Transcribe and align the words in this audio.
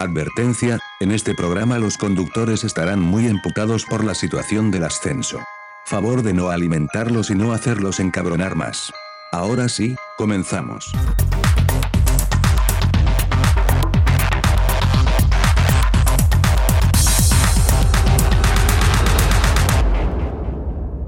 Advertencia, 0.00 0.78
en 1.00 1.10
este 1.10 1.34
programa 1.34 1.76
los 1.80 1.98
conductores 1.98 2.62
estarán 2.62 3.00
muy 3.00 3.26
emputados 3.26 3.84
por 3.84 4.04
la 4.04 4.14
situación 4.14 4.70
del 4.70 4.84
ascenso. 4.84 5.40
Favor 5.86 6.22
de 6.22 6.32
no 6.32 6.50
alimentarlos 6.50 7.30
y 7.30 7.34
no 7.34 7.52
hacerlos 7.52 7.98
encabronar 7.98 8.54
más. 8.54 8.92
Ahora 9.32 9.68
sí, 9.68 9.96
comenzamos. 10.16 10.92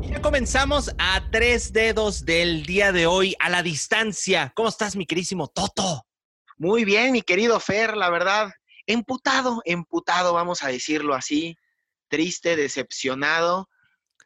Ya 0.03 0.21
comenzamos 0.21 0.93
a 0.99 1.23
tres 1.31 1.73
dedos 1.73 2.25
del 2.25 2.67
día 2.67 2.91
de 2.91 3.07
hoy, 3.07 3.37
a 3.39 3.51
la 3.51 3.63
distancia. 3.63 4.53
¿Cómo 4.57 4.69
estás, 4.69 4.97
mi 4.97 5.07
querísimo 5.07 5.47
Toto? 5.47 6.09
Muy 6.59 6.85
bien, 6.85 7.13
mi 7.13 7.23
querido 7.23 7.61
Fer, 7.61 7.97
la 7.97 8.11
verdad, 8.11 8.51
emputado, 8.93 9.63
emputado, 9.65 10.33
vamos 10.33 10.63
a 10.63 10.69
decirlo 10.69 11.15
así, 11.15 11.57
triste, 12.09 12.57
decepcionado, 12.57 13.69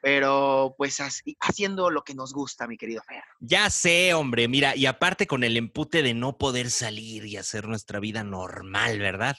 pero 0.00 0.74
pues 0.76 1.00
así- 1.00 1.36
haciendo 1.40 1.90
lo 1.90 2.02
que 2.02 2.14
nos 2.14 2.32
gusta, 2.32 2.66
mi 2.66 2.76
querido 2.76 3.02
Fer. 3.06 3.22
Ya 3.40 3.70
sé, 3.70 4.14
hombre, 4.14 4.48
mira, 4.48 4.76
y 4.76 4.86
aparte 4.86 5.26
con 5.26 5.44
el 5.44 5.56
empute 5.56 6.02
de 6.02 6.14
no 6.14 6.38
poder 6.38 6.70
salir 6.70 7.26
y 7.26 7.36
hacer 7.36 7.66
nuestra 7.66 8.00
vida 8.00 8.24
normal, 8.24 8.98
¿verdad? 8.98 9.36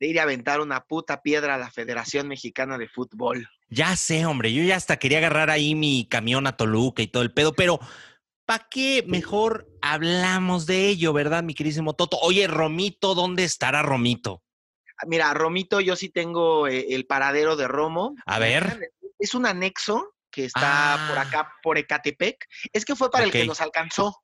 De 0.00 0.08
ir 0.08 0.20
a 0.20 0.24
aventar 0.24 0.60
una 0.60 0.84
puta 0.84 1.22
piedra 1.22 1.54
a 1.54 1.58
la 1.58 1.70
Federación 1.70 2.28
Mexicana 2.28 2.78
de 2.78 2.88
Fútbol. 2.88 3.48
Ya 3.70 3.96
sé, 3.96 4.26
hombre, 4.26 4.52
yo 4.52 4.62
ya 4.62 4.76
hasta 4.76 4.98
quería 4.98 5.18
agarrar 5.18 5.50
ahí 5.50 5.74
mi 5.74 6.06
camión 6.08 6.46
a 6.46 6.56
Toluca 6.56 7.02
y 7.02 7.08
todo 7.08 7.22
el 7.22 7.32
pedo, 7.32 7.54
pero 7.54 7.80
¿para 8.44 8.68
qué 8.70 9.04
mejor 9.06 9.66
hablamos 9.80 10.66
de 10.66 10.88
ello, 10.88 11.12
verdad, 11.12 11.42
mi 11.42 11.54
querísimo 11.54 11.94
Toto? 11.94 12.18
Oye, 12.20 12.46
Romito, 12.46 13.14
¿dónde 13.14 13.42
estará 13.44 13.82
Romito? 13.82 14.43
Mira, 15.06 15.32
Romito, 15.34 15.80
yo 15.80 15.96
sí 15.96 16.08
tengo 16.08 16.66
eh, 16.68 16.86
el 16.90 17.06
paradero 17.06 17.56
de 17.56 17.68
Romo. 17.68 18.14
A 18.26 18.38
ver. 18.38 18.90
Es 19.18 19.34
un 19.34 19.46
anexo 19.46 20.14
que 20.30 20.44
está 20.46 21.06
por 21.08 21.18
Ah. 21.18 21.22
acá, 21.22 21.52
por 21.62 21.78
Ecatepec. 21.78 22.46
Es 22.72 22.84
que 22.84 22.96
fue 22.96 23.10
para 23.10 23.24
el 23.24 23.30
que 23.30 23.46
nos 23.46 23.60
alcanzó. 23.60 24.16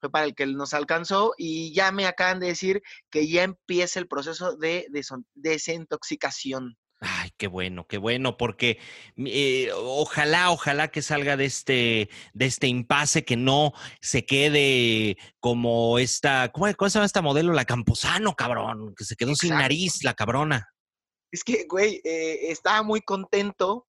Fue 0.00 0.10
para 0.10 0.26
el 0.26 0.34
que 0.34 0.46
nos 0.46 0.74
alcanzó 0.74 1.34
y 1.36 1.74
ya 1.74 1.90
me 1.90 2.06
acaban 2.06 2.38
de 2.38 2.46
decir 2.48 2.82
que 3.10 3.26
ya 3.26 3.42
empieza 3.42 3.98
el 3.98 4.06
proceso 4.06 4.56
de 4.56 4.86
desintoxicación. 5.34 6.76
Ay, 7.00 7.30
qué 7.36 7.46
bueno, 7.46 7.86
qué 7.86 7.96
bueno, 7.96 8.36
porque 8.36 8.78
eh, 9.16 9.70
ojalá, 9.72 10.50
ojalá 10.50 10.88
que 10.88 11.00
salga 11.00 11.36
de 11.36 11.44
este, 11.44 12.08
de 12.32 12.46
este 12.46 12.66
impasse, 12.66 13.24
que 13.24 13.36
no 13.36 13.72
se 14.00 14.26
quede 14.26 15.16
como 15.38 16.00
esta, 16.00 16.50
¿cómo, 16.50 16.66
cómo 16.76 16.90
se 16.90 16.94
llama 16.94 17.06
esta 17.06 17.22
modelo? 17.22 17.52
La 17.52 17.64
Camposano, 17.64 18.34
cabrón, 18.34 18.94
que 18.96 19.04
se 19.04 19.14
quedó 19.14 19.36
sin 19.36 19.50
nariz, 19.50 20.02
la 20.02 20.14
cabrona. 20.14 20.68
Es 21.30 21.44
que, 21.44 21.66
güey, 21.68 22.00
eh, 22.04 22.50
estaba 22.50 22.82
muy 22.82 23.00
contento 23.02 23.86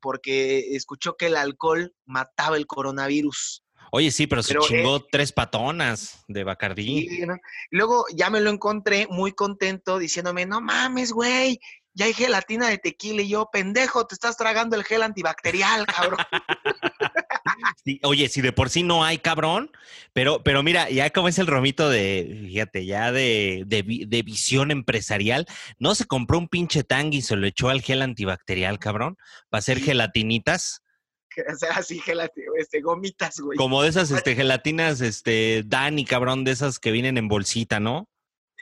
porque 0.00 0.74
escuchó 0.74 1.16
que 1.16 1.26
el 1.26 1.36
alcohol 1.36 1.94
mataba 2.06 2.56
el 2.56 2.66
coronavirus. 2.66 3.64
Oye, 3.92 4.10
sí, 4.10 4.26
pero 4.26 4.42
se 4.42 4.54
eh, 4.54 4.58
chingó 4.60 5.04
tres 5.04 5.32
patonas 5.32 6.24
de 6.28 6.44
Bacardí. 6.44 7.24
Luego 7.70 8.04
ya 8.14 8.30
me 8.30 8.40
lo 8.40 8.50
encontré 8.50 9.06
muy 9.08 9.32
contento 9.32 9.98
diciéndome, 9.98 10.46
no 10.46 10.60
mames, 10.60 11.12
güey, 11.12 11.60
ya 11.96 12.04
hay 12.06 12.12
gelatina 12.12 12.68
de 12.68 12.78
tequila 12.78 13.22
y 13.22 13.28
yo, 13.28 13.48
pendejo, 13.50 14.06
te 14.06 14.14
estás 14.14 14.36
tragando 14.36 14.76
el 14.76 14.84
gel 14.84 15.02
antibacterial, 15.02 15.86
cabrón. 15.86 16.18
Sí, 17.84 18.00
oye, 18.02 18.28
si 18.28 18.40
de 18.42 18.52
por 18.52 18.68
sí 18.70 18.82
no 18.82 19.04
hay, 19.04 19.18
cabrón, 19.18 19.70
pero, 20.12 20.42
pero 20.42 20.62
mira, 20.62 20.90
ya 20.90 21.10
como 21.10 21.28
es 21.28 21.38
el 21.38 21.46
romito 21.46 21.88
de, 21.88 22.42
fíjate, 22.48 22.84
ya 22.84 23.12
de, 23.12 23.62
de, 23.66 23.82
vi- 23.82 24.04
de 24.04 24.22
visión 24.22 24.70
empresarial, 24.70 25.46
no 25.78 25.94
se 25.94 26.04
compró 26.04 26.38
un 26.38 26.48
pinche 26.48 26.82
tangui 26.84 27.18
y 27.18 27.22
se 27.22 27.36
lo 27.36 27.46
echó 27.46 27.68
al 27.68 27.80
gel 27.82 28.02
antibacterial, 28.02 28.78
cabrón, 28.78 29.16
para 29.48 29.60
hacer 29.60 29.80
gelatinitas, 29.80 30.82
o 31.50 31.56
sea, 31.56 31.70
así 31.76 31.98
gelatina, 32.00 32.46
este, 32.58 32.80
gomitas, 32.82 33.38
güey. 33.40 33.56
como 33.56 33.82
de 33.82 33.88
esas 33.88 34.10
este, 34.10 34.34
gelatinas, 34.34 35.00
este, 35.00 35.62
Dani, 35.64 36.04
cabrón, 36.04 36.44
de 36.44 36.50
esas 36.50 36.78
que 36.78 36.90
vienen 36.90 37.16
en 37.16 37.28
bolsita, 37.28 37.80
¿no? 37.80 38.08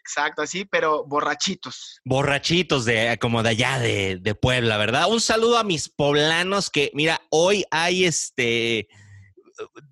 Exacto, 0.07 0.43
así, 0.43 0.67
pero 0.67 1.07
borrachitos. 1.07 1.99
Borrachitos 2.05 2.85
de 2.85 3.17
como 3.19 3.43
de 3.43 3.49
allá 3.49 3.79
de, 3.79 4.19
de 4.21 4.35
Puebla, 4.35 4.77
¿verdad? 4.77 5.11
Un 5.11 5.23
saludo 5.23 5.57
a 5.57 5.65
mis 5.65 5.89
poblanos 5.89 6.69
que, 6.69 6.91
mira, 6.93 7.23
hoy 7.31 7.65
hay 7.71 8.05
este 8.05 8.87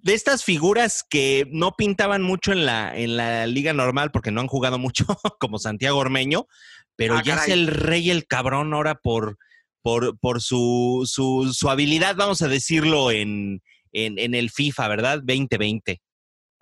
de 0.03 0.13
estas 0.13 0.45
figuras 0.45 1.03
que 1.09 1.47
no 1.51 1.73
pintaban 1.77 2.21
mucho 2.21 2.53
en 2.53 2.67
la, 2.67 2.95
en 2.95 3.17
la 3.17 3.47
liga 3.47 3.73
normal 3.73 4.11
porque 4.11 4.31
no 4.31 4.43
han 4.43 4.49
jugado 4.49 4.79
mucho, 4.79 5.07
como 5.41 5.59
Santiago 5.59 5.99
Ormeño, 5.99 6.47
pero 6.95 7.17
Ah, 7.17 7.23
ya 7.25 7.37
es 7.37 7.49
el 7.49 7.69
rey 7.69 8.11
el 8.11 8.27
cabrón 8.27 8.75
ahora 8.75 8.97
por, 8.97 9.39
por, 9.81 10.19
por 10.19 10.43
su, 10.43 11.09
su, 11.11 11.55
su 11.55 11.71
habilidad, 11.71 12.17
vamos 12.17 12.43
a 12.43 12.49
decirlo, 12.49 13.11
en, 13.11 13.63
en, 13.93 14.19
en 14.19 14.35
el 14.35 14.51
FIFA, 14.51 14.89
¿verdad? 14.89 15.19
2020. 15.25 16.03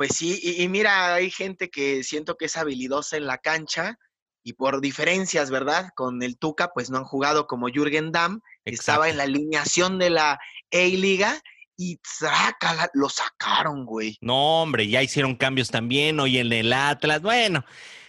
Pues 0.00 0.16
sí, 0.16 0.41
y, 0.43 0.62
y 0.62 0.69
mira, 0.69 1.12
hay 1.12 1.31
gente 1.31 1.69
que 1.69 2.03
siento 2.05 2.38
que 2.38 2.47
es 2.47 2.56
habilidosa 2.56 3.19
en 3.19 3.27
la 3.27 3.37
cancha 3.37 3.99
y 4.43 4.55
por 4.55 4.81
diferencias, 4.81 5.50
¿verdad? 5.50 5.91
Con 5.94 6.22
el 6.22 6.38
Tuca, 6.38 6.71
pues 6.72 6.88
no 6.88 6.97
han 6.97 7.05
jugado 7.05 7.47
como 7.47 7.69
Jürgen 7.69 8.10
Damm, 8.10 8.41
que 8.65 8.72
estaba 8.72 9.10
en 9.10 9.19
la 9.19 9.25
alineación 9.25 9.99
de 9.99 10.09
la 10.09 10.39
A-Liga 10.72 11.39
y 11.77 11.99
trácala, 12.19 12.89
lo 12.94 13.10
sacaron, 13.10 13.84
güey. 13.84 14.16
No, 14.22 14.62
hombre, 14.62 14.89
ya 14.89 15.03
hicieron 15.03 15.37
cambios 15.37 15.69
también 15.69 16.19
hoy 16.19 16.39
en 16.39 16.50
el 16.50 16.72
Atlas. 16.72 17.21
Bueno, 17.21 17.66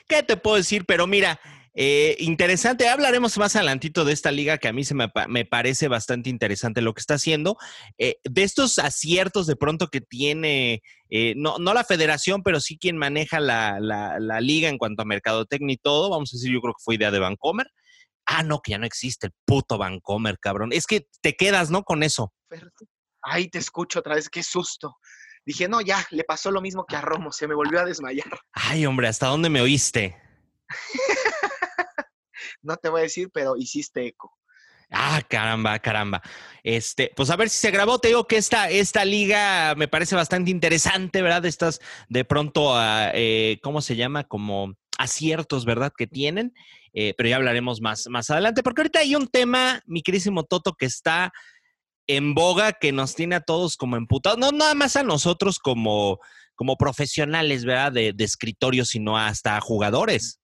¿qué 0.08 0.24
te 0.24 0.38
puedo 0.38 0.56
decir? 0.56 0.86
Pero 0.86 1.08
mira, 1.08 1.42
eh, 1.74 2.18
interesante. 2.20 2.90
Hablaremos 2.90 3.38
más 3.38 3.56
adelantito 3.56 4.04
de 4.04 4.14
esta 4.14 4.32
liga 4.32 4.58
que 4.58 4.68
a 4.68 4.74
mí 4.74 4.84
se 4.84 4.94
me, 4.94 5.10
me 5.28 5.46
parece 5.46 5.88
bastante 5.88 6.30
interesante 6.30 6.82
lo 6.82 6.94
que 6.94 7.00
está 7.00 7.14
haciendo. 7.14 7.58
Eh, 7.98 8.18
de 8.24 8.44
estos 8.44 8.78
aciertos 8.80 9.48
de 9.48 9.56
pronto 9.56 9.88
que 9.88 10.02
tiene, 10.02 10.84
eh, 11.12 11.34
no, 11.38 11.60
no 11.60 11.74
la 11.76 11.84
federación, 11.84 12.42
pero 12.42 12.60
sí 12.60 12.78
quien 12.80 12.98
maneja 12.98 13.40
la, 13.40 13.80
la- 13.80 14.18
la 14.20 14.42
liga 14.42 14.70
en 14.70 14.78
cuanto 14.80 15.04
a 15.04 15.06
mercadotecnia 15.06 15.74
y 15.74 15.78
todo. 15.78 16.10
Vamos 16.10 16.34
a 16.34 16.38
decir, 16.38 16.52
yo 16.52 16.62
creo 16.62 16.74
que 16.74 16.84
fue 16.84 16.96
idea 16.96 17.12
de 17.12 17.20
Vancomer. 17.20 17.68
Ah, 18.26 18.44
no, 18.44 18.62
que 18.62 18.72
ya 18.72 18.78
no 18.78 18.86
existe 18.86 19.28
el 19.28 19.34
puto 19.46 19.78
Vancomer, 19.78 20.40
cabrón. 20.40 20.70
Es 20.72 20.88
que 20.88 21.08
te 21.22 21.36
quedas, 21.36 21.70
¿no? 21.70 21.84
Con 21.84 22.02
eso. 22.02 22.34
Ay, 23.22 23.50
te 23.50 23.60
escucho 23.60 24.00
otra 24.00 24.16
vez, 24.16 24.30
qué 24.30 24.42
susto. 24.42 24.96
Dije, 25.46 25.68
no, 25.68 25.82
ya, 25.82 26.06
le 26.12 26.24
pasó 26.24 26.50
lo 26.52 26.62
mismo 26.62 26.86
que 26.88 26.96
a 26.96 27.02
Romo, 27.02 27.32
se 27.32 27.48
me 27.48 27.56
volvió 27.56 27.80
a 27.82 27.86
desmayar. 27.86 28.30
Ay, 28.54 28.86
hombre, 28.86 29.08
¿hasta 29.08 29.28
dónde 29.28 29.50
me 29.50 29.62
oíste? 29.62 30.16
No 32.64 32.78
te 32.78 32.90
voy 32.90 33.00
a 33.02 33.04
decir, 33.04 33.30
pero 33.34 33.56
hiciste 33.58 34.06
eco. 34.08 34.38
Ah, 34.92 35.22
caramba, 35.28 35.80
caramba. 35.80 36.22
Este, 36.64 37.12
pues 37.16 37.30
a 37.30 37.38
ver 37.38 37.50
si 37.50 37.58
se 37.58 37.72
grabó. 37.72 38.00
Te 38.00 38.10
digo 38.10 38.28
que 38.28 38.36
esta, 38.36 38.70
esta 38.70 39.06
liga 39.06 39.74
me 39.76 39.88
parece 39.88 40.16
bastante 40.16 40.52
interesante, 40.52 41.22
¿verdad? 41.22 41.46
Estas 41.46 41.80
de 42.10 42.26
pronto, 42.26 42.76
ah, 42.76 43.10
eh, 43.14 43.58
¿cómo 43.64 43.82
se 43.82 43.96
llama? 43.96 44.26
Como 44.26 44.76
aciertos, 44.98 45.64
¿verdad? 45.64 45.94
Que 45.98 46.08
tienen. 46.08 46.54
Eh, 46.94 47.14
pero 47.18 47.30
ya 47.30 47.38
hablaremos 47.38 47.80
más, 47.80 48.08
más 48.10 48.30
adelante, 48.30 48.64
porque 48.64 48.82
ahorita 48.82 49.00
hay 49.00 49.16
un 49.16 49.28
tema, 49.28 49.82
mi 49.86 50.02
querísimo 50.02 50.44
Toto, 50.44 50.74
que 50.74 50.86
está 50.86 51.32
en 52.06 52.34
boga, 52.34 52.74
que 52.74 52.92
nos 52.92 53.16
tiene 53.16 53.36
a 53.36 53.42
todos 53.42 53.78
como 53.78 53.96
emputados. 53.96 54.38
No 54.38 54.52
nada 54.52 54.74
más 54.74 54.98
a 54.98 55.04
nosotros 55.04 55.58
como, 55.58 56.20
como 56.56 56.76
profesionales, 56.76 57.64
¿verdad? 57.64 57.94
De, 57.94 58.12
de 58.12 58.24
escritorio, 58.26 58.84
sino 58.84 59.18
hasta 59.18 59.62
jugadores. 59.62 60.41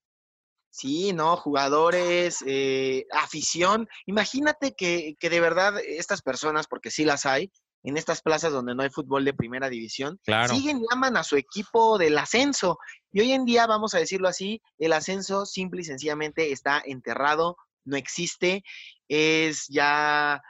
Sí, 0.77 1.11
no, 1.11 1.35
jugadores, 1.37 2.43
eh, 2.45 3.07
afición. 3.11 3.87
Imagínate 4.05 4.75
que, 4.75 5.15
que 5.19 5.31
de 5.31 5.39
verdad 5.39 5.73
estas 5.83 6.21
personas, 6.21 6.67
porque 6.67 6.91
sí 6.91 7.03
las 7.03 7.25
hay, 7.25 7.51
en 7.81 7.97
estas 7.97 8.21
plazas 8.21 8.51
donde 8.51 8.75
no 8.75 8.83
hay 8.83 8.91
fútbol 8.91 9.25
de 9.25 9.33
primera 9.33 9.69
división, 9.69 10.19
Claro. 10.23 10.53
siguen 10.53 10.79
y 10.79 10.85
aman 10.91 11.17
a 11.17 11.23
su 11.23 11.35
equipo 11.35 11.97
del 11.97 12.15
ascenso. 12.19 12.77
Y 13.11 13.21
hoy 13.21 13.31
en 13.31 13.45
día, 13.45 13.65
vamos 13.65 13.95
a 13.95 13.97
decirlo 13.97 14.27
así, 14.27 14.61
el 14.77 14.93
ascenso 14.93 15.47
simple 15.47 15.81
y 15.81 15.85
sencillamente 15.85 16.51
está 16.51 16.79
enterrado, 16.85 17.57
no 17.83 17.97
existe, 17.97 18.63
es 19.07 19.65
ya 19.69 20.43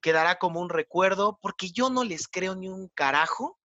quedará 0.00 0.36
como 0.36 0.60
un 0.60 0.68
recuerdo, 0.68 1.40
porque 1.42 1.72
yo 1.72 1.90
no 1.90 2.04
les 2.04 2.28
creo 2.28 2.54
ni 2.54 2.68
un 2.68 2.88
carajo 2.94 3.58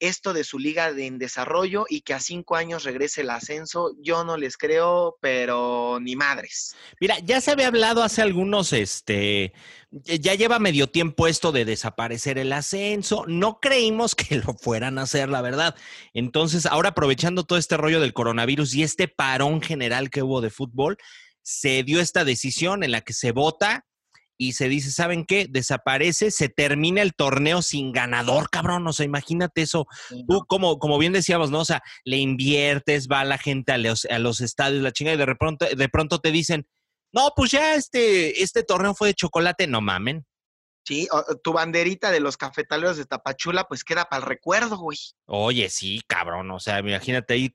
esto 0.00 0.32
de 0.32 0.44
su 0.44 0.58
liga 0.58 0.88
en 0.90 1.18
desarrollo 1.18 1.86
y 1.88 2.02
que 2.02 2.14
a 2.14 2.20
cinco 2.20 2.56
años 2.56 2.84
regrese 2.84 3.22
el 3.22 3.30
ascenso, 3.30 3.94
yo 4.00 4.24
no 4.24 4.36
les 4.36 4.56
creo, 4.56 5.16
pero 5.20 5.98
ni 6.00 6.16
madres. 6.16 6.74
Mira, 7.00 7.18
ya 7.20 7.40
se 7.40 7.50
había 7.50 7.68
hablado 7.68 8.02
hace 8.02 8.22
algunos, 8.22 8.72
este, 8.72 9.52
ya 9.90 10.34
lleva 10.34 10.58
medio 10.58 10.88
tiempo 10.88 11.26
esto 11.26 11.52
de 11.52 11.64
desaparecer 11.64 12.38
el 12.38 12.52
ascenso. 12.52 13.24
No 13.26 13.58
creímos 13.60 14.14
que 14.14 14.36
lo 14.36 14.54
fueran 14.54 14.98
a 14.98 15.02
hacer, 15.02 15.28
la 15.28 15.42
verdad. 15.42 15.74
Entonces, 16.12 16.66
ahora 16.66 16.90
aprovechando 16.90 17.44
todo 17.44 17.58
este 17.58 17.76
rollo 17.76 18.00
del 18.00 18.12
coronavirus 18.12 18.74
y 18.74 18.82
este 18.82 19.08
parón 19.08 19.60
general 19.60 20.10
que 20.10 20.22
hubo 20.22 20.40
de 20.40 20.50
fútbol, 20.50 20.96
se 21.42 21.84
dio 21.84 22.00
esta 22.00 22.24
decisión 22.24 22.82
en 22.82 22.90
la 22.90 23.02
que 23.02 23.12
se 23.12 23.32
vota 23.32 23.86
y 24.38 24.52
se 24.52 24.68
dice, 24.68 24.90
¿saben 24.90 25.24
qué? 25.24 25.46
Desaparece, 25.48 26.30
se 26.30 26.48
termina 26.48 27.02
el 27.02 27.14
torneo 27.14 27.62
sin 27.62 27.92
ganador, 27.92 28.50
cabrón. 28.50 28.86
O 28.86 28.92
sea, 28.92 29.06
imagínate 29.06 29.62
eso. 29.62 29.86
Tú, 30.28 30.44
como, 30.46 30.78
como 30.78 30.98
bien 30.98 31.12
decíamos, 31.12 31.50
¿no? 31.50 31.60
O 31.60 31.64
sea, 31.64 31.82
le 32.04 32.18
inviertes, 32.18 33.08
va 33.08 33.24
la 33.24 33.38
gente 33.38 33.72
a 33.72 33.78
los, 33.78 34.04
a 34.06 34.18
los 34.18 34.40
estadios, 34.40 34.82
la 34.82 34.92
chinga, 34.92 35.12
y 35.12 35.16
de 35.16 35.34
pronto, 35.34 35.66
de 35.66 35.88
pronto 35.88 36.18
te 36.18 36.30
dicen, 36.30 36.66
no, 37.12 37.30
pues 37.34 37.50
ya 37.50 37.74
este, 37.74 38.42
este 38.42 38.62
torneo 38.62 38.94
fue 38.94 39.08
de 39.08 39.14
chocolate, 39.14 39.66
no 39.66 39.80
mamen. 39.80 40.26
Sí, 40.84 41.08
tu 41.42 41.52
banderita 41.52 42.12
de 42.12 42.20
los 42.20 42.36
cafetaleros 42.36 42.96
de 42.96 43.06
Tapachula, 43.06 43.64
pues 43.64 43.82
queda 43.82 44.04
para 44.04 44.22
el 44.22 44.28
recuerdo, 44.28 44.76
güey. 44.76 44.98
Oye, 45.24 45.68
sí, 45.68 46.00
cabrón. 46.06 46.48
O 46.52 46.60
sea, 46.60 46.78
imagínate 46.78 47.34
ahí, 47.34 47.52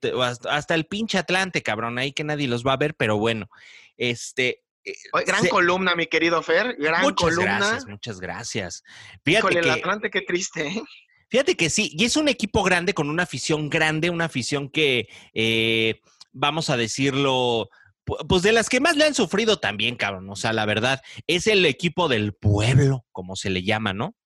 hasta 0.50 0.74
el 0.74 0.84
pinche 0.84 1.16
Atlante, 1.16 1.62
cabrón, 1.62 1.96
ahí 1.96 2.12
que 2.12 2.24
nadie 2.24 2.46
los 2.46 2.62
va 2.62 2.74
a 2.74 2.76
ver, 2.76 2.94
pero 2.94 3.16
bueno, 3.16 3.48
este, 3.96 4.61
eh, 4.84 5.24
gran 5.26 5.46
columna, 5.48 5.94
mi 5.94 6.06
querido 6.06 6.42
Fer. 6.42 6.76
Gran 6.78 7.02
muchas 7.02 7.28
columna. 7.28 7.58
Gracias, 7.58 7.86
muchas 7.86 8.20
gracias. 8.20 8.82
Fíjate 9.24 9.48
que, 9.48 9.58
el 9.58 9.70
Atlante, 9.70 10.10
qué 10.10 10.22
triste. 10.22 10.66
¿eh? 10.66 10.82
Fíjate 11.28 11.56
que 11.56 11.70
sí, 11.70 11.92
y 11.96 12.04
es 12.04 12.16
un 12.16 12.28
equipo 12.28 12.62
grande 12.62 12.92
con 12.92 13.08
una 13.08 13.22
afición 13.22 13.70
grande, 13.70 14.10
una 14.10 14.26
afición 14.26 14.68
que, 14.68 15.08
eh, 15.32 16.00
vamos 16.32 16.70
a 16.70 16.76
decirlo, 16.76 17.70
pues 18.04 18.42
de 18.42 18.52
las 18.52 18.68
que 18.68 18.80
más 18.80 18.96
le 18.96 19.04
han 19.04 19.14
sufrido 19.14 19.58
también, 19.58 19.96
cabrón. 19.96 20.28
O 20.28 20.36
sea, 20.36 20.52
la 20.52 20.66
verdad, 20.66 21.00
es 21.26 21.46
el 21.46 21.64
equipo 21.64 22.08
del 22.08 22.34
pueblo, 22.34 23.06
como 23.12 23.36
se 23.36 23.50
le 23.50 23.62
llama, 23.62 23.92
¿no? 23.92 24.16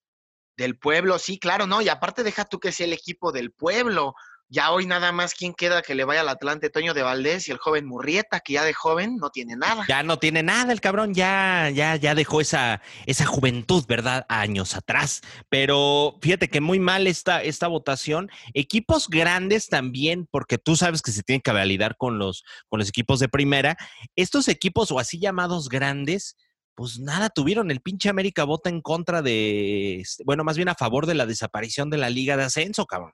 Del 0.57 0.77
pueblo, 0.77 1.19
sí, 1.19 1.37
claro, 1.37 1.67
no. 1.67 1.81
Y 1.81 1.89
aparte, 1.89 2.23
deja 2.23 2.45
tú 2.45 2.59
que 2.59 2.71
sea 2.71 2.87
el 2.87 2.93
equipo 2.93 3.31
del 3.31 3.51
pueblo. 3.51 4.15
Ya 4.49 4.71
hoy 4.71 4.85
nada 4.85 5.11
más, 5.11 5.33
¿quién 5.33 5.53
queda 5.53 5.81
que 5.81 5.93
le 5.93 6.05
vaya 6.05 6.21
al 6.21 6.29
Atlante? 6.29 6.69
Toño 6.69 6.93
de 6.93 7.01
Valdés 7.01 7.49
y 7.49 7.51
el 7.51 7.57
joven 7.57 7.85
Murrieta, 7.85 8.39
que 8.39 8.53
ya 8.53 8.63
de 8.63 8.73
joven 8.73 9.17
no 9.17 9.29
tiene 9.29 9.57
nada. 9.57 9.85
Ya 9.89 10.03
no 10.03 10.19
tiene 10.19 10.41
nada, 10.41 10.71
el 10.71 10.79
cabrón 10.79 11.13
ya, 11.13 11.69
ya, 11.69 11.97
ya 11.97 12.15
dejó 12.15 12.39
esa, 12.39 12.81
esa 13.05 13.25
juventud, 13.25 13.83
¿verdad? 13.87 14.25
Años 14.29 14.73
atrás. 14.75 15.21
Pero 15.49 16.17
fíjate 16.21 16.47
que 16.47 16.61
muy 16.61 16.79
mal 16.79 17.07
esta, 17.07 17.43
esta 17.43 17.67
votación. 17.67 18.29
Equipos 18.53 19.09
grandes 19.09 19.67
también, 19.67 20.29
porque 20.31 20.57
tú 20.57 20.77
sabes 20.77 21.01
que 21.01 21.11
se 21.11 21.23
tienen 21.23 21.41
que 21.41 21.51
validar 21.51 21.97
con 21.97 22.17
los, 22.17 22.43
con 22.69 22.79
los 22.79 22.87
equipos 22.87 23.19
de 23.19 23.27
primera. 23.27 23.75
Estos 24.15 24.47
equipos, 24.47 24.91
o 24.91 24.99
así 24.99 25.19
llamados 25.19 25.67
grandes, 25.67 26.37
pues 26.73 26.99
nada, 26.99 27.29
tuvieron. 27.29 27.69
El 27.69 27.81
pinche 27.81 28.07
América 28.07 28.45
vota 28.45 28.69
en 28.69 28.81
contra 28.81 29.21
de, 29.21 29.99
este, 29.99 30.23
bueno, 30.23 30.45
más 30.45 30.55
bien 30.55 30.69
a 30.69 30.75
favor 30.75 31.05
de 31.05 31.15
la 31.15 31.25
desaparición 31.25 31.89
de 31.89 31.97
la 31.97 32.09
Liga 32.09 32.37
de 32.37 32.45
Ascenso, 32.45 32.85
cabrón. 32.85 33.11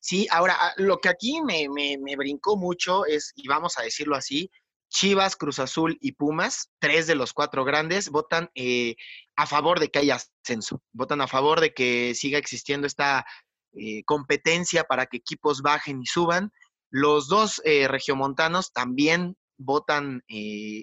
Sí, 0.00 0.26
ahora, 0.30 0.56
ah, 0.58 0.72
lo 0.76 0.98
que 0.98 1.08
aquí 1.08 1.40
me, 1.42 1.68
brincó 2.16 2.56
mucho 2.56 3.06
es, 3.06 3.32
y 3.34 3.48
vamos 3.48 3.78
a 3.78 3.82
decirlo 3.82 4.16
así, 4.16 4.50
Chivas, 4.88 5.36
Cruz 5.36 5.58
Azul 5.58 5.96
y 6.00 6.12
Pumas, 6.12 6.70
tres 6.78 7.06
de 7.06 7.14
los 7.14 7.32
cuatro 7.32 7.64
grandes, 7.64 8.10
votan 8.10 8.50
eh, 8.54 8.96
a 9.36 9.46
favor 9.46 9.80
de 9.80 9.88
que 9.88 10.00
haya 10.00 10.16
ascenso, 10.16 10.82
votan 10.92 11.22
a 11.22 11.28
favor 11.28 11.60
de 11.60 11.72
que 11.72 12.14
siga 12.14 12.38
existiendo 12.38 12.86
esta 12.86 13.24
eh, 13.72 14.04
competencia 14.04 14.84
para 14.84 15.06
que 15.06 15.16
equipos 15.16 15.62
bajen 15.62 16.02
y 16.02 16.06
suban. 16.06 16.52
Los 16.90 17.28
dos 17.28 17.62
eh, 17.64 17.88
regiomontanos 17.88 18.72
también 18.72 19.36
votan 19.56 20.24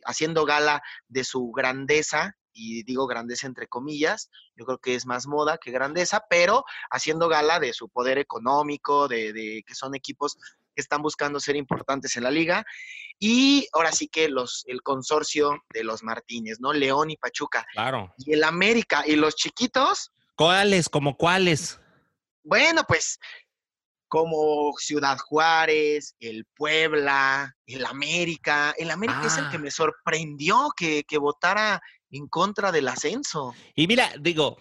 haciendo 0.05 0.45
gala 0.45 0.81
de 1.07 1.23
su 1.23 1.51
grandeza 1.51 2.38
y 2.53 2.83
digo 2.83 3.07
grandeza 3.07 3.47
entre 3.47 3.67
comillas, 3.67 4.29
yo 4.55 4.65
creo 4.65 4.77
que 4.77 4.95
es 4.95 5.05
más 5.05 5.27
moda 5.27 5.57
que 5.57 5.71
grandeza, 5.71 6.23
pero 6.29 6.63
haciendo 6.89 7.27
gala 7.27 7.59
de 7.59 7.73
su 7.73 7.89
poder 7.89 8.17
económico, 8.17 9.07
de, 9.07 9.63
que 9.65 9.75
son 9.75 9.95
equipos 9.95 10.37
que 10.75 10.81
están 10.81 11.01
buscando 11.01 11.39
ser 11.39 11.55
importantes 11.55 12.15
en 12.17 12.23
la 12.23 12.31
liga. 12.31 12.65
Y 13.19 13.67
ahora 13.73 13.91
sí 13.91 14.07
que 14.07 14.29
los, 14.29 14.63
el 14.67 14.81
consorcio 14.81 15.63
de 15.73 15.83
los 15.83 16.03
Martínez, 16.03 16.59
¿no? 16.59 16.73
León 16.73 17.11
y 17.11 17.17
Pachuca. 17.17 17.65
Claro. 17.73 18.13
Y 18.17 18.33
el 18.33 18.43
América 18.43 19.03
y 19.05 19.15
los 19.15 19.35
chiquitos. 19.35 20.11
¿Cuáles? 20.35 20.87
¿Como 20.87 21.17
cuáles? 21.17 21.79
Bueno, 22.43 22.83
pues 22.87 23.19
como 24.09 24.73
Ciudad 24.77 25.17
Juárez, 25.19 26.15
el 26.19 26.45
Puebla, 26.55 27.55
el 27.67 27.85
América. 27.85 28.73
El 28.77 28.89
América 28.91 29.27
es 29.27 29.37
el 29.37 29.49
que 29.49 29.57
ah. 29.57 29.59
me 29.59 29.71
sorprendió 29.71 30.69
que, 30.75 31.03
que 31.03 31.17
votara 31.17 31.81
en 32.11 32.27
contra 32.27 32.71
del 32.71 32.87
ascenso. 32.87 33.53
Y 33.75 33.87
mira, 33.87 34.11
digo, 34.19 34.57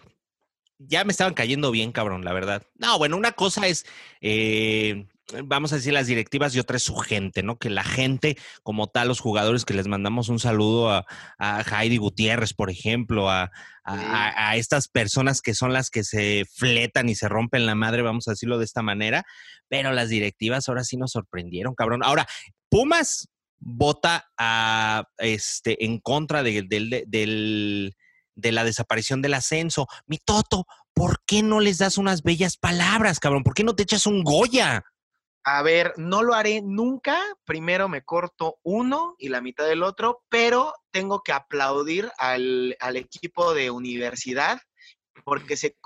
ya 0.77 1.03
me 1.03 1.11
estaban 1.11 1.33
cayendo 1.33 1.71
bien, 1.71 1.91
cabrón, 1.91 2.23
la 2.23 2.33
verdad. 2.33 2.63
No, 2.75 2.97
bueno, 2.97 3.17
una 3.17 3.33
cosa 3.33 3.67
es, 3.67 3.85
eh, 4.21 5.07
vamos 5.43 5.73
a 5.73 5.75
decir, 5.75 5.93
las 5.93 6.07
directivas 6.07 6.55
y 6.55 6.59
otra 6.59 6.77
es 6.77 6.83
su 6.83 6.95
gente, 6.95 7.43
¿no? 7.43 7.57
Que 7.57 7.69
la 7.69 7.83
gente, 7.83 8.37
como 8.63 8.87
tal, 8.87 9.09
los 9.09 9.19
jugadores 9.19 9.65
que 9.65 9.73
les 9.73 9.87
mandamos 9.87 10.29
un 10.29 10.39
saludo 10.39 10.89
a, 10.89 11.05
a 11.37 11.61
Heidi 11.61 11.97
Gutiérrez, 11.97 12.53
por 12.53 12.69
ejemplo, 12.69 13.29
a, 13.29 13.51
a, 13.83 14.55
estas 14.55 14.87
personas 14.87 15.41
que 15.41 15.53
son 15.53 15.73
las 15.73 15.89
que 15.89 16.03
se 16.03 16.45
fletan 16.55 17.09
y 17.09 17.15
se 17.15 17.27
rompen 17.27 17.65
la 17.65 17.75
madre, 17.75 18.01
vamos 18.01 18.27
a 18.27 18.31
decirlo 18.31 18.57
de 18.57 18.65
esta 18.65 18.81
manera, 18.81 19.25
pero 19.67 19.91
las 19.91 20.09
directivas 20.09 20.69
ahora 20.69 20.83
sí 20.83 20.95
nos 20.95 21.11
sorprendieron, 21.11 21.75
cabrón. 21.75 22.03
Ahora, 22.03 22.27
Pumas, 22.69 23.27
vota 23.59 24.29
este, 25.17 25.85
en 25.85 25.99
contra 25.99 26.43
de, 26.43 27.93
la 28.35 28.63
desaparición 28.63 29.21
del 29.21 29.33
ascenso. 29.33 29.87
Mi 30.07 30.17
Toto, 30.17 30.65
¿por 30.93 31.21
qué 31.25 31.43
no 31.43 31.59
les 31.59 31.77
das 31.77 31.97
unas 31.97 32.23
bellas 32.23 32.57
palabras, 32.57 33.19
cabrón? 33.19 33.43
¿Por 33.43 33.53
qué 33.53 33.63
no 33.63 33.75
te 33.75 33.83
echas 33.83 34.05
un 34.05 34.23
Goya? 34.23 34.83
A 35.43 35.61
ver, 35.61 35.93
no 35.97 36.21
lo 36.21 36.33
haré 36.33 36.61
nunca. 36.61 37.17
Primero 37.45 37.87
me 37.89 38.03
corto 38.03 38.59
uno 38.63 39.15
y 39.17 39.29
la 39.29 39.41
mitad 39.41 39.65
del 39.65 39.83
otro, 39.83 40.23
pero 40.29 40.73
tengo 40.91 41.21
que 41.23 41.31
aplaudir 41.31 42.11
al, 42.17 42.75
al 42.79 42.97
equipo 42.97 43.53
de 43.53 43.71
universidad 43.71 44.59
porque 45.23 45.57
se, 45.57 45.77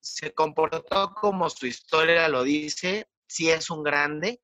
se 0.00 0.34
comportó 0.34 1.14
como 1.14 1.50
su 1.50 1.66
historia 1.66 2.28
lo 2.28 2.42
dice, 2.42 3.08
sí 3.26 3.50
es 3.50 3.70
un 3.70 3.82
grande, 3.82 4.40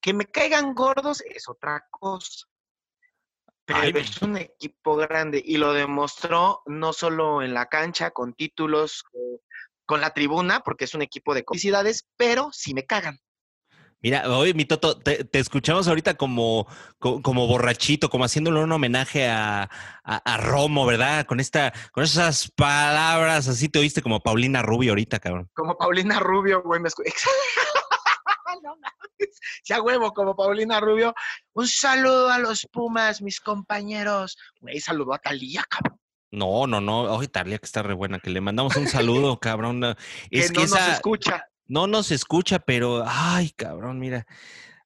que 0.00 0.14
me 0.14 0.26
caigan 0.26 0.74
gordos 0.74 1.22
es 1.22 1.48
otra 1.48 1.86
cosa. 1.90 2.46
Pero 3.64 3.98
es 3.98 4.20
un 4.22 4.36
equipo 4.36 4.96
grande 4.96 5.40
y 5.44 5.56
lo 5.56 5.72
demostró 5.72 6.62
no 6.66 6.92
solo 6.92 7.40
en 7.42 7.54
la 7.54 7.66
cancha, 7.66 8.10
con 8.10 8.34
títulos, 8.34 9.04
con, 9.86 10.00
la 10.00 10.10
tribuna, 10.12 10.60
porque 10.60 10.84
es 10.84 10.94
un 10.94 11.02
equipo 11.02 11.34
de 11.34 11.44
complicidades, 11.44 12.06
pero 12.16 12.50
sí 12.52 12.74
me 12.74 12.86
cagan. 12.86 13.20
Mira, 14.02 14.28
oye, 14.30 14.54
mi 14.54 14.64
Toto, 14.64 14.98
te, 14.98 15.28
escuchamos 15.32 15.86
ahorita 15.86 16.14
como, 16.14 16.66
como, 16.98 17.46
borrachito, 17.46 18.08
como 18.08 18.24
haciéndole 18.24 18.60
un 18.60 18.72
homenaje 18.72 19.28
a, 19.28 19.68
Romo, 20.38 20.86
¿verdad? 20.86 21.26
Con 21.26 21.38
esta, 21.38 21.72
con 21.92 22.02
esas 22.02 22.50
palabras, 22.50 23.46
así 23.46 23.68
te 23.68 23.78
oíste 23.78 24.00
como 24.00 24.20
Paulina 24.20 24.62
Rubio 24.62 24.92
ahorita, 24.92 25.18
cabrón. 25.18 25.50
Como 25.52 25.76
Paulina 25.76 26.18
Rubio, 26.18 26.62
güey, 26.62 26.80
me 26.80 26.88
no 26.88 27.04
sea 29.62 29.82
huevo, 29.82 30.12
como 30.12 30.34
Paulina 30.34 30.80
Rubio. 30.80 31.14
Un 31.52 31.68
saludo 31.68 32.30
a 32.30 32.38
los 32.38 32.66
Pumas, 32.70 33.22
mis 33.22 33.40
compañeros. 33.40 34.36
Güey, 34.60 34.80
saludó 34.80 35.14
a 35.14 35.18
Talía, 35.18 35.64
cabrón. 35.68 35.98
No, 36.30 36.66
no, 36.66 36.80
no. 36.80 37.02
Oye, 37.14 37.28
Talía, 37.28 37.58
que 37.58 37.66
está 37.66 37.82
re 37.82 37.94
buena, 37.94 38.20
que 38.20 38.30
le 38.30 38.40
mandamos 38.40 38.76
un 38.76 38.86
saludo, 38.86 39.38
cabrón. 39.40 39.96
Es 40.30 40.52
que, 40.52 40.66
no 40.66 40.66
nos 40.66 40.88
escucha. 40.88 41.44
No 41.66 41.86
nos 41.86 42.10
escucha, 42.10 42.58
pero, 42.58 43.04
ay, 43.06 43.50
cabrón, 43.50 43.98
mira. 43.98 44.26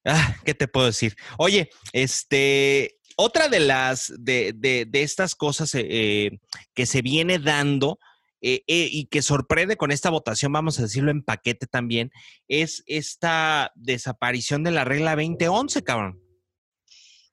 Ah, 0.03 0.35
¿Qué 0.45 0.53
te 0.53 0.67
puedo 0.67 0.85
decir? 0.85 1.15
Oye, 1.37 1.69
este, 1.91 2.99
otra 3.15 3.47
de 3.47 3.59
las, 3.59 4.13
de, 4.17 4.53
de, 4.55 4.85
de 4.85 5.01
estas 5.01 5.33
cosas 5.33 5.73
eh, 5.73 5.85
eh, 5.89 6.39
que 6.73 6.85
se 6.85 7.01
viene 7.01 7.39
dando, 7.39 7.97
eh, 8.41 8.63
eh, 8.67 8.89
y 8.91 9.07
que 9.07 9.21
sorprende 9.21 9.77
con 9.77 9.91
esta 9.91 10.09
votación, 10.09 10.51
vamos 10.51 10.79
a 10.79 10.83
decirlo 10.83 11.11
en 11.11 11.23
paquete 11.23 11.67
también, 11.67 12.11
es 12.47 12.83
esta 12.85 13.71
desaparición 13.75 14.63
de 14.63 14.71
la 14.71 14.83
regla 14.83 15.15
2011, 15.15 15.83
cabrón. 15.83 16.21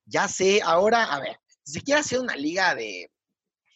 Ya 0.05 0.29
sé, 0.29 0.61
ahora, 0.63 1.05
a 1.05 1.21
ver, 1.21 1.39
si 1.65 1.75
se 1.75 1.81
quiere 1.83 2.01
hacer 2.01 2.19
una 2.19 2.37
liga 2.37 2.75
de, 2.75 3.11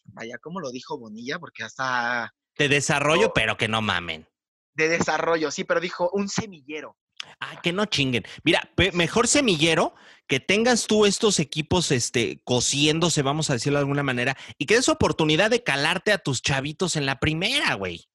vaya, 0.04 0.38
¿cómo 0.38 0.61
lo 0.61 0.71
dijo 0.71 0.99
Bonilla? 0.99 1.38
Porque 1.38 1.64
hasta... 1.64 2.35
De 2.59 2.68
desarrollo, 2.68 3.33
pero 3.35 3.56
que 3.56 3.68
no 3.68 3.83
mamen. 3.83 4.26
De 4.75 4.88
desarrollo, 4.88 5.50
sí, 5.50 5.64
pero 5.64 5.80
dijo 5.80 6.11
un 6.12 6.28
semillero. 6.28 6.97
Ah, 7.40 7.61
que 7.62 7.73
no 7.73 7.87
chinguen. 7.87 8.25
Mira, 8.44 8.70
mejor 8.92 9.28
semillero 9.28 9.94
que 10.26 10.40
tengas 10.40 10.87
tú 10.87 11.06
estos 11.06 11.38
equipos 11.38 11.90
este, 11.90 12.40
cociéndose, 12.44 13.23
vamos 13.23 13.50
a 13.50 13.54
decirlo 13.54 13.78
de 13.78 13.82
alguna 13.82 14.02
manera, 14.02 14.37
y 14.58 14.66
que 14.66 14.76
des 14.76 14.88
oportunidad 14.88 15.50
de 15.50 15.62
calarte 15.62 16.12
a 16.12 16.18
tus 16.18 16.42
chavitos 16.42 16.96
en 16.96 17.06
la 17.06 17.18
primera, 17.18 17.75
güey. 17.75 18.08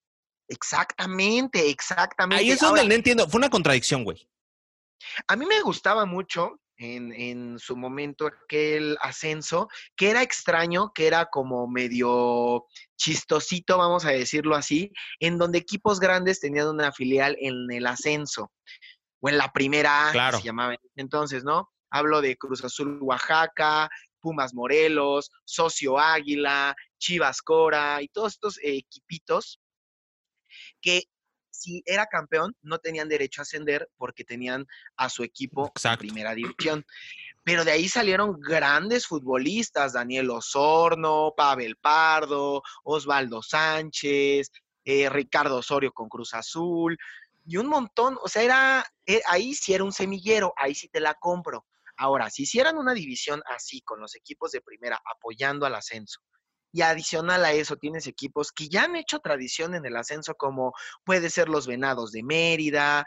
Exactamente, 0.48 1.70
exactamente. 1.70 2.44
Ahí 2.44 2.52
es 2.52 2.60
donde 2.60 2.84
no 2.84 2.94
entiendo. 2.94 3.28
Fue 3.30 3.38
una 3.38 3.50
contradicción, 3.50 4.04
güey. 4.04 4.28
A 5.28 5.36
mí 5.36 5.46
me 5.46 5.62
gustaba 5.62 6.06
mucho 6.06 6.61
en, 6.82 7.14
en, 7.14 7.60
su 7.60 7.78
momento 7.78 8.26
aquel 8.26 8.98
ascenso, 9.02 9.70
que 9.96 10.10
era 10.10 10.24
extraño, 10.24 10.92
que 10.94 11.06
era 11.06 11.28
como 11.28 11.68
medio 11.68 12.66
chistosito, 12.98 13.78
vamos 13.78 14.04
a 14.06 14.10
decirlo 14.10 14.56
así, 14.56 14.92
en 15.20 15.38
donde 15.38 15.60
equipos 15.60 16.00
grandes 16.00 16.40
tenían 16.40 16.68
una 16.68 16.92
filial 16.92 17.38
en 17.40 17.72
el 17.72 17.86
ascenso 17.86 18.52
o 19.22 19.30
en 19.30 19.38
la 19.38 19.52
primera 19.52 20.10
claro. 20.12 20.40
se 20.40 20.44
llamaba 20.44 20.76
entonces, 20.96 21.44
¿no? 21.44 21.70
Hablo 21.92 22.20
de 22.20 22.36
Cruz 22.36 22.64
Azul 22.64 23.00
Oaxaca, 23.02 23.88
Pumas 24.20 24.54
Morelos, 24.54 25.30
Socio 25.46 26.00
Águila, 26.00 26.76
Chivas 26.98 27.42
Cora 27.42 28.02
y 28.02 28.08
todos 28.08 28.34
estos 28.34 28.60
equipitos 28.64 29.60
que 30.82 31.04
si 31.62 31.84
era 31.86 32.08
campeón 32.08 32.56
no 32.62 32.80
tenían 32.80 33.08
derecho 33.08 33.42
a 33.42 33.44
ascender 33.44 33.90
porque 33.98 34.24
tenían 34.24 34.68
a 34.96 35.10
su 35.10 35.24
equipo 35.24 35.72
en 35.84 35.98
primera 35.98 36.34
división. 36.34 36.86
Pero 37.44 37.64
de 37.64 37.72
ahí 37.72 37.88
salieron 37.88 38.40
grandes 38.40 39.08
futbolistas, 39.08 39.94
Daniel 39.94 40.30
Osorno, 40.30 41.34
Pavel 41.36 41.76
Pardo, 41.76 42.62
Osvaldo 42.84 43.42
Sánchez, 43.42 44.52
eh, 44.86 45.10
Ricardo 45.10 45.58
Osorio 45.58 45.92
con 45.92 46.10
Cruz 46.10 46.34
Azul, 46.34 46.98
y 47.46 47.58
un 47.58 47.68
montón, 47.68 48.18
o 48.22 48.28
sea, 48.28 48.44
era, 48.44 48.86
eh, 49.06 49.22
ahí 49.28 49.54
sí 49.56 49.74
era 49.74 49.84
un 49.84 49.92
semillero, 49.92 50.54
ahí 50.58 50.76
sí 50.76 50.88
te 50.90 51.00
la 51.00 51.16
compro. 51.16 51.66
Ahora, 51.98 52.30
si 52.30 52.44
hicieran 52.44 52.78
una 52.78 52.94
división 52.94 53.42
así, 53.48 53.82
con 53.82 54.00
los 54.00 54.16
equipos 54.16 54.52
de 54.52 54.62
primera 54.62 55.02
apoyando 55.06 55.66
al 55.66 55.76
ascenso, 55.76 56.22
y 56.72 56.82
adicional 56.82 57.44
a 57.46 57.52
eso 57.52 57.76
tienes 57.76 58.08
equipos 58.08 58.52
que 58.52 58.70
ya 58.70 58.84
han 58.84 58.96
hecho 58.96 59.20
tradición 59.20 59.76
en 59.76 59.86
el 59.86 59.98
ascenso, 59.98 60.36
como 60.36 60.74
puede 61.04 61.30
ser 61.30 61.50
los 61.50 61.68
Venados 61.68 62.12
de 62.12 62.24
Mérida. 62.24 63.06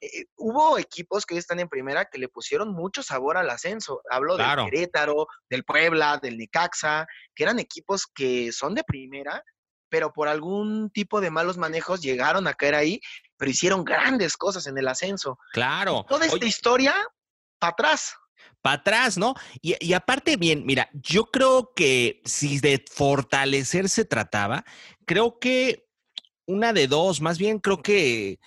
Eh, 0.00 0.26
hubo 0.36 0.78
equipos 0.78 1.24
que 1.24 1.36
están 1.36 1.60
en 1.60 1.68
primera 1.68 2.06
que 2.06 2.18
le 2.18 2.28
pusieron 2.28 2.72
mucho 2.72 3.02
sabor 3.02 3.36
al 3.36 3.50
ascenso. 3.50 4.00
Hablo 4.10 4.36
del 4.36 4.64
Querétaro, 4.64 5.26
del 5.48 5.64
Puebla, 5.64 6.18
del 6.20 6.36
Necaxa, 6.36 7.06
que 7.34 7.44
eran 7.44 7.58
equipos 7.58 8.06
que 8.06 8.50
son 8.52 8.74
de 8.74 8.84
primera, 8.84 9.42
pero 9.88 10.12
por 10.12 10.28
algún 10.28 10.90
tipo 10.90 11.20
de 11.20 11.30
malos 11.30 11.56
manejos 11.56 12.02
llegaron 12.02 12.48
a 12.48 12.54
caer 12.54 12.74
ahí, 12.74 13.00
pero 13.36 13.50
hicieron 13.50 13.84
grandes 13.84 14.36
cosas 14.36 14.66
en 14.66 14.76
el 14.76 14.88
ascenso. 14.88 15.38
Claro. 15.52 16.04
toda 16.08 16.26
esta 16.26 16.44
historia, 16.44 16.94
para 17.60 17.72
atrás 17.72 18.16
para 18.64 18.76
atrás, 18.76 19.18
¿no? 19.18 19.34
Y, 19.60 19.92
aparte, 19.92 20.38
bien, 20.38 20.64
mira, 20.64 20.88
yo 20.94 21.26
creo 21.26 21.74
que 21.76 22.22
si 22.24 22.60
de 22.60 22.82
fortalecer 22.90 23.90
se 23.90 24.06
trataba, 24.06 24.64
creo 25.04 25.38
que 25.38 25.86
una 26.46 26.72
de 26.72 26.88
dos, 26.88 27.20
más 27.20 27.36
bien 27.36 27.58
creo 27.58 27.82
que, 27.82 28.38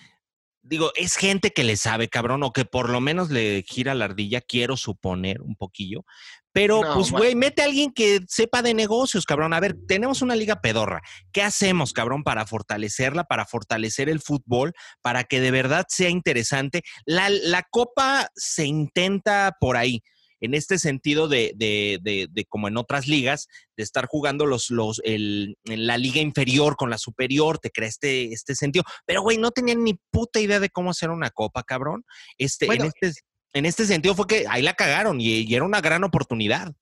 digo, 0.60 0.90
es 0.96 1.14
gente 1.14 1.52
que 1.52 1.62
le 1.62 1.76
sabe, 1.76 2.08
cabrón, 2.08 2.42
o 2.42 2.52
que 2.52 2.64
por 2.64 2.90
lo 2.90 3.00
menos 3.00 3.30
le 3.30 3.62
gira 3.64 3.94
la 3.94 4.06
ardilla, 4.06 4.40
quiero 4.40 4.76
suponer 4.76 5.40
un 5.40 5.54
poquillo, 5.54 6.04
pero, 6.58 6.82
pues, 6.92 7.12
güey, 7.12 7.36
mete 7.36 7.62
a 7.62 7.66
alguien 7.66 7.92
que 7.92 8.18
sepa 8.26 8.62
de 8.62 8.74
negocios, 8.74 9.24
cabrón. 9.24 9.54
A 9.54 9.60
ver, 9.60 9.76
tenemos 9.86 10.22
una 10.22 10.34
liga 10.34 10.60
pedorra. 10.60 11.02
¿Qué 11.30 11.40
hacemos, 11.40 11.92
cabrón, 11.92 12.24
para 12.24 12.46
fortalecerla, 12.46 13.22
para 13.22 13.46
fortalecer 13.46 14.08
el 14.08 14.20
fútbol, 14.20 14.72
para 15.00 15.22
que 15.22 15.40
de 15.40 15.52
verdad 15.52 15.86
sea 15.88 16.08
interesante? 16.08 16.82
La, 17.06 17.30
la 17.30 17.62
copa 17.70 18.28
se 18.34 18.66
intenta 18.66 19.54
por 19.60 19.76
ahí 19.76 20.02
en 20.40 20.54
este 20.54 20.78
sentido 20.78 21.28
de, 21.28 21.52
de, 21.56 21.98
de, 22.02 22.44
como 22.46 22.68
en 22.68 22.76
otras 22.76 23.06
ligas, 23.06 23.48
de 23.76 23.82
estar 23.82 24.06
jugando 24.06 24.46
los, 24.46 24.70
los, 24.70 25.00
el, 25.04 25.56
en 25.64 25.86
la 25.86 25.98
liga 25.98 26.20
inferior 26.20 26.76
con 26.76 26.90
la 26.90 26.98
superior, 26.98 27.58
te 27.58 27.70
crea 27.70 27.88
este, 27.88 28.32
este 28.32 28.54
sentido. 28.54 28.84
Pero, 29.06 29.22
güey, 29.22 29.38
no 29.38 29.50
tenían 29.50 29.84
ni 29.84 29.94
puta 30.10 30.40
idea 30.40 30.60
de 30.60 30.70
cómo 30.70 30.90
hacer 30.90 31.10
una 31.10 31.30
copa, 31.30 31.62
cabrón. 31.62 32.04
Este, 32.36 32.66
en 32.66 32.84
este 32.84 33.12
en 33.52 33.66
este 33.66 33.86
sentido 33.86 34.14
fue 34.14 34.26
que 34.26 34.46
ahí 34.48 34.62
la 34.62 34.74
cagaron 34.74 35.20
y, 35.20 35.52
era 35.54 35.64
una 35.64 35.80
gran 35.80 36.04
oportunidad. 36.04 36.74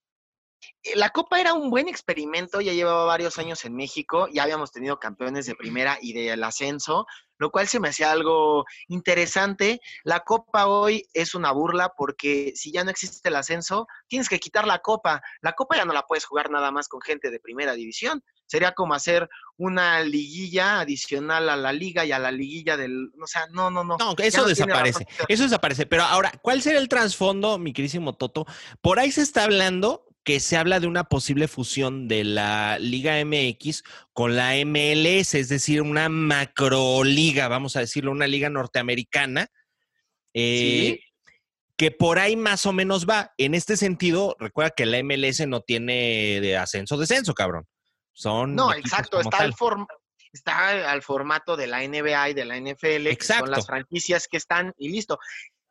Eh, 0.82 0.96
la 0.96 1.11
Copa 1.11 1.40
era 1.40 1.54
un 1.54 1.70
buen 1.70 1.88
experimento, 1.88 2.61
ya 2.61 2.73
llevaba 2.73 3.04
varios 3.04 3.38
años 3.38 3.64
en 3.64 3.75
México, 3.75 4.28
ya 4.32 4.42
habíamos 4.42 4.73
tenido 4.73 4.99
campeones 4.99 5.46
de 5.46 5.54
primera 5.54 5.99
y 6.00 6.12
del 6.12 6.42
ascenso, 6.44 7.06
lo 7.38 7.50
cual 7.50 7.68
se 7.68 7.80
me 7.80 7.88
hacía 7.88 8.12
algo 8.12 8.64
interesante. 8.88 9.80
La 10.04 10.20
Copa 10.20 10.66
hoy 10.66 11.06
es 11.12 11.35
una 11.35 11.52
burla 11.52 11.92
porque 11.96 12.52
si 12.54 12.73
ya 12.73 12.85
no 12.85 12.90
existe 12.90 13.28
el 13.28 13.37
ascenso, 13.37 13.87
tienes 14.08 14.28
que 14.28 14.38
quitar 14.38 14.66
la 14.66 14.78
Copa. 14.78 15.23
La 15.40 15.52
Copa 15.52 15.76
ya 15.76 15.85
no 15.85 15.92
la 15.92 16.06
puedes 16.06 16.25
jugar 16.25 16.50
nada 16.50 16.70
más 16.70 16.88
con 16.88 17.00
gente 17.00 17.30
de 17.30 17.40
primera 17.40 17.75
división. 17.75 18.23
Sería 18.46 18.73
como 18.73 18.94
hacer 18.94 19.28
una 19.56 20.00
liguilla 20.02 20.80
adicional 20.80 21.49
a 21.49 21.56
la 21.56 21.73
liga 21.73 22.04
y 22.04 22.12
a 22.12 22.18
la 22.18 22.30
liguilla 22.30 22.76
del... 22.76 23.11
O 23.20 23.26
sea, 23.26 23.46
no, 23.49 23.70
no, 23.70 23.82
no. 23.82 23.96
No, 23.99 24.14
eso 24.18 24.46
desaparece. 24.46 25.06
Eso 25.28 25.42
desaparece. 25.42 25.85
Pero 25.87 26.04
ahora, 26.04 26.32
¿cuál 26.42 26.62
será 26.62 26.78
el 26.78 26.88
trasfondo, 26.88 27.58
mi 27.58 27.73
querísimo 27.73 28.14
Toto? 28.14 28.46
Por 28.80 29.00
ahí 29.00 29.11
se 29.11 29.23
está 29.23 29.44
hablando 29.44 30.05
que 30.26 30.40
se 30.40 30.56
habla 30.56 30.80
de 30.80 30.88
una 30.88 31.04
posible 31.04 31.47
fusión 31.47 32.09
de 32.09 32.25
la 32.25 32.80
Liga 32.80 33.25
MX 33.25 33.85
con 34.12 34.35
la 34.35 34.54
MLS, 34.64 35.35
es 35.35 35.49
decir, 35.49 35.80
una 35.80 36.09
macroliga, 36.09 37.47
vamos 37.47 37.76
a 37.76 37.80
decirlo, 37.80 38.11
una 38.11 38.26
liga 38.26 38.50
norteamericana. 38.50 39.47
Eh, 40.35 40.99
que 41.76 41.92
por 41.92 42.18
ahí 42.18 42.35
más 42.35 42.66
o 42.66 42.73
menos 42.73 43.06
va. 43.06 43.35
En 43.38 43.54
este 43.54 43.76
sentido, 43.76 44.35
recuerda 44.40 44.71
que 44.71 44.85
la 44.85 45.00
MLS 45.00 45.47
no 45.47 45.61
tiene 45.61 46.40
de 46.40 46.56
ascenso-descenso, 46.56 47.33
cabrón. 47.33 47.64
Son 48.12 48.56
no, 48.56 48.75
exacto, 48.75 49.21
está 49.21 49.38
al, 49.38 49.54
está 50.33 50.90
al, 50.90 51.02
formato 51.02 51.56
de 51.56 51.68
la 51.68 51.87
NBA 51.87 52.30
y 52.30 52.35
de 52.35 52.45
la 52.45 52.59
NFL, 52.59 53.06
exacto. 53.06 53.45
son 53.45 53.52
las 53.52 53.66
franquicias 53.66 54.26
que 54.26 54.38
están 54.38 54.75
y 54.76 54.88
listo. 54.88 55.21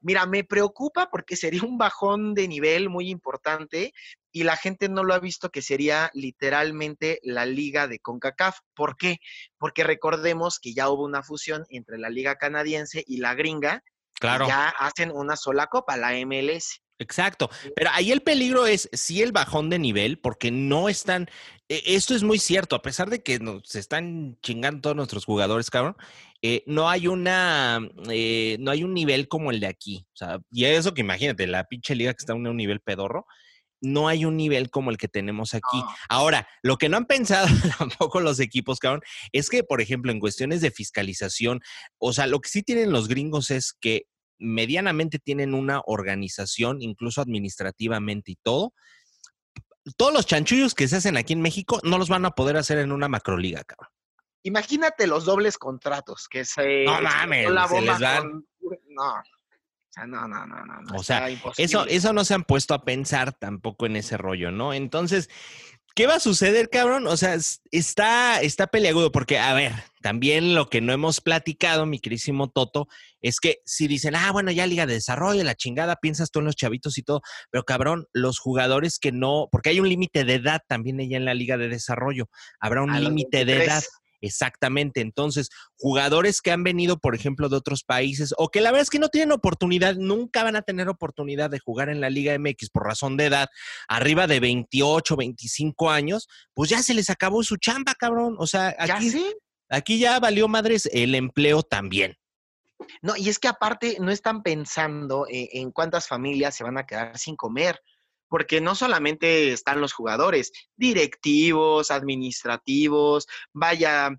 Mira, 0.05 0.27
me 0.27 0.43
preocupa 0.43 1.09
porque 1.09 1.35
sería 1.35 1.63
un 1.63 1.79
bajón 1.79 2.35
de 2.35 2.47
nivel 2.47 2.89
muy 2.89 3.09
importante 3.09 3.91
y 4.31 4.43
la 4.43 4.55
gente 4.55 4.87
no 4.87 5.03
lo 5.03 5.15
ha 5.15 5.19
visto 5.19 5.49
que 5.49 5.63
sería 5.63 6.11
literalmente 6.13 7.19
la 7.23 7.47
liga 7.47 7.87
de 7.87 7.97
CONCACAF. 7.97 8.59
¿Por 8.75 8.97
qué? 8.97 9.17
Porque 9.57 9.83
recordemos 9.83 10.59
que 10.59 10.75
ya 10.75 10.89
hubo 10.89 11.03
una 11.03 11.23
fusión 11.23 11.65
entre 11.69 11.97
la 11.97 12.11
liga 12.11 12.35
canadiense 12.35 13.03
y 13.07 13.17
la 13.17 13.33
gringa. 13.33 13.81
Claro. 14.17 14.47
ya 14.47 14.69
hacen 14.69 15.11
una 15.11 15.35
sola 15.35 15.67
copa, 15.67 15.97
la 15.97 16.11
MLS. 16.23 16.83
Exacto. 16.99 17.49
Pero 17.75 17.89
ahí 17.93 18.11
el 18.11 18.21
peligro 18.21 18.65
es 18.65 18.89
sí 18.93 19.21
el 19.21 19.31
bajón 19.31 19.69
de 19.69 19.79
nivel, 19.79 20.19
porque 20.19 20.51
no 20.51 20.89
están. 20.89 21.27
E, 21.67 21.81
esto 21.87 22.15
es 22.15 22.23
muy 22.23 22.39
cierto, 22.39 22.75
a 22.75 22.81
pesar 22.81 23.09
de 23.09 23.21
que 23.21 23.39
nos 23.39 23.67
se 23.67 23.79
están 23.79 24.37
chingando 24.41 24.81
todos 24.81 24.95
nuestros 24.95 25.25
jugadores, 25.25 25.69
cabrón. 25.69 25.95
Eh, 26.41 26.63
no 26.67 26.89
hay 26.89 27.07
una, 27.07 27.79
eh, 28.09 28.57
no 28.59 28.71
hay 28.71 28.83
un 28.83 28.93
nivel 28.93 29.27
como 29.27 29.51
el 29.51 29.59
de 29.59 29.67
aquí. 29.67 30.05
O 30.13 30.17
sea, 30.17 30.39
y 30.51 30.65
eso 30.65 30.93
que 30.93 31.01
imagínate, 31.01 31.47
la 31.47 31.65
pinche 31.65 31.95
liga 31.95 32.13
que 32.13 32.21
está 32.21 32.33
en 32.33 32.47
un 32.47 32.57
nivel 32.57 32.81
pedorro, 32.81 33.25
no 33.81 34.07
hay 34.07 34.25
un 34.25 34.37
nivel 34.37 34.69
como 34.69 34.89
el 34.91 34.97
que 34.97 35.07
tenemos 35.07 35.53
aquí. 35.53 35.83
Ahora, 36.09 36.47
lo 36.63 36.77
que 36.77 36.89
no 36.89 36.97
han 36.97 37.05
pensado 37.05 37.47
tampoco 37.79 38.19
los 38.19 38.39
equipos, 38.39 38.79
cabrón, 38.79 39.01
es 39.31 39.49
que, 39.49 39.63
por 39.63 39.81
ejemplo, 39.81 40.11
en 40.11 40.19
cuestiones 40.19 40.61
de 40.61 40.71
fiscalización, 40.71 41.61
o 41.97 42.13
sea, 42.13 42.27
lo 42.27 42.39
que 42.39 42.49
sí 42.49 42.63
tienen 42.63 42.91
los 42.91 43.07
gringos 43.07 43.51
es 43.51 43.73
que 43.73 44.05
medianamente 44.39 45.19
tienen 45.19 45.53
una 45.53 45.81
organización, 45.85 46.81
incluso 46.81 47.21
administrativamente 47.21 48.31
y 48.31 48.35
todo. 48.35 48.73
Todos 49.97 50.13
los 50.13 50.25
chanchullos 50.25 50.73
que 50.73 50.87
se 50.87 50.97
hacen 50.97 51.17
aquí 51.17 51.33
en 51.33 51.41
México 51.41 51.79
no 51.83 51.97
los 51.97 52.09
van 52.09 52.25
a 52.25 52.31
poder 52.31 52.57
hacer 52.57 52.79
en 52.79 52.91
una 52.91 53.07
macroliga, 53.07 53.63
cabrón. 53.63 53.89
Imagínate 54.43 55.07
los 55.07 55.25
dobles 55.25 55.57
contratos 55.57 56.27
que 56.29 56.45
se. 56.45 56.85
No 56.85 57.01
mames, 57.01 57.47
se 57.69 57.81
les 57.81 57.99
dan. 57.99 58.45
No. 58.89 59.13
O 59.13 59.23
sea, 59.89 60.05
no, 60.05 60.27
no, 60.27 60.45
no, 60.45 60.65
no. 60.65 60.95
O 60.97 61.03
sea, 61.03 61.29
eso, 61.57 61.85
eso 61.87 62.13
no 62.13 62.25
se 62.25 62.33
han 62.33 62.43
puesto 62.43 62.73
a 62.73 62.83
pensar 62.83 63.33
tampoco 63.33 63.85
en 63.85 63.95
ese 63.95 64.17
rollo, 64.17 64.51
¿no? 64.51 64.73
Entonces, 64.73 65.29
¿Qué 65.95 66.07
va 66.07 66.15
a 66.15 66.19
suceder, 66.19 66.69
cabrón? 66.69 67.07
O 67.07 67.15
sea, 67.15 67.37
está, 67.71 68.41
está 68.41 68.67
peleagudo, 68.67 69.13
porque, 69.13 69.39
a 69.39 69.53
ver, 69.53 69.71
también 70.01 70.53
lo 70.53 70.69
que 70.69 70.81
no 70.81 70.91
hemos 70.91 71.21
platicado, 71.21 71.85
mi 71.85 71.99
querísimo 71.99 72.49
Toto, 72.49 72.89
es 73.21 73.39
que 73.39 73.59
si 73.65 73.87
dicen, 73.87 74.13
ah, 74.13 74.29
bueno, 74.33 74.51
ya 74.51 74.67
Liga 74.67 74.85
de 74.85 74.95
Desarrollo, 74.95 75.41
la 75.45 75.55
chingada, 75.55 75.95
piensas 75.95 76.31
tú 76.31 76.39
en 76.39 76.45
los 76.45 76.57
chavitos 76.57 76.97
y 76.97 77.03
todo, 77.03 77.21
pero 77.49 77.63
cabrón, 77.63 78.07
los 78.11 78.39
jugadores 78.39 78.99
que 78.99 79.13
no, 79.13 79.47
porque 79.49 79.69
hay 79.69 79.79
un 79.79 79.87
límite 79.87 80.25
de 80.25 80.33
edad 80.33 80.61
también 80.67 80.99
ella 80.99 81.15
en 81.15 81.23
la 81.23 81.33
Liga 81.33 81.57
de 81.57 81.69
Desarrollo, 81.69 82.29
habrá 82.59 82.83
un 82.83 83.01
límite 83.01 83.45
de 83.45 83.63
edad. 83.63 83.83
Exactamente. 84.25 85.01
Entonces, 85.01 85.49
jugadores 85.77 86.41
que 86.41 86.51
han 86.51 86.63
venido, 86.63 86.97
por 86.97 87.15
ejemplo, 87.15 87.47
de 87.47 87.57
otros 87.57 87.83
países 87.83 88.33
o 88.37 88.49
que 88.49 88.61
la 88.61 88.71
verdad 88.71 88.83
es 88.83 88.89
que 88.89 88.99
no 88.99 89.09
tienen 89.09 89.31
oportunidad, 89.31 89.95
nunca 89.95 90.43
van 90.43 90.55
a 90.55 90.63
tener 90.63 90.89
oportunidad 90.89 91.49
de 91.49 91.59
jugar 91.59 91.89
en 91.89 92.01
la 92.01 92.09
Liga 92.09 92.37
MX 92.37 92.69
por 92.71 92.85
razón 92.85 93.17
de 93.17 93.25
edad, 93.25 93.49
arriba 93.87 94.27
de 94.27 94.39
28, 94.39 95.15
25 95.15 95.91
años, 95.91 96.27
pues 96.53 96.69
ya 96.69 96.81
se 96.81 96.93
les 96.93 97.09
acabó 97.09 97.43
su 97.43 97.57
chamba, 97.57 97.93
cabrón. 97.93 98.35
O 98.39 98.47
sea, 98.47 98.75
aquí 98.79 99.11
¿Ya, 99.11 99.19
aquí 99.69 99.99
ya 99.99 100.19
valió 100.19 100.47
madres 100.47 100.89
el 100.91 101.13
empleo 101.15 101.61
también. 101.61 102.15
No, 103.01 103.15
y 103.15 103.29
es 103.29 103.39
que 103.39 103.47
aparte 103.47 103.97
no 103.99 104.11
están 104.11 104.43
pensando 104.43 105.27
eh, 105.29 105.49
en 105.53 105.71
cuántas 105.71 106.07
familias 106.07 106.55
se 106.55 106.63
van 106.63 106.77
a 106.77 106.85
quedar 106.85 107.17
sin 107.17 107.35
comer 107.35 107.79
porque 108.35 108.59
no 108.59 108.75
solamente 108.75 109.53
están 109.53 109.79
los 109.79 109.93
jugadores, 109.93 110.51
directivos, 110.75 111.89
administrativos, 111.89 113.27
vaya, 113.53 114.09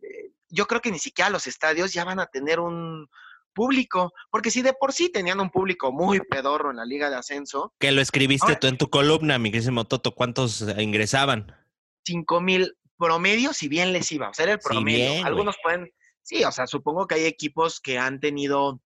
eh, 0.00 0.30
yo 0.48 0.66
creo 0.66 0.80
que 0.80 0.90
ni 0.90 0.98
siquiera 0.98 1.28
los 1.28 1.46
estadios 1.46 1.92
ya 1.92 2.02
van 2.02 2.18
a 2.18 2.24
tener 2.24 2.58
un 2.58 3.06
público, 3.52 4.14
porque 4.30 4.50
si 4.50 4.62
de 4.62 4.72
por 4.72 4.94
sí 4.94 5.12
tenían 5.12 5.40
un 5.40 5.50
público 5.50 5.92
muy 5.92 6.20
pedorro 6.20 6.70
en 6.70 6.78
la 6.78 6.86
liga 6.86 7.10
de 7.10 7.16
ascenso. 7.16 7.74
Que 7.78 7.92
lo 7.92 8.00
escribiste 8.00 8.56
tú 8.56 8.66
en 8.66 8.78
tu 8.78 8.88
columna, 8.88 9.38
mi 9.38 9.52
querido 9.52 9.84
Toto, 9.84 10.14
¿cuántos 10.14 10.62
eh, 10.62 10.82
ingresaban? 10.82 11.54
Cinco 12.02 12.40
mil 12.40 12.78
promedio, 12.96 13.52
si 13.52 13.68
bien 13.68 13.92
les 13.92 14.10
iba, 14.10 14.30
o 14.30 14.32
sea, 14.32 14.44
era 14.44 14.52
el 14.54 14.58
promedio. 14.58 15.26
Algunos 15.26 15.56
pueden, 15.62 15.92
sí, 16.22 16.44
o 16.44 16.50
sea, 16.50 16.66
supongo 16.66 17.06
que 17.06 17.16
hay 17.16 17.26
equipos 17.26 17.78
que 17.82 17.98
han 17.98 18.20
tenido 18.20 18.80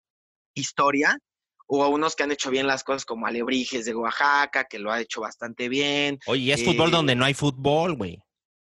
historia 0.55 1.19
o 1.67 1.85
a 1.85 1.89
unos 1.89 2.15
que 2.15 2.23
han 2.23 2.33
hecho 2.33 2.51
bien 2.51 2.67
las 2.67 2.85
cosas 2.85 3.05
como 3.05 3.27
Alebrijes 3.27 3.85
de 3.85 3.95
Oaxaca, 3.95 4.65
que 4.65 4.79
lo 4.79 4.93
ha 4.93 5.01
hecho 5.01 5.21
bastante 5.21 5.69
bien. 5.69 6.19
Oye, 6.27 6.53
es 6.53 6.65
fútbol 6.65 6.89
Eh, 6.89 6.93
donde 6.93 7.15
no 7.15 7.25
hay 7.25 7.35
fútbol, 7.35 7.97
güey. 7.97 8.23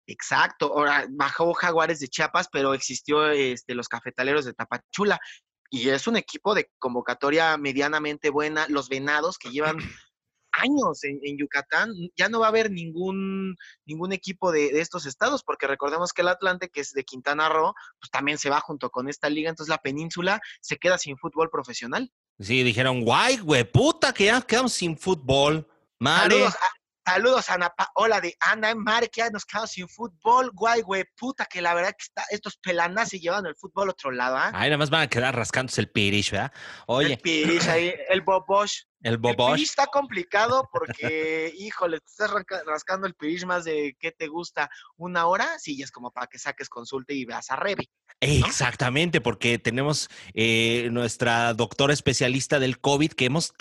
Exacto, 0.08 0.74
ahora 0.74 1.06
bajó 1.10 1.54
Jaguares 1.54 2.00
de 2.00 2.08
Chiapas, 2.08 2.48
pero 2.51 2.74
existió 2.74 3.30
este, 3.30 3.75
los 3.75 3.89
Cafetaleros 3.89 4.46
de 4.46 4.54
Tapachula. 4.54 5.20
Y 5.70 5.89
es 5.89 6.08
un 6.08 6.16
equipo 6.16 6.56
de 6.56 6.70
convocatoria 6.80 7.58
medianamente 7.58 8.30
buena. 8.30 8.68
Los 8.70 8.88
Venados, 8.88 9.38
que 9.38 9.50
llevan 9.50 9.77
años 10.54 11.04
en, 11.04 11.20
en 11.24 11.38
Yucatán, 11.38 11.92
ya 12.16 12.30
no 12.30 12.39
va 12.39 12.48
a 12.48 12.50
haber 12.50 12.72
ningún, 12.72 13.56
ningún 13.86 14.13
equipo 14.13 14.51
de, 14.51 14.72
de 14.72 14.80
estos 14.80 15.06
estados, 15.06 15.44
porque 15.44 15.68
recordemos 15.68 16.13
que 16.13 16.22
el 16.22 16.30
Atlante, 16.30 16.70
que 16.70 16.80
es 16.80 16.94
de 16.94 17.04
Quintana 17.04 17.50
Roo, 17.50 17.74
pues 18.00 18.10
también 18.10 18.38
se 18.38 18.50
va 18.50 18.62
junto 18.62 18.89
con 18.89 19.10
esta 19.10 19.30
liga, 19.30 19.50
entonces 19.50 19.70
la 19.70 19.77
península 19.77 20.39
se 20.62 20.77
queda 20.77 20.98
sin 20.98 21.18
fútbol 21.18 21.50
profesional. 21.51 22.12
Sí, 22.39 22.63
dijeron, 22.63 23.01
guay, 23.01 23.38
güey, 23.38 23.63
puta, 23.63 24.13
que 24.13 24.25
ya 24.25 24.41
quedamos 24.41 24.74
sin 24.74 24.98
fútbol. 24.98 25.67
Madre. 26.00 26.36
Saludos 26.36 26.56
a, 26.56 27.12
saludos 27.12 27.50
a 27.50 27.53
Ana 27.56 27.70
Paola 27.70 28.22
de 28.22 28.36
Ana 28.39 28.75
Mar, 28.75 29.10
que 29.10 29.22
ya 29.22 29.29
nos 29.32 29.44
quedamos 29.44 29.72
sin 29.72 29.89
fútbol, 29.89 30.51
guay, 30.53 30.82
güey, 30.82 31.06
puta, 31.17 31.46
que 31.46 31.62
la 31.62 31.74
verdad 31.74 31.91
que 31.91 32.03
está, 32.03 32.25
estos 32.29 32.58
pelanas 32.58 33.10
se 33.10 33.20
llevan 33.20 33.46
el 33.48 33.56
fútbol 33.56 33.89
a 33.89 33.91
otro 33.91 34.12
lado, 34.12 34.38
¿ah? 34.38 34.51
Ay, 34.53 34.70
nada 34.70 34.77
más 34.77 34.91
van 34.91 35.01
a 35.01 35.08
quedar 35.08 35.36
rascándose 35.36 35.82
el 35.82 35.89
pirish, 35.89 36.32
¿verdad? 36.32 36.51
El 36.53 36.84
Oye, 36.86 37.17
Pirish 37.17 37.67
ahí, 37.70 37.94
el 38.10 38.22
Bobosh. 38.22 38.84
El 39.01 39.13
El 39.13 39.18
bobosh. 39.18 39.54
Pirish 39.56 39.70
está 39.70 39.88
complicado 39.88 40.70
porque, 40.72 41.54
híjole, 41.58 42.00
te 42.00 42.06
estás 42.06 42.32
rasca- 42.32 42.63
rascando 42.66 43.08
el 43.08 43.13
Pirish 43.13 43.46
más 43.46 43.63
de, 43.63 43.96
¿qué 44.00 44.12
te 44.12 44.27
gusta? 44.27 44.70
¿Una 44.96 45.27
hora? 45.27 45.48
Sí, 45.60 45.77
ya 45.77 45.86
es 45.86 45.92
como 45.92 46.12
para 46.12 46.27
que 46.27 46.39
saques 46.39 46.70
consulta 46.70 47.13
y 47.13 47.25
veas 47.25 47.50
a 47.51 47.56
Revi. 47.56 47.89
Exactamente, 48.20 49.22
porque 49.22 49.60
tenemos 49.60 50.10
eh, 50.34 50.89
nuestra 50.92 51.54
doctora 51.54 51.94
especialista 51.94 52.60
del 52.60 52.80
COVID 52.80 53.12
que 53.12 53.25
hemos, 53.25 53.54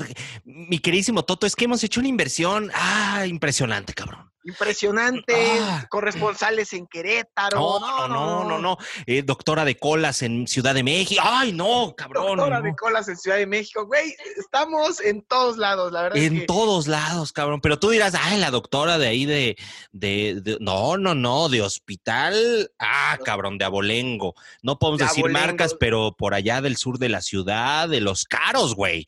mi 0.45 0.79
queridísimo 0.79 1.25
Toto, 1.25 1.47
es 1.47 1.55
que 1.55 1.67
hemos 1.67 1.85
hecho 1.85 2.01
una 2.01 2.09
inversión, 2.09 2.71
ah, 2.75 3.27
impresionante, 3.27 3.93
cabrón. 3.93 4.33
Impresionante, 4.47 5.35
Ah. 5.61 5.87
corresponsales 5.91 6.73
en 6.73 6.87
Querétaro. 6.87 7.59
No, 7.59 7.81
no, 7.81 8.09
no, 8.09 8.45
no, 8.45 8.59
no. 8.59 8.79
Eh, 9.07 9.23
doctora 9.23 9.65
de 9.65 9.77
colas 9.77 10.23
en 10.23 10.47
Ciudad 10.47 10.75
de 10.75 10.83
México. 10.83 11.21
Ay, 11.25 11.53
no, 11.53 11.95
cabrón. 11.97 12.37
Doctora 12.37 12.59
no. 12.61 12.65
de 12.65 12.75
colas 12.77 13.09
en 13.09 13.17
Ciudad 13.17 13.37
de 13.39 13.47
México, 13.47 13.87
güey, 13.87 14.15
estamos 14.39 15.01
en 15.01 15.23
todos 15.23 15.57
lados, 15.57 15.93
la 15.93 16.03
verdad. 16.03 16.19
es 16.19 16.25
En 16.25 16.41
que- 16.41 16.47
todos 16.47 16.87
lados, 16.87 17.33
cabrón. 17.33 17.61
Pero 17.61 17.79
tú 17.79 17.91
dirás, 17.91 18.15
ay, 18.19 18.39
la 18.39 18.51
doctora 18.51 18.99
de 18.99 19.09
ahí 19.09 19.27
de, 19.27 19.57
de, 19.93 20.41
de- 20.43 20.59
no, 20.61 20.97
no, 20.97 21.15
no, 21.15 21.49
de 21.49 21.63
hospital, 21.63 22.71
ah, 22.79 23.19
cabrón, 23.25 23.59
de 23.59 23.65
abolengo. 23.65 24.35
No 24.63 24.79
podemos 24.79 24.99
De 25.01 25.07
decir 25.07 25.29
marcas, 25.31 25.75
pero 25.79 26.13
por 26.17 26.35
allá 26.35 26.61
del 26.61 26.77
sur 26.77 26.99
de 26.99 27.09
la 27.09 27.21
ciudad, 27.23 27.89
de 27.89 28.01
los 28.01 28.25
caros, 28.25 28.75
güey. 28.75 29.07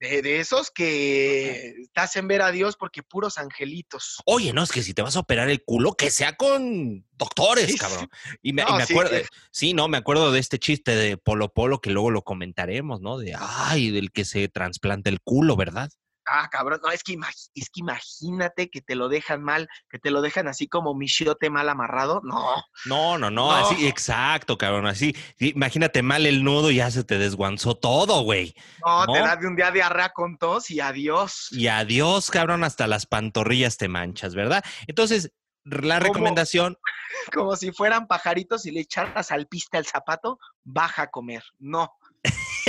De, 0.00 0.22
de 0.22 0.38
esos 0.38 0.70
que 0.70 1.74
te 1.92 2.00
hacen 2.00 2.28
ver 2.28 2.40
a 2.42 2.52
Dios 2.52 2.76
porque 2.76 3.02
puros 3.02 3.36
angelitos. 3.36 4.18
Oye, 4.26 4.52
no, 4.52 4.62
es 4.62 4.70
que 4.70 4.82
si 4.82 4.94
te 4.94 5.02
vas 5.02 5.16
a 5.16 5.20
operar 5.20 5.50
el 5.50 5.64
culo, 5.64 5.94
que 5.94 6.10
sea 6.10 6.36
con 6.36 7.04
doctores, 7.16 7.66
Sí, 7.66 7.72
sí. 7.72 7.78
cabrón. 7.78 8.08
Y 8.40 8.52
me, 8.52 8.62
y 8.62 8.86
sí, 8.86 8.92
acuerdo, 8.92 9.10
que- 9.10 9.26
sí, 9.50 9.74
no, 9.74 9.88
me 9.88 9.98
acuerdo 9.98 10.30
de 10.30 10.38
este 10.38 10.58
chiste 10.60 10.94
de 10.94 11.16
Polo 11.16 11.52
Polo 11.52 11.80
que 11.80 11.90
luego 11.90 12.12
lo 12.12 12.22
comentaremos, 12.22 13.00
¿no? 13.00 13.18
De, 13.18 13.34
ay, 13.36 13.90
del 13.90 14.12
que 14.12 14.24
se 14.24 14.48
trasplanta 14.48 15.10
el 15.10 15.20
culo, 15.20 15.56
¿verdad? 15.56 15.90
Ah, 16.30 16.48
cabrón, 16.50 16.80
no, 16.82 16.90
es 16.90 17.02
que, 17.02 17.16
es 17.54 17.70
que 17.70 17.80
imagínate 17.80 18.70
que 18.70 18.80
te 18.80 18.94
lo 18.94 19.08
dejan 19.08 19.42
mal, 19.42 19.68
que 19.88 19.98
te 19.98 20.10
lo 20.10 20.20
dejan 20.20 20.48
así 20.48 20.68
como 20.68 20.94
michiote 20.94 21.48
mal 21.50 21.68
amarrado. 21.68 22.20
No, 22.24 22.62
No, 22.86 23.18
no, 23.18 23.30
no, 23.30 23.50
No. 23.50 23.52
así, 23.52 23.86
exacto, 23.86 24.58
cabrón, 24.58 24.86
así. 24.86 25.14
sí, 25.38 25.52
Imagínate 25.54 26.02
mal 26.02 26.26
el 26.26 26.44
nudo 26.44 26.70
y 26.70 26.76
ya 26.76 26.90
se 26.90 27.04
te 27.04 27.18
desguanzó 27.18 27.74
todo, 27.76 28.22
güey. 28.22 28.54
no, 28.84 29.06
te 29.12 29.18
No. 29.20 29.26
da 29.26 29.36
de 29.36 29.46
un 29.46 29.56
día 29.56 29.70
diarrea 29.70 30.10
con 30.10 30.36
tos 30.38 30.70
y 30.70 30.80
adiós. 30.80 31.48
Y 31.50 31.68
adiós, 31.68 32.30
cabrón, 32.30 32.64
hasta 32.64 32.86
las 32.86 33.06
pantorrillas 33.06 33.76
te 33.76 33.88
manchas, 33.88 34.34
¿verdad? 34.34 34.62
Entonces, 34.86 35.32
la 35.64 35.98
recomendación, 35.98 36.76
Como 37.34 37.56
si 37.56 37.72
fueran 37.72 38.06
pajaritos 38.06 38.64
y 38.66 38.70
le 38.70 38.80
echaras 38.80 39.30
al 39.32 39.46
pista 39.46 39.78
el 39.78 39.86
zapato, 39.86 40.38
baja 40.64 41.02
a 41.02 41.06
comer. 41.10 41.42
No. 41.58 41.90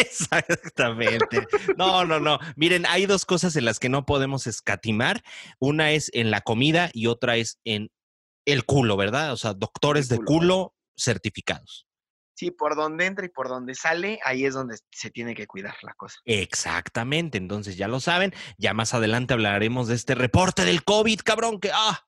Exactamente. 0.02 1.48
No, 1.78 2.06
no, 2.06 2.20
no. 2.20 2.40
Miren, 2.56 2.86
hay 2.86 3.06
dos 3.06 3.26
cosas 3.26 3.56
en 3.56 3.66
las 3.66 3.80
que 3.80 3.90
no 3.90 4.06
podemos 4.06 4.48
escatimar. 4.48 5.24
Una 5.60 5.92
es 5.92 6.10
en 6.14 6.32
la 6.32 6.42
comida 6.42 6.90
y 6.94 7.08
otra 7.08 7.38
es 7.38 7.60
en 7.64 7.90
el 8.46 8.66
culo, 8.66 8.98
¿verdad? 8.98 9.34
O 9.34 9.38
sea, 9.38 9.54
doctores 9.54 10.10
de 10.10 10.18
culo. 10.18 10.28
culo 10.28 10.76
certificados. 10.98 11.86
Sí, 12.36 12.52
por 12.52 12.76
donde 12.76 13.06
entra 13.06 13.26
y 13.26 13.30
por 13.30 13.50
donde 13.50 13.76
sale, 13.76 14.20
ahí 14.24 14.46
es 14.46 14.54
donde 14.54 14.78
se 14.92 15.12
tiene 15.12 15.36
que 15.36 15.46
cuidar 15.46 15.76
la 15.82 15.94
cosa. 15.94 16.20
Exactamente. 16.24 17.38
Entonces 17.38 17.76
ya 17.76 17.90
lo 17.90 18.00
saben. 18.00 18.34
Ya 18.58 18.74
más 18.74 18.94
adelante 18.94 19.34
hablaremos 19.34 19.90
de 19.90 19.96
este 19.96 20.16
reporte 20.16 20.64
del 20.64 20.86
COVID, 20.86 21.20
cabrón, 21.20 21.60
que 21.60 21.72
ah, 21.74 22.06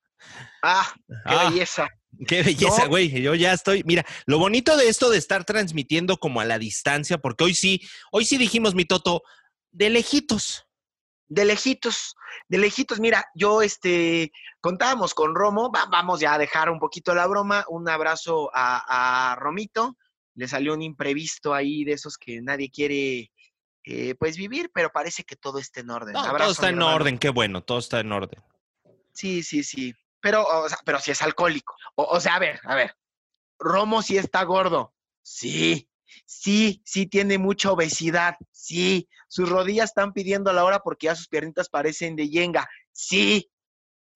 Ah, 0.62 0.94
qué 1.08 1.14
ah, 1.26 1.50
belleza. 1.50 1.88
Qué 2.28 2.44
belleza, 2.44 2.84
No. 2.84 2.90
güey. 2.90 3.10
Yo 3.22 3.34
ya 3.36 3.54
estoy. 3.54 3.84
Mira, 3.86 4.06
lo 4.26 4.38
bonito 4.38 4.76
de 4.78 4.88
esto 4.90 5.10
de 5.10 5.18
estar 5.18 5.46
transmitiendo 5.46 6.18
como 6.18 6.42
a 6.42 6.46
la 6.46 6.60
distancia, 6.60 7.18
porque 7.18 7.44
hoy 7.46 7.54
sí, 7.56 7.82
hoy 8.12 8.26
sí 8.26 8.38
dijimos, 8.38 8.76
mi 8.76 8.86
Toto, 8.86 9.24
de 9.72 9.90
lejitos. 9.90 10.66
De 11.28 11.46
lejitos, 11.46 12.16
de 12.50 12.58
lejitos. 12.58 13.00
Mira, 13.00 13.26
yo 13.34 13.62
este 13.62 14.32
contábamos 14.60 15.14
con 15.14 15.34
Romo, 15.34 15.72
va- 15.72 15.88
vamos 15.90 16.20
ya 16.20 16.34
a 16.34 16.38
dejar 16.38 16.70
un 16.70 16.78
poquito 16.80 17.16
la 17.16 17.26
broma. 17.28 17.66
Un 17.70 17.88
abrazo 17.90 18.52
a, 18.54 19.32
a 19.32 19.36
Romito. 19.36 19.98
Le 20.36 20.48
salió 20.50 20.74
un 20.74 20.82
imprevisto 20.82 21.54
ahí 21.54 21.84
de 21.86 21.94
esos 21.94 22.18
que 22.18 22.42
nadie 22.42 22.70
quiere 22.70 23.32
eh, 23.86 24.16
pues 24.20 24.36
vivir, 24.38 24.70
pero 24.74 24.90
parece 24.92 25.24
que 25.24 25.36
todo 25.38 25.58
está 25.60 25.80
en 25.80 25.90
orden. 25.90 26.14
No, 26.14 26.20
Abrazo, 26.20 26.38
todo 26.44 26.52
está 26.52 26.70
en 26.70 26.76
hermano. 26.76 26.96
orden, 26.96 27.18
qué 27.18 27.30
bueno, 27.30 27.64
todo 27.64 27.80
está 27.80 28.00
en 28.02 28.12
orden. 28.12 28.42
Sí, 29.14 29.42
sí, 29.44 29.64
sí. 29.64 29.94
Pero, 30.22 30.46
o 30.46 30.70
sea, 30.70 30.78
pero 30.86 31.00
si 31.00 31.12
es 31.12 31.22
alcohólico. 31.22 31.76
O, 31.96 32.04
o 32.04 32.20
sea, 32.20 32.36
a 32.36 32.40
ver, 32.40 32.60
a 32.64 32.76
ver. 32.76 32.96
Romo 33.60 34.02
sí 34.02 34.18
está 34.18 34.44
gordo. 34.44 34.94
Sí. 35.22 35.90
Sí, 36.26 36.82
sí 36.86 37.08
tiene 37.08 37.38
mucha 37.38 37.72
obesidad. 37.72 38.36
Sí. 38.52 39.10
Sus 39.28 39.50
rodillas 39.50 39.90
están 39.90 40.14
pidiendo 40.14 40.54
la 40.54 40.64
hora 40.64 40.80
porque 40.80 41.06
ya 41.06 41.16
sus 41.16 41.28
piernitas 41.28 41.70
parecen 41.70 42.16
de 42.16 42.30
yenga. 42.30 42.70
Sí. 42.92 43.52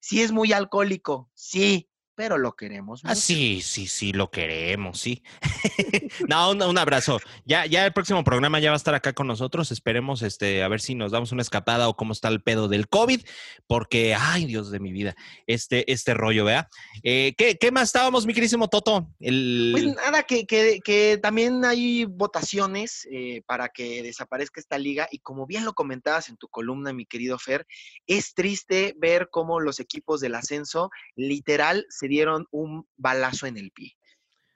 Sí 0.00 0.22
es 0.22 0.32
muy 0.32 0.52
alcohólico. 0.52 1.30
Sí. 1.34 1.88
Pero 2.16 2.38
lo 2.38 2.56
queremos. 2.56 3.02
Ah, 3.04 3.10
mucho. 3.10 3.20
sí, 3.20 3.60
sí, 3.62 3.86
sí, 3.86 4.12
lo 4.12 4.30
queremos, 4.30 4.98
sí. 4.98 5.22
no, 6.28 6.50
un, 6.50 6.62
un 6.62 6.78
abrazo. 6.78 7.20
Ya, 7.44 7.66
ya 7.66 7.84
el 7.84 7.92
próximo 7.92 8.24
programa 8.24 8.58
ya 8.58 8.70
va 8.70 8.74
a 8.74 8.78
estar 8.78 8.94
acá 8.94 9.12
con 9.12 9.26
nosotros. 9.26 9.70
Esperemos, 9.70 10.22
este, 10.22 10.62
a 10.62 10.68
ver 10.68 10.80
si 10.80 10.94
nos 10.94 11.12
damos 11.12 11.32
una 11.32 11.42
escapada 11.42 11.88
o 11.88 11.96
cómo 11.96 12.12
está 12.12 12.28
el 12.28 12.42
pedo 12.42 12.68
del 12.68 12.88
COVID, 12.88 13.20
porque, 13.66 14.14
ay, 14.14 14.46
Dios 14.46 14.70
de 14.70 14.80
mi 14.80 14.92
vida, 14.92 15.14
este, 15.46 15.90
este 15.92 16.14
rollo, 16.14 16.44
¿verdad? 16.44 16.68
Eh, 17.02 17.34
¿qué, 17.36 17.56
¿Qué 17.56 17.70
más 17.70 17.84
estábamos, 17.84 18.26
mi 18.26 18.34
querísimo 18.34 18.68
Toto? 18.68 19.08
El... 19.20 19.70
Pues 19.72 19.84
nada, 19.84 20.22
que, 20.22 20.46
que, 20.46 20.80
que 20.82 21.18
también 21.20 21.64
hay 21.64 22.04
votaciones 22.04 23.06
eh, 23.10 23.42
para 23.46 23.68
que 23.68 24.02
desaparezca 24.02 24.60
esta 24.60 24.78
liga 24.78 25.08
y 25.10 25.18
como 25.18 25.46
bien 25.46 25.64
lo 25.64 25.74
comentabas 25.74 26.28
en 26.28 26.36
tu 26.36 26.48
columna, 26.48 26.92
mi 26.92 27.06
querido 27.06 27.38
Fer, 27.38 27.66
es 28.06 28.34
triste 28.34 28.94
ver 28.98 29.28
cómo 29.30 29.60
los 29.60 29.80
equipos 29.80 30.20
del 30.20 30.34
ascenso 30.34 30.90
literal 31.14 31.86
se 31.88 32.05
dieron 32.08 32.46
un 32.50 32.86
balazo 32.96 33.46
en 33.46 33.56
el 33.56 33.70
pie. 33.70 33.96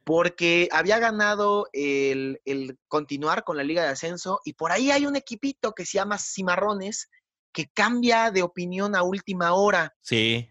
Porque 0.04 0.68
había 0.72 0.98
ganado 0.98 1.68
el, 1.72 2.40
el 2.44 2.78
continuar 2.88 3.44
con 3.44 3.56
la 3.56 3.62
liga 3.62 3.82
de 3.82 3.90
ascenso 3.90 4.40
y 4.44 4.54
por 4.54 4.72
ahí 4.72 4.90
hay 4.90 5.06
un 5.06 5.14
equipito 5.16 5.72
que 5.72 5.84
se 5.86 5.98
llama 5.98 6.18
Cimarrones 6.18 7.10
que 7.52 7.68
cambia 7.68 8.30
de 8.30 8.42
opinión 8.42 8.96
a 8.96 9.02
última 9.02 9.52
hora 9.52 9.94
Sí. 10.00 10.48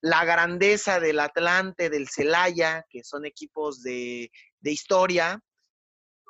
la 0.00 0.24
grandeza 0.24 1.00
del 1.00 1.18
Atlante, 1.20 1.90
del 1.90 2.08
Celaya, 2.08 2.84
que 2.90 3.02
son 3.04 3.24
equipos 3.26 3.82
de, 3.82 4.30
de 4.60 4.70
historia, 4.70 5.40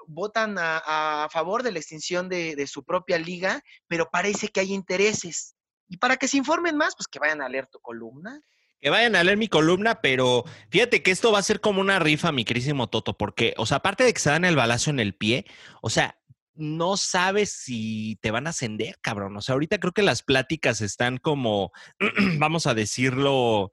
votan 0.06 0.58
a, 0.58 1.24
a 1.24 1.28
favor 1.30 1.62
de 1.62 1.72
la 1.72 1.78
extinción 1.78 2.28
de, 2.28 2.56
de 2.56 2.66
su 2.66 2.84
propia 2.84 3.18
liga, 3.18 3.62
pero 3.86 4.08
parece 4.10 4.48
que 4.48 4.60
hay 4.60 4.72
intereses. 4.72 5.54
Y 5.88 5.98
para 5.98 6.16
que 6.16 6.26
se 6.28 6.36
informen 6.38 6.76
más, 6.76 6.94
pues 6.96 7.06
que 7.06 7.18
vayan 7.18 7.42
a 7.42 7.48
leer 7.48 7.66
tu 7.66 7.78
columna. 7.80 8.40
Que 8.82 8.90
vayan 8.90 9.14
a 9.14 9.22
leer 9.22 9.38
mi 9.38 9.46
columna, 9.46 10.00
pero 10.00 10.44
fíjate 10.68 11.04
que 11.04 11.12
esto 11.12 11.30
va 11.30 11.38
a 11.38 11.42
ser 11.42 11.60
como 11.60 11.80
una 11.80 12.00
rifa, 12.00 12.32
mi 12.32 12.44
querísimo 12.44 12.88
Toto, 12.88 13.16
porque, 13.16 13.54
o 13.56 13.64
sea, 13.64 13.76
aparte 13.76 14.02
de 14.02 14.12
que 14.12 14.18
se 14.18 14.30
dan 14.30 14.44
el 14.44 14.56
balazo 14.56 14.90
en 14.90 14.98
el 14.98 15.14
pie, 15.14 15.46
o 15.80 15.88
sea, 15.88 16.18
no 16.54 16.96
sabes 16.96 17.52
si 17.52 18.18
te 18.20 18.32
van 18.32 18.48
a 18.48 18.50
ascender, 18.50 18.98
cabrón. 19.00 19.36
O 19.36 19.40
sea, 19.40 19.52
ahorita 19.52 19.78
creo 19.78 19.92
que 19.92 20.02
las 20.02 20.22
pláticas 20.24 20.80
están 20.80 21.18
como, 21.18 21.70
vamos 22.38 22.66
a 22.66 22.74
decirlo, 22.74 23.70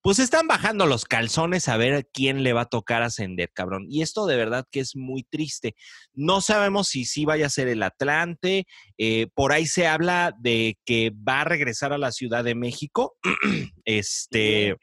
pues 0.00 0.18
están 0.18 0.46
bajando 0.46 0.86
los 0.86 1.04
calzones 1.04 1.68
a 1.68 1.76
ver 1.76 2.08
quién 2.12 2.42
le 2.42 2.52
va 2.52 2.62
a 2.62 2.68
tocar 2.68 3.02
ascender, 3.02 3.50
cabrón. 3.52 3.86
Y 3.88 4.02
esto 4.02 4.26
de 4.26 4.36
verdad 4.36 4.64
que 4.70 4.80
es 4.80 4.94
muy 4.96 5.24
triste. 5.24 5.74
No 6.12 6.40
sabemos 6.40 6.88
si 6.88 7.04
sí 7.04 7.24
vaya 7.24 7.46
a 7.46 7.50
ser 7.50 7.68
el 7.68 7.82
Atlante. 7.82 8.66
eh, 8.96 9.26
por 9.34 9.52
ahí 9.52 9.66
se 9.66 9.86
habla 9.86 10.34
de 10.38 10.78
que 10.84 11.10
va 11.10 11.40
a 11.42 11.44
regresar 11.44 11.92
a 11.92 11.98
la 11.98 12.12
Ciudad 12.12 12.44
de 12.44 12.54
México. 12.54 13.16
este. 13.84 14.76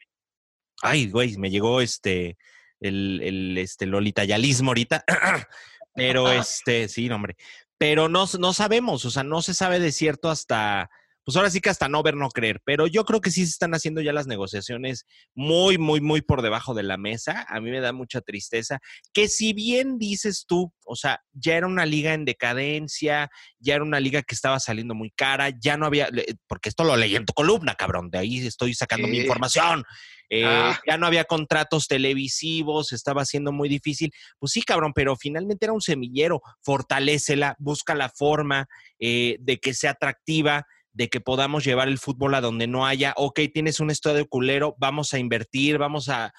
Ay, 0.82 1.08
güey, 1.10 1.36
me 1.38 1.50
llegó 1.50 1.80
este. 1.80 2.36
El, 2.80 3.20
el 3.22 3.58
este 3.58 3.86
lolitayalismo 3.86 4.70
ahorita. 4.70 5.04
Pero 5.94 6.30
este, 6.32 6.88
sí, 6.88 7.08
no, 7.08 7.16
hombre. 7.16 7.36
pero 7.78 8.08
no, 8.08 8.26
no 8.38 8.52
sabemos, 8.52 9.04
o 9.06 9.10
sea, 9.10 9.22
no 9.22 9.40
se 9.42 9.54
sabe 9.54 9.80
de 9.80 9.92
cierto 9.92 10.28
hasta, 10.30 10.90
pues 11.26 11.36
ahora 11.36 11.50
sí 11.50 11.60
que 11.60 11.70
hasta 11.70 11.88
no 11.88 12.04
ver, 12.04 12.14
no 12.14 12.28
creer, 12.28 12.60
pero 12.64 12.86
yo 12.86 13.04
creo 13.04 13.20
que 13.20 13.32
sí 13.32 13.44
se 13.44 13.50
están 13.50 13.74
haciendo 13.74 14.00
ya 14.00 14.12
las 14.12 14.28
negociaciones 14.28 15.06
muy, 15.34 15.76
muy, 15.76 16.00
muy 16.00 16.22
por 16.22 16.40
debajo 16.40 16.72
de 16.72 16.84
la 16.84 16.96
mesa. 16.98 17.44
A 17.48 17.60
mí 17.60 17.72
me 17.72 17.80
da 17.80 17.92
mucha 17.92 18.20
tristeza 18.20 18.78
que 19.12 19.26
si 19.26 19.52
bien 19.52 19.98
dices 19.98 20.44
tú, 20.46 20.72
o 20.84 20.94
sea, 20.94 21.20
ya 21.32 21.56
era 21.56 21.66
una 21.66 21.84
liga 21.84 22.14
en 22.14 22.24
decadencia, 22.24 23.28
ya 23.58 23.74
era 23.74 23.82
una 23.82 23.98
liga 23.98 24.22
que 24.22 24.36
estaba 24.36 24.60
saliendo 24.60 24.94
muy 24.94 25.10
cara, 25.10 25.50
ya 25.50 25.76
no 25.76 25.86
había, 25.86 26.08
porque 26.46 26.68
esto 26.68 26.84
lo 26.84 26.96
leí 26.96 27.16
en 27.16 27.26
tu 27.26 27.32
columna, 27.32 27.74
cabrón, 27.74 28.08
de 28.08 28.18
ahí 28.18 28.46
estoy 28.46 28.74
sacando 28.74 29.08
mi 29.08 29.18
información. 29.18 29.82
Eh, 30.30 30.44
ah. 30.44 30.78
Ya 30.86 30.96
no 30.96 31.06
había 31.06 31.24
contratos 31.24 31.88
televisivos, 31.88 32.92
estaba 32.92 33.24
siendo 33.24 33.50
muy 33.50 33.68
difícil. 33.68 34.12
Pues 34.38 34.52
sí, 34.52 34.62
cabrón, 34.62 34.92
pero 34.94 35.16
finalmente 35.16 35.66
era 35.66 35.72
un 35.72 35.80
semillero. 35.80 36.40
Fortalécela, 36.62 37.56
busca 37.58 37.96
la 37.96 38.10
forma 38.10 38.66
eh, 39.00 39.36
de 39.40 39.58
que 39.58 39.74
sea 39.74 39.92
atractiva 39.92 40.66
de 40.96 41.10
que 41.10 41.20
podamos 41.20 41.62
llevar 41.62 41.88
el 41.88 41.98
fútbol 41.98 42.34
a 42.34 42.40
donde 42.40 42.66
no 42.66 42.86
haya, 42.86 43.12
ok, 43.16 43.40
tienes 43.52 43.80
un 43.80 43.90
estadio 43.90 44.26
culero, 44.26 44.74
vamos 44.78 45.12
a 45.12 45.18
invertir, 45.18 45.76
vamos 45.76 46.08
a, 46.08 46.32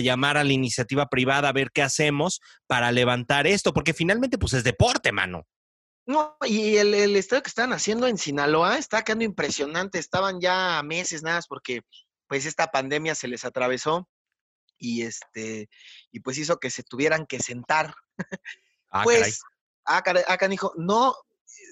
llamar 0.00 0.38
a 0.38 0.44
la 0.44 0.52
iniciativa 0.52 1.06
privada 1.08 1.50
a 1.50 1.52
ver 1.52 1.70
qué 1.70 1.82
hacemos 1.82 2.40
para 2.66 2.90
levantar 2.90 3.46
esto, 3.46 3.74
porque 3.74 3.92
finalmente 3.92 4.38
pues 4.38 4.54
es 4.54 4.64
deporte, 4.64 5.12
mano. 5.12 5.46
No, 6.06 6.38
y 6.46 6.78
el, 6.78 6.94
el 6.94 7.16
estadio 7.16 7.42
que 7.42 7.50
están 7.50 7.74
haciendo 7.74 8.06
en 8.06 8.16
Sinaloa 8.16 8.78
está 8.78 9.04
quedando 9.04 9.24
impresionante, 9.24 9.98
estaban 9.98 10.40
ya 10.40 10.82
meses 10.82 11.22
nada, 11.22 11.42
porque 11.46 11.82
pues 12.28 12.46
esta 12.46 12.68
pandemia 12.68 13.14
se 13.14 13.28
les 13.28 13.44
atravesó 13.44 14.08
y 14.78 15.02
este, 15.02 15.68
y 16.10 16.20
pues 16.20 16.38
hizo 16.38 16.58
que 16.58 16.70
se 16.70 16.82
tuvieran 16.82 17.26
que 17.26 17.40
sentar. 17.40 17.94
Ah, 18.90 19.02
pues, 19.04 19.42
caray. 19.84 20.22
Ah, 20.26 20.32
acá 20.32 20.48
dijo, 20.48 20.72
no, 20.78 21.14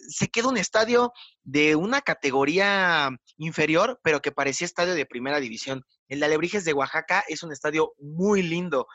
se 0.09 0.29
queda 0.29 0.49
un 0.49 0.57
estadio 0.57 1.13
de 1.45 1.77
una 1.77 2.01
categoría 2.01 3.11
inferior, 3.37 4.01
pero 4.03 4.21
que 4.21 4.33
parecía 4.33 4.65
estadio 4.65 4.95
de 4.95 5.07
primera 5.07 5.41
división. 5.41 5.85
El 6.09 6.21
de 6.21 6.27
Alebrijes 6.27 6.65
de 6.65 6.73
Oaxaca 6.73 7.25
es 7.29 7.43
un 7.43 7.53
estadio 7.53 7.93
muy 7.99 8.43
lindo. 8.43 8.87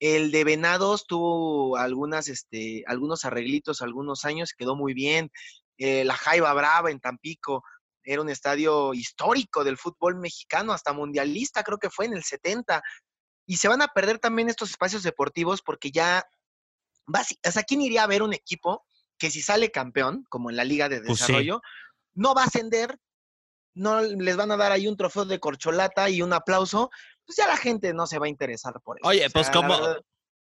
El 0.00 0.30
de 0.30 0.44
Venados 0.44 1.06
tuvo 1.06 1.76
algunas, 1.76 2.28
este, 2.28 2.84
algunos 2.86 3.24
arreglitos 3.24 3.82
algunos 3.82 4.24
años, 4.24 4.52
quedó 4.56 4.76
muy 4.76 4.94
bien. 4.94 5.30
Eh, 5.78 6.04
la 6.04 6.14
Jaiba 6.14 6.52
Brava 6.52 6.90
en 6.90 7.00
Tampico 7.00 7.62
era 8.02 8.20
un 8.20 8.28
estadio 8.28 8.92
histórico 8.92 9.64
del 9.64 9.78
fútbol 9.78 10.16
mexicano, 10.16 10.72
hasta 10.72 10.92
mundialista, 10.92 11.62
creo 11.62 11.78
que 11.78 11.90
fue 11.90 12.06
en 12.06 12.14
el 12.14 12.22
70. 12.22 12.82
Y 13.46 13.56
se 13.56 13.68
van 13.68 13.82
a 13.82 13.88
perder 13.88 14.18
también 14.18 14.48
estos 14.48 14.70
espacios 14.70 15.02
deportivos 15.02 15.62
porque 15.62 15.90
ya, 15.90 16.24
sea, 17.42 17.62
¿quién 17.62 17.82
iría 17.82 18.04
a 18.04 18.08
ver 18.08 18.22
un 18.22 18.34
equipo 18.34 18.84
que 19.24 19.30
si 19.30 19.40
sale 19.40 19.70
campeón, 19.70 20.26
como 20.28 20.50
en 20.50 20.56
la 20.56 20.64
Liga 20.64 20.90
de 20.90 21.00
pues 21.00 21.18
Desarrollo, 21.18 21.62
no 22.12 22.34
va 22.34 22.42
a 22.42 22.44
ascender, 22.44 22.98
no 23.72 24.02
les 24.02 24.36
van 24.36 24.50
a 24.50 24.58
dar 24.58 24.70
ahí 24.70 24.86
un 24.86 24.98
trofeo 24.98 25.24
de 25.24 25.40
corcholata 25.40 26.10
y 26.10 26.20
un 26.20 26.34
aplauso, 26.34 26.90
pues 27.24 27.36
ya 27.38 27.46
la 27.46 27.56
gente 27.56 27.94
no 27.94 28.06
se 28.06 28.18
va 28.18 28.26
a 28.26 28.28
interesar 28.28 28.74
por 28.82 28.98
eso. 28.98 29.08
Oye, 29.08 29.30
pues 29.30 29.50
como, 29.50 29.78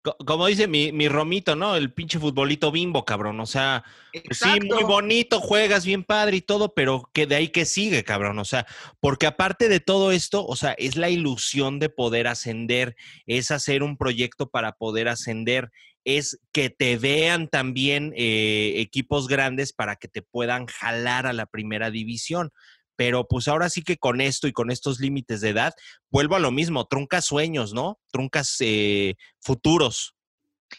como 0.02 0.46
dice 0.46 0.66
mi, 0.66 0.90
mi, 0.90 1.08
Romito, 1.08 1.54
¿no? 1.54 1.76
El 1.76 1.92
pinche 1.92 2.18
futbolito 2.18 2.72
bimbo, 2.72 3.04
cabrón. 3.04 3.38
O 3.40 3.46
sea, 3.46 3.84
pues 4.12 4.38
sí, 4.38 4.60
muy 4.60 4.82
bonito, 4.82 5.40
juegas 5.40 5.86
bien 5.86 6.02
padre 6.02 6.38
y 6.38 6.40
todo, 6.40 6.74
pero 6.74 7.08
que 7.12 7.26
de 7.26 7.36
ahí 7.36 7.48
que 7.48 7.64
sigue, 7.64 8.02
cabrón. 8.02 8.38
O 8.38 8.44
sea, 8.44 8.66
porque 9.00 9.26
aparte 9.26 9.68
de 9.68 9.80
todo 9.80 10.10
esto, 10.10 10.44
o 10.44 10.56
sea, 10.56 10.72
es 10.72 10.96
la 10.96 11.08
ilusión 11.08 11.78
de 11.78 11.88
poder 11.88 12.26
ascender, 12.26 12.96
es 13.26 13.50
hacer 13.50 13.82
un 13.82 13.96
proyecto 13.96 14.50
para 14.50 14.72
poder 14.72 15.08
ascender, 15.08 15.70
es 16.04 16.40
que 16.50 16.68
te 16.68 16.96
vean 16.96 17.48
también 17.48 18.12
eh, 18.16 18.74
equipos 18.78 19.28
grandes 19.28 19.72
para 19.72 19.96
que 19.96 20.08
te 20.08 20.22
puedan 20.22 20.66
jalar 20.66 21.26
a 21.26 21.32
la 21.32 21.46
primera 21.46 21.90
división. 21.90 22.50
Pero 22.96 23.26
pues 23.26 23.48
ahora 23.48 23.68
sí 23.68 23.82
que 23.82 23.96
con 23.96 24.20
esto 24.20 24.46
y 24.46 24.52
con 24.52 24.70
estos 24.70 25.00
límites 25.00 25.40
de 25.40 25.50
edad, 25.50 25.72
vuelvo 26.10 26.36
a 26.36 26.40
lo 26.40 26.50
mismo, 26.50 26.86
truncas 26.86 27.24
sueños, 27.24 27.72
¿no? 27.72 27.98
Truncas 28.10 28.56
eh, 28.60 29.14
futuros. 29.40 30.14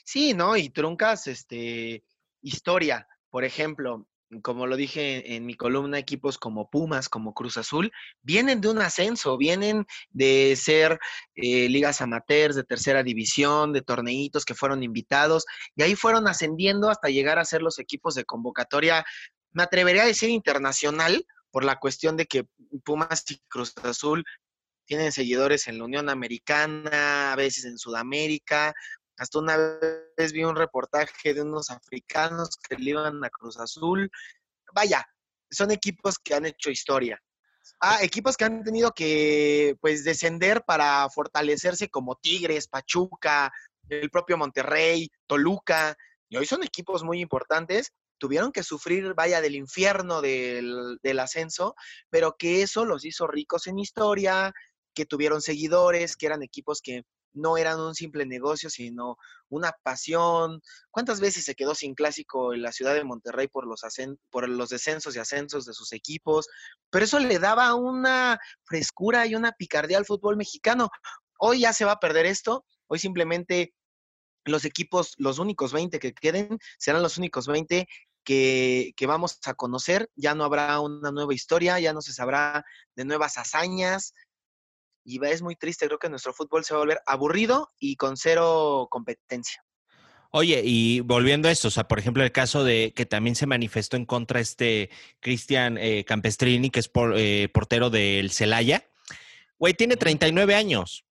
Sí, 0.05 0.33
¿no? 0.33 0.57
Y 0.57 0.69
truncas 0.69 1.27
este, 1.27 2.03
historia. 2.41 3.07
Por 3.29 3.43
ejemplo, 3.43 4.07
como 4.41 4.65
lo 4.67 4.75
dije 4.75 5.35
en 5.35 5.45
mi 5.45 5.55
columna, 5.55 5.99
equipos 5.99 6.37
como 6.37 6.69
Pumas, 6.69 7.09
como 7.09 7.33
Cruz 7.33 7.57
Azul, 7.57 7.91
vienen 8.21 8.61
de 8.61 8.69
un 8.69 8.79
ascenso, 8.79 9.37
vienen 9.37 9.85
de 10.09 10.55
ser 10.55 10.99
eh, 11.35 11.69
ligas 11.69 12.01
amateurs 12.01 12.55
de 12.55 12.63
tercera 12.63 13.03
división, 13.03 13.73
de 13.73 13.81
torneitos 13.81 14.45
que 14.45 14.55
fueron 14.55 14.83
invitados, 14.83 15.45
y 15.75 15.83
ahí 15.83 15.95
fueron 15.95 16.27
ascendiendo 16.27 16.89
hasta 16.89 17.09
llegar 17.09 17.39
a 17.39 17.45
ser 17.45 17.61
los 17.61 17.79
equipos 17.79 18.15
de 18.15 18.25
convocatoria, 18.25 19.05
me 19.51 19.63
atrevería 19.63 20.03
a 20.03 20.07
decir 20.07 20.29
internacional, 20.29 21.25
por 21.53 21.63
la 21.63 21.79
cuestión 21.79 22.17
de 22.17 22.25
que 22.25 22.47
Pumas 22.83 23.29
y 23.29 23.37
Cruz 23.47 23.75
Azul 23.83 24.25
tienen 24.85 25.11
seguidores 25.11 25.67
en 25.67 25.77
la 25.77 25.85
Unión 25.85 26.09
Americana, 26.09 27.31
a 27.31 27.35
veces 27.35 27.65
en 27.65 27.77
Sudamérica, 27.77 28.73
hasta 29.17 29.37
una 29.37 29.55
vez 30.17 30.33
vi 30.33 30.43
un 30.43 30.55
reportaje 30.55 31.35
de 31.35 31.43
unos 31.43 31.69
africanos 31.69 32.57
que 32.57 32.75
le 32.75 32.89
iban 32.89 33.23
a 33.23 33.29
Cruz 33.29 33.59
Azul. 33.59 34.09
Vaya, 34.73 35.05
son 35.51 35.69
equipos 35.69 36.17
que 36.17 36.33
han 36.33 36.47
hecho 36.47 36.71
historia. 36.71 37.21
Ah, 37.79 37.99
equipos 38.01 38.35
que 38.35 38.45
han 38.45 38.63
tenido 38.63 38.91
que 38.91 39.77
pues 39.79 40.03
descender 40.03 40.63
para 40.65 41.07
fortalecerse 41.11 41.87
como 41.87 42.15
Tigres, 42.15 42.67
Pachuca, 42.67 43.53
el 43.89 44.09
propio 44.09 44.39
Monterrey, 44.39 45.07
Toluca, 45.27 45.95
y 46.29 46.37
hoy 46.37 46.47
son 46.47 46.63
equipos 46.63 47.03
muy 47.03 47.21
importantes, 47.21 47.93
tuvieron 48.17 48.51
que 48.51 48.63
sufrir, 48.63 49.13
vaya, 49.13 49.41
del 49.41 49.55
infierno 49.55 50.21
del, 50.21 50.99
del 51.01 51.19
ascenso, 51.19 51.75
pero 52.09 52.35
que 52.37 52.61
eso 52.61 52.85
los 52.85 53.05
hizo 53.05 53.27
ricos 53.27 53.67
en 53.67 53.79
historia, 53.79 54.53
que 54.93 55.05
tuvieron 55.05 55.41
seguidores, 55.41 56.15
que 56.15 56.27
eran 56.27 56.43
equipos 56.43 56.81
que 56.81 57.03
no 57.33 57.57
eran 57.57 57.79
un 57.79 57.95
simple 57.95 58.25
negocio, 58.25 58.69
sino 58.69 59.17
una 59.49 59.71
pasión. 59.83 60.61
¿Cuántas 60.91 61.19
veces 61.19 61.43
se 61.43 61.55
quedó 61.55 61.75
sin 61.75 61.95
clásico 61.95 62.53
en 62.53 62.61
la 62.61 62.71
ciudad 62.71 62.93
de 62.93 63.03
Monterrey 63.03 63.47
por 63.47 63.67
los, 63.67 63.81
por 64.29 64.47
los 64.47 64.69
descensos 64.69 65.15
y 65.15 65.19
ascensos 65.19 65.65
de 65.65 65.73
sus 65.73 65.91
equipos? 65.93 66.47
Pero 66.89 67.05
eso 67.05 67.19
le 67.19 67.39
daba 67.39 67.73
una 67.73 68.39
frescura 68.63 69.25
y 69.25 69.35
una 69.35 69.51
picardía 69.51 69.97
al 69.97 70.05
fútbol 70.05 70.37
mexicano. 70.37 70.89
Hoy 71.39 71.61
ya 71.61 71.73
se 71.73 71.85
va 71.85 71.93
a 71.93 71.99
perder 71.99 72.25
esto. 72.25 72.65
Hoy 72.87 72.99
simplemente 72.99 73.73
los 74.45 74.65
equipos, 74.65 75.13
los 75.17 75.39
únicos 75.39 75.73
20 75.73 75.99
que 75.99 76.13
queden, 76.13 76.59
serán 76.77 77.01
los 77.03 77.17
únicos 77.17 77.47
20 77.47 77.87
que, 78.23 78.93
que, 78.95 79.07
vamos 79.07 79.39
a 79.45 79.53
conocer. 79.53 80.09
Ya 80.15 80.35
no 80.35 80.43
habrá 80.43 80.79
una 80.79 81.11
nueva 81.11 81.33
historia, 81.33 81.79
ya 81.79 81.93
no 81.93 82.01
se 82.01 82.13
sabrá 82.13 82.65
de 82.95 83.05
nuevas 83.05 83.37
hazañas, 83.37 84.13
y 85.05 85.23
es 85.25 85.41
muy 85.41 85.55
triste, 85.55 85.87
creo 85.87 85.99
que 85.99 86.09
nuestro 86.09 86.33
fútbol 86.33 86.63
se 86.63 86.73
va 86.73 86.79
a 86.79 86.83
volver 86.83 87.01
aburrido 87.05 87.69
y 87.77 87.95
con 87.95 88.15
cero 88.17 88.87
competencia. 88.89 89.63
Oye, 90.31 90.61
y 90.63 91.01
volviendo 91.01 91.47
a 91.47 91.51
esto, 91.51 91.67
o 91.67 91.71
sea, 91.71 91.87
por 91.87 91.99
ejemplo, 91.99 92.23
el 92.23 92.31
caso 92.31 92.63
de 92.63 92.93
que 92.95 93.05
también 93.05 93.35
se 93.35 93.45
manifestó 93.45 93.97
en 93.97 94.05
contra 94.05 94.39
este 94.39 94.89
Cristian 95.19 95.77
eh, 95.77 96.05
Campestrini, 96.05 96.71
que 96.71 96.79
es 96.79 96.89
eh, 97.15 97.49
portero 97.53 97.89
del 97.91 98.31
Celaya. 98.31 98.89
Güey, 99.59 99.75
tiene 99.75 99.95
39 99.95 100.55
años. 100.55 101.05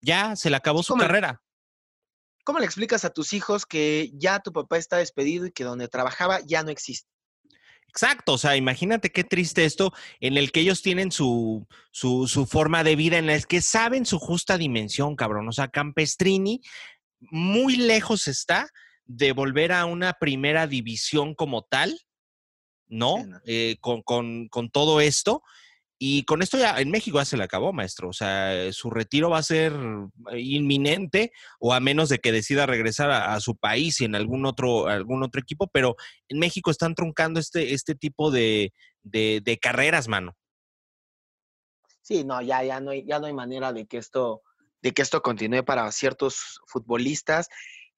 Ya 0.00 0.36
se 0.36 0.50
le 0.50 0.56
acabó 0.56 0.84
su 0.84 0.94
carrera. 0.94 1.42
¿Cómo 2.46 2.60
le 2.60 2.64
explicas 2.64 3.04
a 3.04 3.10
tus 3.10 3.32
hijos 3.32 3.66
que 3.66 4.12
ya 4.14 4.38
tu 4.38 4.52
papá 4.52 4.78
está 4.78 4.98
despedido 4.98 5.46
y 5.46 5.50
que 5.50 5.64
donde 5.64 5.88
trabajaba 5.88 6.38
ya 6.46 6.62
no 6.62 6.70
existe? 6.70 7.10
Exacto, 7.88 8.34
o 8.34 8.38
sea, 8.38 8.54
imagínate 8.54 9.10
qué 9.10 9.24
triste 9.24 9.64
esto 9.64 9.92
en 10.20 10.36
el 10.36 10.52
que 10.52 10.60
ellos 10.60 10.80
tienen 10.80 11.10
su, 11.10 11.66
su, 11.90 12.28
su 12.28 12.46
forma 12.46 12.84
de 12.84 12.94
vida, 12.94 13.18
en 13.18 13.30
el 13.30 13.48
que 13.48 13.60
saben 13.60 14.06
su 14.06 14.20
justa 14.20 14.58
dimensión, 14.58 15.16
cabrón. 15.16 15.48
O 15.48 15.52
sea, 15.52 15.66
Campestrini 15.66 16.60
muy 17.18 17.74
lejos 17.74 18.28
está 18.28 18.68
de 19.06 19.32
volver 19.32 19.72
a 19.72 19.84
una 19.84 20.12
primera 20.12 20.68
división 20.68 21.34
como 21.34 21.62
tal, 21.62 21.98
¿no? 22.86 23.16
Eh, 23.44 23.76
con, 23.80 24.02
con, 24.02 24.46
con, 24.46 24.70
todo 24.70 25.00
esto. 25.00 25.42
Y 25.98 26.24
con 26.24 26.42
esto 26.42 26.58
ya 26.58 26.78
en 26.78 26.90
México 26.90 27.18
ya 27.18 27.24
se 27.24 27.38
le 27.38 27.44
acabó, 27.44 27.72
maestro. 27.72 28.10
O 28.10 28.12
sea, 28.12 28.70
su 28.72 28.90
retiro 28.90 29.30
va 29.30 29.38
a 29.38 29.42
ser 29.42 29.72
inminente 30.36 31.32
o 31.58 31.72
a 31.72 31.80
menos 31.80 32.10
de 32.10 32.18
que 32.18 32.32
decida 32.32 32.66
regresar 32.66 33.10
a, 33.10 33.40
su 33.40 33.56
país 33.56 34.00
y 34.00 34.04
en 34.04 34.14
algún 34.14 34.44
otro, 34.44 34.88
algún 34.88 35.22
otro 35.22 35.40
equipo, 35.40 35.68
pero 35.68 35.96
en 36.28 36.38
México 36.38 36.70
están 36.70 36.94
truncando 36.94 37.40
este, 37.40 37.72
este 37.72 37.94
tipo 37.94 38.30
de, 38.30 38.74
de, 39.02 39.58
carreras, 39.60 40.06
mano. 40.06 40.36
Sí, 42.02 42.24
no, 42.24 42.42
ya, 42.42 42.62
ya 42.62 42.78
no 42.80 42.90
hay, 42.90 43.04
ya 43.06 43.18
no 43.18 43.26
hay 43.26 43.32
manera 43.32 43.72
de 43.72 43.86
que 43.86 43.96
esto, 43.96 44.42
de 44.82 44.92
que 44.92 45.02
esto 45.02 45.22
continúe 45.22 45.64
para 45.64 45.90
ciertos 45.92 46.60
futbolistas. 46.66 47.48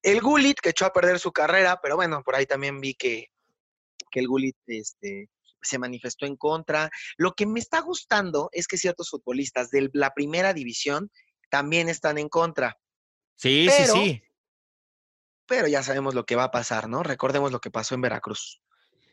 El 0.02 0.20
Gulit 0.20 0.60
que 0.60 0.70
echó 0.70 0.86
a 0.86 0.92
perder 0.92 1.18
su 1.18 1.32
carrera, 1.32 1.80
pero 1.82 1.96
bueno, 1.96 2.22
por 2.22 2.36
ahí 2.36 2.46
también 2.46 2.80
vi 2.80 2.94
que, 2.94 3.26
que 4.10 4.20
el 4.20 4.28
Gulit, 4.28 4.56
este, 4.66 5.28
se 5.62 5.78
manifestó 5.78 6.26
en 6.26 6.36
contra. 6.36 6.90
Lo 7.16 7.32
que 7.32 7.46
me 7.46 7.60
está 7.60 7.80
gustando 7.80 8.48
es 8.52 8.66
que 8.66 8.76
ciertos 8.76 9.10
futbolistas 9.10 9.70
de 9.70 9.90
la 9.92 10.12
primera 10.14 10.54
división 10.54 11.10
también 11.50 11.88
están 11.88 12.18
en 12.18 12.28
contra. 12.28 12.78
Sí, 13.36 13.68
sí, 13.70 13.84
sí. 13.86 14.22
pero 15.46 15.68
ya 15.68 15.82
sabemos 15.82 16.14
lo 16.14 16.26
que 16.26 16.36
va 16.36 16.44
a 16.44 16.50
pasar, 16.50 16.88
¿no? 16.88 17.02
Recordemos 17.02 17.52
lo 17.52 17.60
que 17.60 17.70
pasó 17.70 17.94
en 17.94 18.00
Veracruz. 18.00 18.60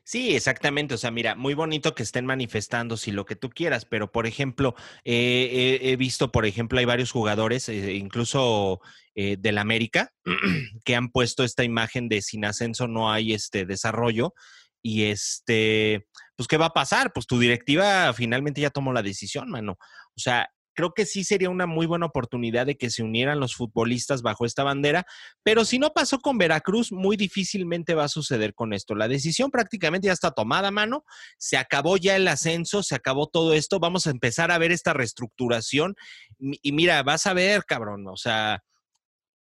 Sí, 0.07 0.35
exactamente. 0.35 0.93
O 0.93 0.97
sea, 0.99 1.09
mira, 1.09 1.33
muy 1.33 1.55
bonito 1.55 1.95
que 1.95 2.03
estén 2.03 2.27
manifestando 2.27 2.95
si 2.95 3.11
lo 3.11 3.25
que 3.25 3.35
tú 3.35 3.49
quieras, 3.49 3.85
pero 3.85 4.11
por 4.11 4.27
ejemplo, 4.27 4.75
eh, 5.03 5.79
he 5.81 5.95
visto, 5.95 6.31
por 6.31 6.45
ejemplo, 6.45 6.77
hay 6.77 6.85
varios 6.85 7.11
jugadores, 7.11 7.67
eh, 7.69 7.93
incluso 7.95 8.81
eh, 9.15 9.35
del 9.39 9.57
América, 9.57 10.13
que 10.85 10.95
han 10.95 11.09
puesto 11.09 11.43
esta 11.43 11.63
imagen 11.63 12.07
de 12.07 12.21
sin 12.21 12.45
ascenso 12.45 12.87
no 12.87 13.11
hay 13.11 13.33
este 13.33 13.65
desarrollo. 13.65 14.35
Y 14.87 15.05
este, 15.05 16.05
pues, 16.35 16.47
¿qué 16.47 16.57
va 16.57 16.67
a 16.67 16.73
pasar? 16.73 17.11
Pues 17.11 17.25
tu 17.25 17.39
directiva 17.39 18.13
finalmente 18.13 18.61
ya 18.61 18.69
tomó 18.69 18.93
la 18.93 19.01
decisión, 19.01 19.49
mano. 19.49 19.79
O 19.79 20.19
sea, 20.19 20.47
creo 20.75 20.93
que 20.93 21.07
sí 21.07 21.23
sería 21.23 21.49
una 21.49 21.65
muy 21.65 21.87
buena 21.87 22.05
oportunidad 22.05 22.67
de 22.67 22.77
que 22.77 22.91
se 22.91 23.01
unieran 23.01 23.39
los 23.39 23.55
futbolistas 23.55 24.21
bajo 24.21 24.45
esta 24.45 24.63
bandera, 24.63 25.07
pero 25.41 25.65
si 25.65 25.79
no 25.79 25.89
pasó 25.89 26.19
con 26.19 26.37
Veracruz, 26.37 26.91
muy 26.91 27.17
difícilmente 27.17 27.95
va 27.95 28.03
a 28.03 28.09
suceder 28.09 28.53
con 28.53 28.73
esto. 28.73 28.93
La 28.93 29.07
decisión 29.07 29.49
prácticamente 29.49 30.05
ya 30.05 30.13
está 30.13 30.29
tomada, 30.29 30.69
mano, 30.69 31.03
se 31.39 31.57
acabó 31.57 31.97
ya 31.97 32.15
el 32.15 32.27
ascenso, 32.27 32.83
se 32.83 32.93
acabó 32.93 33.25
todo 33.25 33.55
esto, 33.55 33.79
vamos 33.79 34.05
a 34.05 34.11
empezar 34.11 34.51
a 34.51 34.59
ver 34.59 34.71
esta 34.71 34.93
reestructuración 34.93 35.95
y 36.37 36.71
mira, 36.73 37.01
vas 37.01 37.25
a 37.25 37.33
ver, 37.33 37.65
cabrón, 37.65 38.07
o 38.07 38.17
sea, 38.17 38.61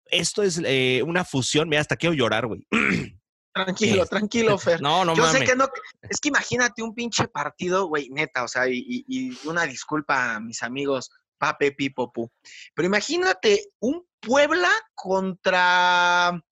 esto 0.07 0.42
es 0.42 0.59
eh, 0.64 1.02
una 1.04 1.22
fusión, 1.26 1.68
mira, 1.68 1.83
hasta 1.83 1.96
quiero 1.96 2.14
llorar, 2.14 2.46
güey. 2.46 2.66
Tranquilo, 3.55 4.05
tranquilo, 4.07 4.59
Fer. 4.59 4.83
No, 4.83 5.05
no 5.05 5.14
Yo 5.14 5.27
sé 5.31 5.45
que 5.45 5.55
no. 5.55 5.69
Es 6.03 6.21
que 6.21 6.29
imagínate 6.29 6.83
un 6.83 6.95
pinche 6.95 7.29
partido, 7.29 7.87
güey, 7.87 8.11
neta, 8.11 8.43
o 8.43 8.49
sea, 8.49 8.69
y, 8.69 9.05
y, 9.07 9.38
una 9.47 9.64
disculpa 9.64 10.35
a 10.35 10.40
mis 10.40 10.62
amigos 10.62 11.11
Pape 11.38 11.73
Pipopu. 11.73 12.31
Pero 12.75 12.87
imagínate 12.87 13.71
un 13.79 14.05
Puebla 14.21 14.71
contra 14.95 16.43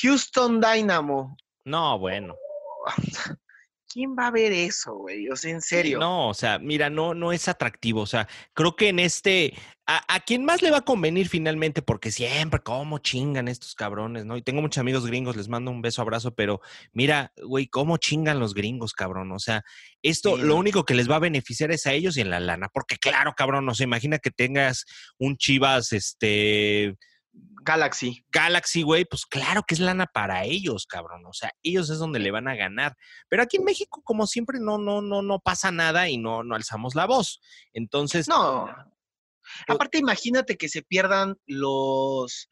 Houston 0.00 0.60
Dynamo. 0.60 1.36
No, 1.64 1.98
bueno. 1.98 2.34
¿quién 3.92 4.14
va 4.18 4.28
a 4.28 4.30
ver 4.30 4.52
eso, 4.52 4.94
güey? 4.94 5.28
O 5.28 5.36
sea, 5.36 5.50
en 5.50 5.62
serio. 5.62 5.98
No, 5.98 6.28
o 6.28 6.34
sea, 6.34 6.58
mira, 6.58 6.90
no, 6.90 7.14
no 7.14 7.32
es 7.32 7.48
atractivo. 7.48 8.00
O 8.00 8.06
sea, 8.06 8.28
creo 8.54 8.76
que 8.76 8.88
en 8.88 8.98
este, 8.98 9.54
a, 9.86 10.14
a 10.14 10.20
quien 10.20 10.44
más 10.44 10.62
le 10.62 10.70
va 10.70 10.78
a 10.78 10.84
convenir 10.84 11.28
finalmente, 11.28 11.82
porque 11.82 12.10
siempre, 12.10 12.60
cómo 12.60 12.98
chingan 12.98 13.48
estos 13.48 13.74
cabrones, 13.74 14.24
¿no? 14.24 14.36
Y 14.36 14.42
tengo 14.42 14.60
muchos 14.60 14.80
amigos 14.80 15.06
gringos, 15.06 15.36
les 15.36 15.48
mando 15.48 15.70
un 15.70 15.82
beso, 15.82 16.02
abrazo, 16.02 16.34
pero 16.34 16.60
mira, 16.92 17.32
güey, 17.42 17.68
cómo 17.68 17.96
chingan 17.96 18.38
los 18.38 18.54
gringos, 18.54 18.92
cabrón. 18.92 19.32
O 19.32 19.38
sea, 19.38 19.64
esto 20.02 20.36
lo 20.36 20.56
único 20.56 20.84
que 20.84 20.94
les 20.94 21.10
va 21.10 21.16
a 21.16 21.20
beneficiar 21.20 21.70
es 21.70 21.86
a 21.86 21.92
ellos 21.92 22.16
y 22.16 22.20
en 22.20 22.30
la 22.30 22.40
lana, 22.40 22.68
porque 22.72 22.96
claro, 22.96 23.34
cabrón, 23.36 23.64
no 23.64 23.74
se 23.74 23.84
imagina 23.84 24.18
que 24.18 24.30
tengas 24.30 24.84
un 25.18 25.36
Chivas, 25.36 25.92
este 25.92 26.96
Galaxy. 27.66 28.24
Galaxy, 28.30 28.82
güey, 28.82 29.04
pues 29.04 29.26
claro 29.26 29.64
que 29.66 29.74
es 29.74 29.80
lana 29.80 30.06
para 30.06 30.44
ellos, 30.44 30.86
cabrón. 30.86 31.26
O 31.26 31.32
sea, 31.32 31.50
ellos 31.62 31.90
es 31.90 31.98
donde 31.98 32.20
le 32.20 32.30
van 32.30 32.46
a 32.46 32.54
ganar. 32.54 32.96
Pero 33.28 33.42
aquí 33.42 33.56
en 33.56 33.64
México, 33.64 34.02
como 34.04 34.26
siempre, 34.26 34.58
no, 34.60 34.78
no, 34.78 35.02
no, 35.02 35.20
no 35.20 35.40
pasa 35.40 35.72
nada 35.72 36.08
y 36.08 36.16
no, 36.16 36.44
no 36.44 36.54
alzamos 36.54 36.94
la 36.94 37.06
voz. 37.06 37.40
Entonces. 37.72 38.28
No. 38.28 38.68
Aparte, 39.68 39.98
imagínate 39.98 40.56
que 40.56 40.68
se 40.68 40.82
pierdan 40.82 41.36
los, 41.46 42.50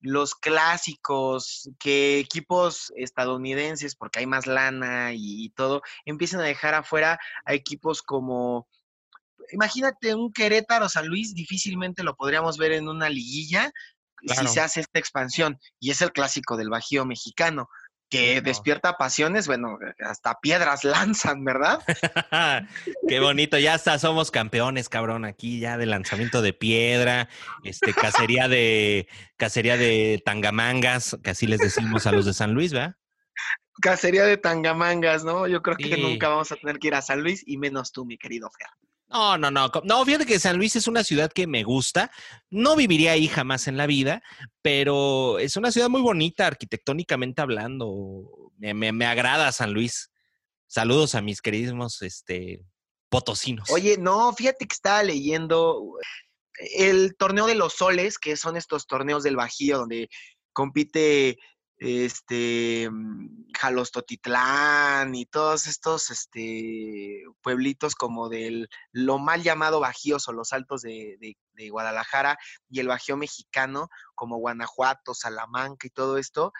los 0.00 0.34
clásicos, 0.34 1.70
que 1.78 2.18
equipos 2.18 2.92
estadounidenses, 2.96 3.94
porque 3.94 4.20
hay 4.20 4.26
más 4.26 4.46
lana 4.46 5.12
y, 5.12 5.44
y 5.44 5.50
todo, 5.50 5.82
empiezan 6.06 6.40
a 6.40 6.44
dejar 6.44 6.74
afuera 6.74 7.18
a 7.44 7.54
equipos 7.54 8.02
como 8.02 8.66
imagínate 9.52 10.14
un 10.14 10.32
Querétaro 10.32 10.88
San 10.88 11.06
Luis, 11.06 11.34
difícilmente 11.34 12.02
lo 12.02 12.16
podríamos 12.16 12.58
ver 12.58 12.72
en 12.72 12.88
una 12.88 13.08
liguilla, 13.08 13.72
si 14.34 14.46
se 14.48 14.60
hace 14.60 14.80
esta 14.80 14.98
expansión. 14.98 15.58
Y 15.80 15.90
es 15.90 16.02
el 16.02 16.12
clásico 16.12 16.56
del 16.56 16.70
Bajío 16.70 17.04
mexicano, 17.04 17.68
que 18.08 18.40
despierta 18.40 18.96
pasiones, 18.96 19.46
bueno, 19.46 19.78
hasta 20.00 20.38
piedras 20.40 20.84
lanzan, 20.84 21.44
¿verdad? 21.44 21.80
Qué 23.08 23.20
bonito, 23.20 23.58
ya 23.58 23.74
hasta 23.74 23.98
somos 23.98 24.30
campeones, 24.30 24.88
cabrón, 24.88 25.24
aquí 25.24 25.58
ya 25.58 25.76
de 25.76 25.86
lanzamiento 25.86 26.42
de 26.42 26.52
piedra, 26.52 27.28
este, 27.64 27.92
cacería 27.92 28.48
de, 28.48 29.08
cacería 29.36 29.76
de 29.76 30.22
tangamangas, 30.24 31.16
que 31.22 31.30
así 31.30 31.46
les 31.46 31.60
decimos 31.60 32.06
a 32.06 32.12
los 32.12 32.24
de 32.26 32.34
San 32.34 32.54
Luis, 32.54 32.72
¿verdad? 32.72 32.96
Cacería 33.80 34.24
de 34.24 34.38
tangamangas, 34.38 35.24
¿no? 35.24 35.46
Yo 35.46 35.60
creo 35.62 35.76
que 35.76 35.98
nunca 35.98 36.28
vamos 36.28 36.50
a 36.50 36.56
tener 36.56 36.78
que 36.78 36.88
ir 36.88 36.94
a 36.94 37.02
San 37.02 37.22
Luis 37.22 37.42
y 37.44 37.58
menos 37.58 37.92
tú, 37.92 38.06
mi 38.06 38.16
querido 38.16 38.48
Fer. 38.50 38.68
No, 39.08 39.38
no, 39.38 39.50
no. 39.50 39.70
No, 39.84 40.04
fíjate 40.04 40.26
que 40.26 40.38
San 40.38 40.56
Luis 40.56 40.74
es 40.76 40.88
una 40.88 41.04
ciudad 41.04 41.30
que 41.32 41.46
me 41.46 41.62
gusta. 41.62 42.10
No 42.50 42.74
viviría 42.74 43.12
ahí 43.12 43.28
jamás 43.28 43.68
en 43.68 43.76
la 43.76 43.86
vida, 43.86 44.22
pero 44.62 45.38
es 45.38 45.56
una 45.56 45.70
ciudad 45.70 45.88
muy 45.88 46.00
bonita 46.00 46.46
arquitectónicamente 46.46 47.40
hablando. 47.40 48.50
Me, 48.58 49.06
agrada 49.06 49.52
San 49.52 49.72
Luis. 49.72 50.10
Saludos 50.66 51.14
a 51.14 51.22
mis 51.22 51.40
queridísimos 51.40 52.02
este, 52.02 52.60
potosinos. 53.08 53.70
Oye, 53.70 53.96
no, 53.96 54.32
fíjate 54.32 54.66
que 54.66 54.74
estaba 54.74 55.02
leyendo 55.04 55.94
el 56.76 57.16
torneo 57.16 57.46
de 57.46 57.54
los 57.54 57.74
soles, 57.74 58.18
que 58.18 58.36
son 58.36 58.56
estos 58.56 58.86
torneos 58.86 59.22
del 59.22 59.36
Bajío 59.36 59.78
donde 59.78 60.08
compite 60.52 61.36
este, 61.78 62.88
mm, 62.90 63.52
Jalostotitlán 63.54 65.14
y 65.14 65.26
todos 65.26 65.66
estos 65.66 66.10
este, 66.10 67.24
pueblitos 67.42 67.94
como 67.94 68.28
del 68.28 68.68
lo 68.92 69.18
mal 69.18 69.42
llamado 69.42 69.80
Bajíos 69.80 70.28
o 70.28 70.32
los 70.32 70.52
Altos 70.52 70.82
de, 70.82 71.16
de, 71.20 71.70
Guadalajara 71.70 72.38
y 72.68 72.80
el 72.80 72.88
Bajío 72.88 73.16
mexicano 73.16 73.88
como 74.14 74.38
Guanajuato, 74.38 75.14
Salamanca 75.14 75.86
y 75.86 75.90
todo 75.90 76.18
esto, 76.18 76.52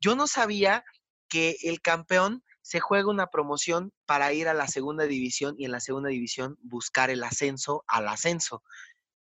yo 0.00 0.14
no 0.14 0.26
sabía 0.26 0.84
que 1.28 1.56
el 1.62 1.80
campeón 1.80 2.44
se 2.62 2.80
juega 2.80 3.10
una 3.10 3.28
promoción 3.28 3.92
para 4.06 4.32
ir 4.32 4.48
a 4.48 4.54
la 4.54 4.68
segunda 4.68 5.04
división 5.04 5.54
y 5.58 5.64
en 5.64 5.72
la 5.72 5.80
segunda 5.80 6.08
división 6.08 6.58
buscar 6.62 7.10
el 7.10 7.22
ascenso 7.22 7.84
al 7.86 8.08
ascenso. 8.08 8.62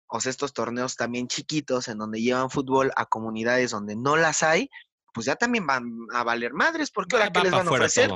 O 0.06 0.20
sea, 0.20 0.30
estos 0.30 0.52
torneos 0.52 0.96
también 0.96 1.28
chiquitos 1.28 1.88
en 1.88 1.98
donde 1.98 2.20
llevan 2.20 2.50
fútbol 2.50 2.92
a 2.96 3.06
comunidades 3.06 3.70
donde 3.70 3.96
no 3.96 4.16
las 4.16 4.42
hay 4.42 4.70
pues 5.14 5.26
ya 5.26 5.36
también 5.36 5.66
van 5.66 5.90
a 6.12 6.24
valer 6.24 6.52
madres, 6.52 6.90
porque 6.90 7.16
ahora 7.16 7.32
qué 7.32 7.40
les 7.40 7.52
van 7.52 7.68
a 7.68 7.70
ofrecer. 7.70 8.10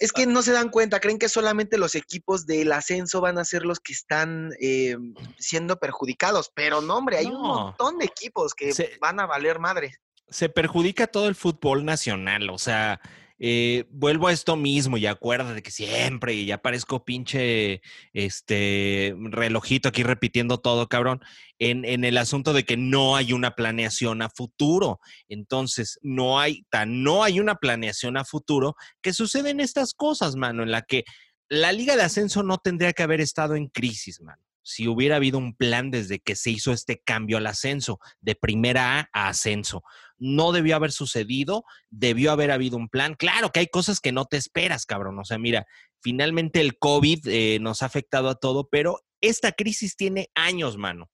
Es 0.00 0.12
que 0.12 0.26
no 0.26 0.42
se 0.42 0.52
dan 0.52 0.70
cuenta, 0.70 1.00
creen 1.00 1.18
que 1.18 1.28
solamente 1.28 1.78
los 1.78 1.94
equipos 1.94 2.46
del 2.46 2.72
ascenso 2.72 3.20
van 3.20 3.38
a 3.38 3.44
ser 3.44 3.64
los 3.64 3.78
que 3.78 3.92
están 3.92 4.50
eh, 4.58 4.96
siendo 5.38 5.78
perjudicados, 5.78 6.50
pero 6.54 6.80
no, 6.80 6.96
hombre, 6.96 7.18
hay 7.18 7.26
un 7.26 7.42
montón 7.42 7.98
de 7.98 8.06
equipos 8.06 8.54
que 8.54 8.72
van 9.00 9.20
a 9.20 9.26
valer 9.26 9.58
madre. 9.58 9.94
Se 10.28 10.48
perjudica 10.48 11.06
todo 11.06 11.28
el 11.28 11.34
fútbol 11.34 11.84
nacional, 11.84 12.50
o 12.50 12.58
sea, 12.58 13.00
eh, 13.38 13.84
vuelvo 13.90 14.28
a 14.28 14.32
esto 14.32 14.56
mismo 14.56 14.96
y 14.96 15.06
acuérdate 15.06 15.62
que 15.62 15.70
siempre, 15.70 16.34
y 16.34 16.46
ya 16.46 16.58
parezco 16.58 17.04
pinche 17.04 17.82
este 18.12 19.14
relojito 19.30 19.88
aquí 19.88 20.02
repitiendo 20.02 20.58
todo, 20.58 20.88
cabrón, 20.88 21.20
en, 21.58 21.84
en, 21.84 22.04
el 22.04 22.16
asunto 22.18 22.52
de 22.52 22.64
que 22.64 22.76
no 22.76 23.16
hay 23.16 23.32
una 23.32 23.52
planeación 23.52 24.22
a 24.22 24.30
futuro. 24.30 25.00
Entonces, 25.28 25.98
no 26.02 26.40
hay, 26.40 26.62
tan, 26.70 27.02
no 27.02 27.24
hay 27.24 27.40
una 27.40 27.56
planeación 27.56 28.16
a 28.16 28.24
futuro 28.24 28.76
que 29.02 29.12
suceden 29.12 29.60
estas 29.60 29.92
cosas, 29.94 30.36
mano, 30.36 30.62
en 30.62 30.70
la 30.70 30.82
que 30.82 31.04
la 31.48 31.72
Liga 31.72 31.96
de 31.96 32.02
Ascenso 32.02 32.42
no 32.42 32.58
tendría 32.58 32.92
que 32.92 33.02
haber 33.02 33.20
estado 33.20 33.54
en 33.54 33.68
crisis, 33.68 34.20
mano 34.20 34.45
si 34.66 34.88
hubiera 34.88 35.14
habido 35.14 35.38
un 35.38 35.54
plan 35.54 35.92
desde 35.92 36.18
que 36.18 36.34
se 36.34 36.50
hizo 36.50 36.72
este 36.72 36.98
cambio 36.98 37.36
al 37.36 37.46
ascenso, 37.46 38.00
de 38.20 38.34
primera 38.34 38.98
A 38.98 39.08
a 39.12 39.28
ascenso. 39.28 39.84
No 40.18 40.50
debió 40.50 40.74
haber 40.74 40.90
sucedido, 40.90 41.64
debió 41.88 42.32
haber 42.32 42.50
habido 42.50 42.76
un 42.76 42.88
plan. 42.88 43.14
Claro 43.14 43.52
que 43.52 43.60
hay 43.60 43.68
cosas 43.68 44.00
que 44.00 44.10
no 44.10 44.24
te 44.24 44.36
esperas, 44.36 44.84
cabrón. 44.84 45.20
O 45.20 45.24
sea, 45.24 45.38
mira, 45.38 45.66
finalmente 46.00 46.60
el 46.60 46.80
COVID 46.80 47.28
eh, 47.28 47.58
nos 47.60 47.82
ha 47.82 47.86
afectado 47.86 48.28
a 48.28 48.34
todo, 48.34 48.68
pero 48.68 48.98
esta 49.20 49.52
crisis 49.52 49.94
tiene 49.94 50.30
años, 50.34 50.76
mano. 50.76 51.08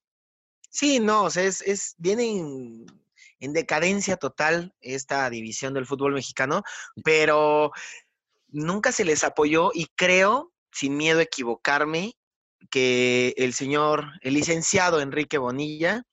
Sí, 0.70 0.98
no, 0.98 1.24
o 1.24 1.30
sea, 1.30 1.42
es, 1.42 1.60
es 1.60 1.94
viene 1.98 2.30
en, 2.30 2.86
en 3.38 3.52
decadencia 3.52 4.16
total 4.16 4.74
esta 4.80 5.28
división 5.28 5.74
del 5.74 5.84
fútbol 5.84 6.14
mexicano, 6.14 6.62
pero 7.04 7.70
nunca 8.48 8.92
se 8.92 9.04
les 9.04 9.24
apoyó 9.24 9.72
y 9.74 9.88
creo, 9.94 10.54
sin 10.72 10.96
miedo 10.96 11.18
a 11.18 11.24
equivocarme, 11.24 12.14
que 12.70 13.34
el 13.36 13.54
señor, 13.54 14.06
el 14.22 14.34
licenciado 14.34 15.00
Enrique 15.00 15.38
Bonilla, 15.38 16.04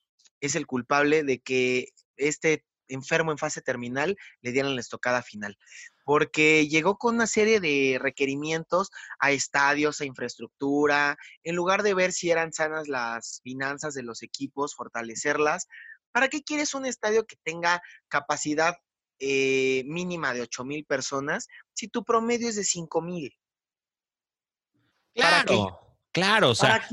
es 0.41 0.55
el 0.55 0.67
culpable 0.67 1.23
de 1.23 1.39
que 1.39 1.89
este 2.17 2.65
enfermo 2.87 3.31
en 3.31 3.37
fase 3.37 3.61
terminal 3.61 4.17
le 4.41 4.51
dieran 4.51 4.75
la 4.75 4.81
estocada 4.81 5.21
final, 5.21 5.57
porque 6.03 6.67
llegó 6.67 6.97
con 6.97 7.15
una 7.15 7.27
serie 7.27 7.59
de 7.59 7.97
requerimientos 8.01 8.89
a 9.19 9.31
estadios, 9.31 10.01
a 10.01 10.05
infraestructura, 10.05 11.17
en 11.43 11.55
lugar 11.55 11.83
de 11.83 11.93
ver 11.93 12.11
si 12.11 12.31
eran 12.31 12.51
sanas 12.51 12.87
las 12.87 13.41
finanzas 13.43 13.93
de 13.93 14.03
los 14.03 14.23
equipos, 14.23 14.75
fortalecerlas. 14.75 15.67
¿Para 16.11 16.27
qué 16.27 16.43
quieres 16.43 16.73
un 16.73 16.85
estadio 16.85 17.25
que 17.25 17.35
tenga 17.43 17.81
capacidad 18.07 18.75
eh, 19.19 19.83
mínima 19.85 20.33
de 20.33 20.41
8 20.41 20.63
mil 20.65 20.85
personas 20.85 21.47
si 21.73 21.87
tu 21.87 22.03
promedio 22.03 22.49
es 22.49 22.55
de 22.55 22.63
5 22.63 23.01
mil? 23.01 23.37
Claro. 25.13 25.88
Claro, 26.19 26.49
o 26.51 26.55
sea. 26.55 26.87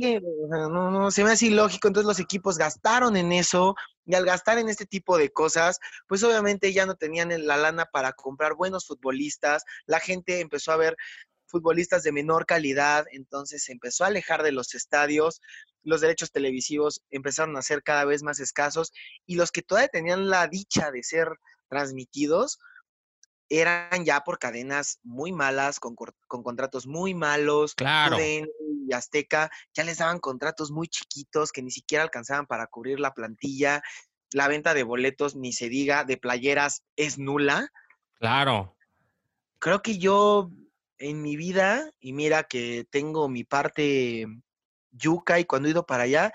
No, 0.49 0.91
no, 0.91 1.11
se 1.11 1.25
me 1.25 1.33
hace 1.33 1.47
ilógico. 1.47 1.89
Entonces 1.89 2.07
los 2.07 2.21
equipos 2.21 2.59
gastaron 2.59 3.17
en 3.17 3.33
eso, 3.33 3.75
Y 4.05 4.15
al 4.15 4.25
gastar 4.25 4.59
en 4.59 4.69
este 4.69 4.87
tipo 4.87 5.19
de 5.19 5.31
cosas, 5.31 5.79
pues 6.07 6.23
obviamente 6.23 6.73
ya 6.73 6.87
no 6.87 6.95
tenían 6.95 7.31
la 7.47 7.57
lana 7.57 7.87
para 7.87 8.12
comprar 8.12 8.55
buenos 8.55 8.87
futbolistas, 8.87 9.65
la 9.87 10.01
gente 10.01 10.41
empezó 10.41 10.73
a 10.73 10.77
ver 10.77 10.97
futbolistas 11.47 12.03
de 12.03 12.12
menor 12.12 12.47
calidad, 12.47 13.07
entonces 13.12 13.65
se 13.65 13.73
empezó 13.73 14.05
a 14.05 14.09
alejar 14.09 14.43
de 14.43 14.53
los 14.53 14.75
estadios, 14.75 15.41
los 15.83 16.01
derechos 16.01 16.33
televisivos 16.33 17.03
empezaron 17.11 17.57
a 17.57 17.62
ser 17.62 17.83
cada 17.83 18.05
vez 18.05 18.23
más 18.23 18.41
escasos 18.41 18.93
y 19.27 19.37
los 19.37 19.53
que 19.53 19.62
todavía 19.62 19.89
tenían 19.89 20.29
la 20.29 20.49
dicha 20.49 20.91
de 20.91 21.03
ser 21.03 21.29
transmitidos 21.69 22.59
eran 23.49 24.05
ya 24.05 24.23
por 24.23 24.39
cadenas 24.39 24.99
muy 25.03 25.33
malas, 25.33 25.79
con, 25.79 25.95
contratos 26.27 26.87
muy 26.87 27.15
malos. 27.15 27.75
Claro. 27.75 28.17
Y 28.87 28.92
Azteca 28.92 29.51
ya 29.75 29.85
les 29.85 29.99
daban 29.99 30.20
contratos 30.20 30.70
muy 30.70 30.88
chiquitos 30.88 31.53
que 31.53 31.62
ni 31.62 31.70
siquiera 31.70 32.05
alcanzaban 32.05 32.46
para 32.46 32.66
cubrir 32.66 33.01
la 33.01 33.12
plantilla. 33.12 33.83
La 34.33 34.49
venta 34.49 34.75
de 34.75 34.83
boletos, 34.83 35.37
ni 35.37 35.53
se 35.53 35.68
diga, 35.68 36.05
de 36.05 36.16
playeras 36.16 36.83
es 36.96 37.18
nula. 37.18 37.70
Claro. 38.18 38.77
Creo 39.59 39.83
que 39.83 39.99
yo 39.99 40.51
en 40.99 41.22
mi 41.22 41.37
vida, 41.37 41.90
y 42.01 42.12
mira 42.12 42.44
que 42.44 42.87
tengo 42.90 43.29
mi 43.29 43.44
parte 43.44 44.27
yuca 44.92 45.38
y 45.38 45.44
cuando 45.44 45.68
he 45.68 45.72
ido 45.72 45.87
para 45.87 46.05
allá, 46.05 46.33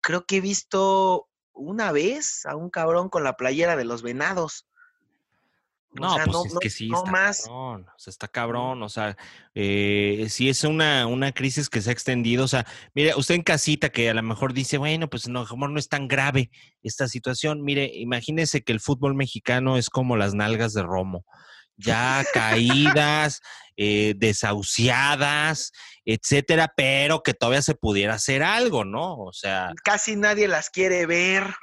creo 0.00 0.24
que 0.24 0.36
he 0.36 0.40
visto 0.40 1.28
una 1.52 1.90
vez 1.92 2.46
a 2.46 2.54
un 2.54 2.70
cabrón 2.70 3.08
con 3.08 3.24
la 3.24 3.36
playera 3.36 3.76
de 3.76 3.84
los 3.84 4.02
venados. 4.02 4.66
No, 6.00 6.16
pues 6.24 6.52
es 6.52 6.58
que 6.60 6.70
sí, 6.70 6.90
está 6.92 7.10
cabrón, 7.10 7.86
o 7.88 7.98
sea, 7.98 8.10
está 8.10 8.28
cabrón, 8.28 8.82
o 8.82 8.88
sea, 8.88 9.16
eh, 9.54 10.26
si 10.28 10.48
es 10.48 10.64
una, 10.64 11.06
una 11.06 11.32
crisis 11.32 11.68
que 11.68 11.80
se 11.80 11.90
ha 11.90 11.92
extendido, 11.92 12.44
o 12.44 12.48
sea, 12.48 12.66
mire, 12.94 13.14
usted 13.16 13.34
en 13.34 13.42
casita 13.42 13.90
que 13.90 14.10
a 14.10 14.14
lo 14.14 14.22
mejor 14.22 14.52
dice, 14.52 14.78
bueno, 14.78 15.08
pues 15.08 15.28
no, 15.28 15.40
mejor 15.40 15.70
no 15.70 15.78
es 15.78 15.88
tan 15.88 16.08
grave 16.08 16.50
esta 16.82 17.08
situación, 17.08 17.62
mire, 17.62 17.90
imagínese 17.94 18.62
que 18.62 18.72
el 18.72 18.80
fútbol 18.80 19.14
mexicano 19.14 19.76
es 19.76 19.90
como 19.90 20.16
las 20.16 20.34
nalgas 20.34 20.72
de 20.72 20.82
Romo, 20.82 21.24
ya 21.76 22.24
caídas, 22.32 23.40
eh, 23.76 24.14
desahuciadas, 24.16 25.72
etcétera, 26.04 26.72
pero 26.76 27.22
que 27.22 27.34
todavía 27.34 27.62
se 27.62 27.74
pudiera 27.74 28.14
hacer 28.14 28.42
algo, 28.42 28.84
¿no? 28.84 29.18
O 29.18 29.32
sea. 29.32 29.72
Casi 29.84 30.16
nadie 30.16 30.48
las 30.48 30.70
quiere 30.70 31.04
ver. 31.04 31.54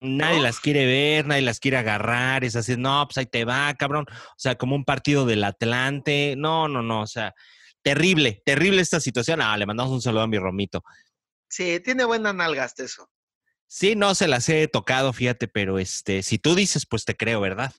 Nadie 0.00 0.40
las 0.40 0.60
quiere 0.60 0.86
ver, 0.86 1.26
nadie 1.26 1.42
las 1.42 1.60
quiere 1.60 1.76
agarrar, 1.76 2.42
es 2.42 2.56
así, 2.56 2.74
no, 2.76 3.06
pues 3.06 3.18
ahí 3.18 3.26
te 3.26 3.44
va, 3.44 3.74
cabrón. 3.74 4.06
O 4.08 4.38
sea, 4.38 4.56
como 4.56 4.74
un 4.74 4.84
partido 4.84 5.26
del 5.26 5.44
Atlante. 5.44 6.34
No, 6.38 6.68
no, 6.68 6.82
no, 6.82 7.02
o 7.02 7.06
sea, 7.06 7.34
terrible, 7.82 8.42
terrible 8.44 8.80
esta 8.80 9.00
situación. 9.00 9.42
Ah, 9.42 9.56
le 9.56 9.66
mandamos 9.66 9.92
un 9.92 10.00
saludo 10.00 10.22
a 10.22 10.26
mi 10.26 10.38
Romito. 10.38 10.82
Sí, 11.48 11.80
tiene 11.80 12.04
buena 12.04 12.32
nalgas 12.32 12.78
eso. 12.78 13.10
Sí, 13.66 13.94
no 13.94 14.14
se 14.14 14.26
las 14.26 14.48
he 14.48 14.66
tocado, 14.68 15.12
fíjate, 15.12 15.46
pero 15.46 15.78
este, 15.78 16.22
si 16.22 16.38
tú 16.38 16.54
dices, 16.54 16.86
pues 16.86 17.04
te 17.04 17.16
creo, 17.16 17.40
¿verdad? 17.40 17.72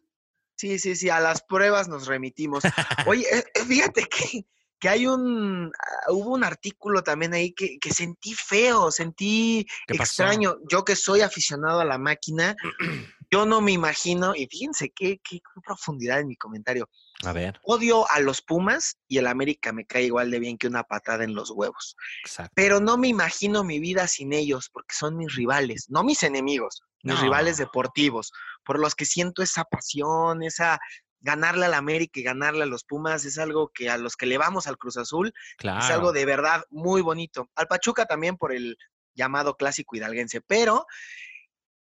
Sí, 0.55 0.79
sí, 0.79 0.95
sí, 0.95 1.09
a 1.09 1.19
las 1.19 1.41
pruebas 1.41 1.87
nos 1.87 2.07
remitimos. 2.07 2.63
Oye, 3.07 3.25
eh, 3.31 3.43
eh, 3.55 3.65
fíjate 3.67 4.03
que 4.03 4.45
que 4.81 4.89
hay 4.89 5.05
un, 5.05 5.71
ah, 5.77 6.11
hubo 6.11 6.33
un 6.33 6.43
artículo 6.43 7.03
también 7.03 7.33
ahí 7.35 7.53
que, 7.53 7.93
sentí 7.93 8.33
feo, 8.33 8.91
sentí 8.91 9.65
extraño. 9.87 10.57
Yo 10.69 10.83
que 10.83 10.95
soy 10.95 11.21
aficionado 11.21 11.81
a 11.81 11.85
la 11.85 11.99
máquina, 11.99 12.55
yo 13.31 13.45
no 13.45 13.61
me 13.61 13.71
imagino, 13.71 14.35
y 14.35 14.47
fíjense 14.47 14.91
qué, 14.93 15.21
qué, 15.23 15.39
profundidad 15.63 16.19
en 16.19 16.27
mi 16.27 16.35
comentario. 16.35 16.89
A 17.23 17.31
ver. 17.31 17.59
Odio 17.63 18.09
a 18.09 18.19
los 18.21 18.41
Pumas 18.41 18.97
y 19.07 19.19
el 19.19 19.27
América 19.27 19.71
me 19.71 19.85
cae 19.85 20.05
igual 20.05 20.31
de 20.31 20.39
bien 20.39 20.57
que 20.57 20.67
una 20.67 20.83
patada 20.83 21.23
en 21.23 21.35
los 21.35 21.51
huevos. 21.51 21.95
Exacto. 22.25 22.51
Pero 22.55 22.79
no 22.79 22.97
me 22.97 23.07
imagino 23.07 23.63
mi 23.63 23.79
vida 23.79 24.07
sin 24.07 24.33
ellos 24.33 24.71
porque 24.73 24.95
son 24.95 25.15
mis 25.15 25.35
rivales, 25.35 25.85
no 25.89 26.03
mis 26.03 26.23
enemigos, 26.23 26.81
mis 27.03 27.19
rivales 27.21 27.57
deportivos, 27.57 28.31
por 28.65 28.79
los 28.79 28.95
que 28.95 29.05
siento 29.05 29.43
esa 29.43 29.63
pasión, 29.63 30.41
esa 30.41 30.79
ganarle 31.21 31.65
al 31.65 31.73
América 31.75 32.19
y 32.19 32.23
ganarle 32.23 32.63
a 32.63 32.67
los 32.67 32.83
Pumas 32.83 33.23
es 33.25 33.37
algo 33.37 33.69
que 33.73 33.89
a 33.89 33.97
los 33.97 34.15
que 34.15 34.25
le 34.25 34.37
vamos 34.37 34.67
al 34.67 34.77
Cruz 34.77 34.97
Azul 34.97 35.33
es 35.59 35.89
algo 35.89 36.11
de 36.11 36.25
verdad 36.25 36.63
muy 36.69 37.01
bonito. 37.01 37.49
Al 37.55 37.67
Pachuca 37.67 38.05
también 38.05 38.37
por 38.37 38.53
el 38.53 38.77
llamado 39.13 39.55
clásico 39.55 39.95
hidalguense, 39.95 40.41
pero 40.41 40.85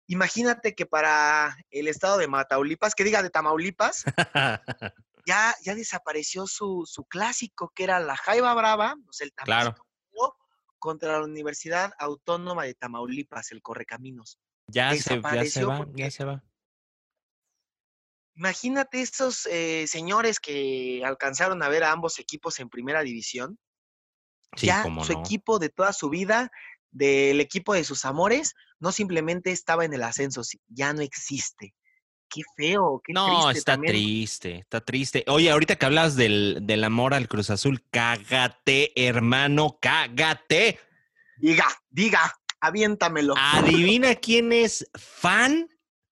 imagínate 0.06 0.74
que 0.74 0.86
para 0.86 1.56
el 1.70 1.86
estado 1.86 2.18
de 2.18 2.26
Mataulipas, 2.26 2.94
que 2.94 3.04
diga 3.04 3.22
de 3.22 3.30
Tamaulipas, 3.30 4.04
ya, 5.26 5.54
ya 5.62 5.74
desapareció 5.74 6.46
su, 6.46 6.84
clásico, 7.08 7.72
que 7.74 7.84
era 7.84 8.00
la 8.00 8.16
Jaiba 8.16 8.52
Brava, 8.54 8.96
o 9.08 9.12
sea, 9.12 9.26
el 9.26 9.32
claro. 9.32 9.74
contra 10.78 11.18
la 11.18 11.24
Universidad 11.24 11.92
Autónoma 11.98 12.64
de 12.64 12.74
Tamaulipas, 12.74 13.52
el 13.52 13.62
Correcaminos. 13.62 14.40
Ya 14.66 14.90
se, 14.94 15.20
ya 15.20 15.44
se 15.44 15.64
va, 15.64 15.86
ya 15.94 16.10
se 16.10 16.24
va. 16.24 16.42
Imagínate 18.34 19.02
esos 19.02 19.46
eh, 19.46 19.86
señores 19.86 20.40
que 20.40 21.02
alcanzaron 21.04 21.62
a 21.62 21.68
ver 21.68 21.84
a 21.84 21.92
ambos 21.92 22.18
equipos 22.18 22.58
en 22.60 22.68
primera 22.68 23.02
división. 23.02 23.58
ya 24.56 24.84
su 25.04 25.12
equipo 25.12 25.58
de 25.58 25.68
toda 25.68 25.92
su 25.92 26.08
vida, 26.08 26.50
del 26.90 27.40
equipo 27.40 27.74
de 27.74 27.84
sus 27.84 28.04
amores, 28.04 28.54
no 28.78 28.92
simplemente 28.92 29.52
estaba 29.52 29.84
en 29.84 29.92
el 29.92 30.02
ascenso, 30.02 30.42
ya 30.68 30.92
no 30.92 31.02
existe. 31.02 31.74
Qué 32.28 32.42
feo, 32.56 33.02
qué 33.04 33.12
triste. 33.12 33.30
No, 33.30 33.50
está 33.50 33.76
triste, 33.76 34.58
está 34.58 34.80
triste. 34.80 35.24
Oye, 35.26 35.50
ahorita 35.50 35.76
que 35.76 35.86
hablas 35.86 36.14
del, 36.14 36.58
del 36.62 36.84
amor 36.84 37.12
al 37.12 37.28
Cruz 37.28 37.50
Azul, 37.50 37.84
cágate, 37.90 38.92
hermano, 38.94 39.78
cágate. 39.80 40.78
Diga, 41.38 41.66
diga, 41.90 42.38
aviéntamelo. 42.60 43.34
Adivina 43.36 44.14
quién 44.14 44.52
es 44.52 44.88
fan 44.94 45.68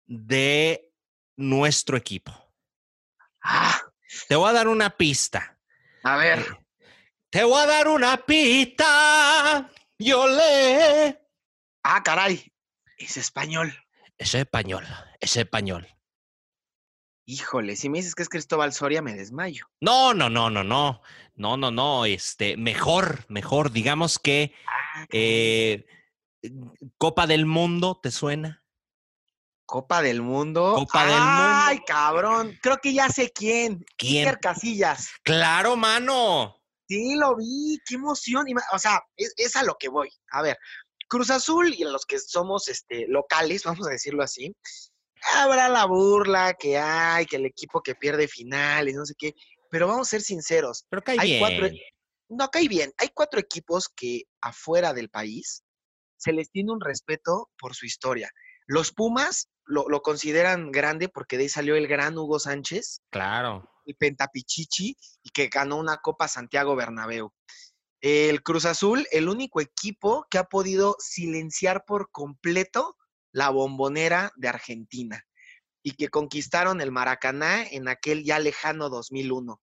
de 0.07 0.90
nuestro 1.41 1.97
equipo. 1.97 2.33
Ah. 3.43 3.81
Te 4.29 4.37
voy 4.37 4.51
a 4.51 4.53
dar 4.53 4.69
una 4.69 4.91
pista. 4.91 5.59
A 6.03 6.17
ver. 6.17 6.39
Eh, 6.39 6.87
te 7.31 7.45
voy 7.45 7.61
a 7.63 7.67
dar 7.67 7.89
una 7.89 8.17
pista. 8.19 9.71
Yo 9.99 10.27
le. 10.27 11.21
Ah, 11.83 12.03
caray. 12.03 12.53
Es 12.97 13.17
español. 13.17 13.73
Es 14.19 14.35
español. 14.35 14.85
Es 15.21 15.37
español. 15.37 15.89
Híjole, 17.25 17.77
si 17.77 17.89
me 17.89 17.99
dices 17.99 18.15
que 18.15 18.23
es 18.23 18.29
Cristóbal 18.29 18.73
Soria, 18.73 19.03
me 19.03 19.15
desmayo. 19.15 19.67
No, 19.81 20.13
no, 20.15 20.29
no, 20.29 20.51
no, 20.51 20.65
no. 20.65 21.03
No, 21.37 21.57
no, 21.57 21.71
no. 21.71 22.05
Este, 22.05 22.57
mejor, 22.57 23.25
mejor. 23.29 23.71
Digamos 23.71 24.19
que 24.19 24.53
ah, 24.67 25.07
eh, 25.13 25.87
Copa 26.99 27.27
del 27.27 27.47
Mundo, 27.47 28.01
¿te 28.03 28.11
suena? 28.11 28.65
Copa 29.71 30.03
del 30.03 30.21
Mundo. 30.21 30.75
Copa 30.75 31.07
del 31.07 31.15
Mundo. 31.15 31.25
Ay, 31.25 31.79
cabrón. 31.87 32.59
Creo 32.61 32.79
que 32.79 32.93
ya 32.93 33.09
sé 33.09 33.31
quién. 33.31 33.87
¿Quién? 33.97 34.27
Iker 34.27 34.41
Casillas. 34.41 35.11
Claro, 35.23 35.77
mano. 35.77 36.61
Sí, 36.89 37.15
lo 37.15 37.37
vi. 37.37 37.79
Qué 37.87 37.95
emoción. 37.95 38.47
O 38.73 38.79
sea, 38.81 39.01
es, 39.17 39.55
a 39.55 39.63
lo 39.63 39.77
que 39.79 39.89
voy. 39.89 40.11
A 40.33 40.43
ver, 40.43 40.59
Cruz 41.07 41.31
Azul 41.31 41.73
y 41.73 41.85
los 41.85 42.05
que 42.05 42.19
somos 42.19 42.67
este, 42.67 43.07
locales, 43.07 43.63
vamos 43.65 43.87
a 43.87 43.91
decirlo 43.91 44.25
así, 44.25 44.53
habrá 45.37 45.69
la 45.69 45.85
burla 45.85 46.55
que 46.55 46.77
hay, 46.77 47.27
que 47.27 47.37
el 47.37 47.47
equipo 47.47 47.81
que 47.81 47.95
pierde 47.95 48.27
finales, 48.27 48.97
no 48.97 49.07
sé 49.07 49.15
qué. 49.17 49.35
Pero 49.71 49.87
vamos 49.87 50.09
a 50.09 50.11
ser 50.11 50.23
sinceros. 50.23 50.85
Pero 50.91 51.03
cae 51.03 51.17
bien. 51.21 51.39
Cuatro, 51.39 51.69
no, 52.29 52.49
cae 52.49 52.67
bien. 52.67 52.93
Hay 52.99 53.11
cuatro 53.15 53.39
equipos 53.39 53.89
que 53.89 54.25
afuera 54.41 54.93
del 54.93 55.11
país 55.11 55.63
se 56.17 56.33
les 56.33 56.51
tiene 56.51 56.73
un 56.73 56.81
respeto 56.81 57.51
por 57.57 57.77
su 57.77 57.87
historia. 57.87 58.29
Los 58.67 58.93
Pumas 58.93 59.49
lo, 59.71 60.03
consideran 60.03 60.71
grande 60.71 61.09
porque 61.09 61.37
de 61.37 61.45
ahí 61.45 61.49
salió 61.49 61.77
el 61.77 61.87
gran 61.87 62.19
Hugo 62.19 62.39
Sánchez. 62.39 63.03
Claro. 63.11 63.69
El 63.87 63.95
Pentapichichi 63.97 64.97
y 65.23 65.31
que 65.31 65.49
ganó 65.49 65.77
una 65.77 65.99
Copa 65.99 66.29
Santiago 66.29 66.77
Bernabéu. 66.77 67.33
El 68.01 68.43
Cruz 68.43 68.65
Azul, 68.65 69.07
el 69.11 69.29
único 69.29 69.61
equipo 69.61 70.27
que 70.31 70.39
ha 70.39 70.45
podido 70.45 70.97
silenciar 70.99 71.85
por 71.87 72.11
completo 72.11 72.97
la 73.33 73.51
bombonera 73.51 74.33
de 74.37 74.49
Argentina 74.49 75.23
y 75.83 75.93
que 75.93 76.09
conquistaron 76.09 76.81
el 76.81 76.93
Maracaná 76.93 77.63
en 77.63 77.89
aquel 77.89 78.25
ya 78.25 78.39
lejano 78.39 78.89
2001. 78.89 79.61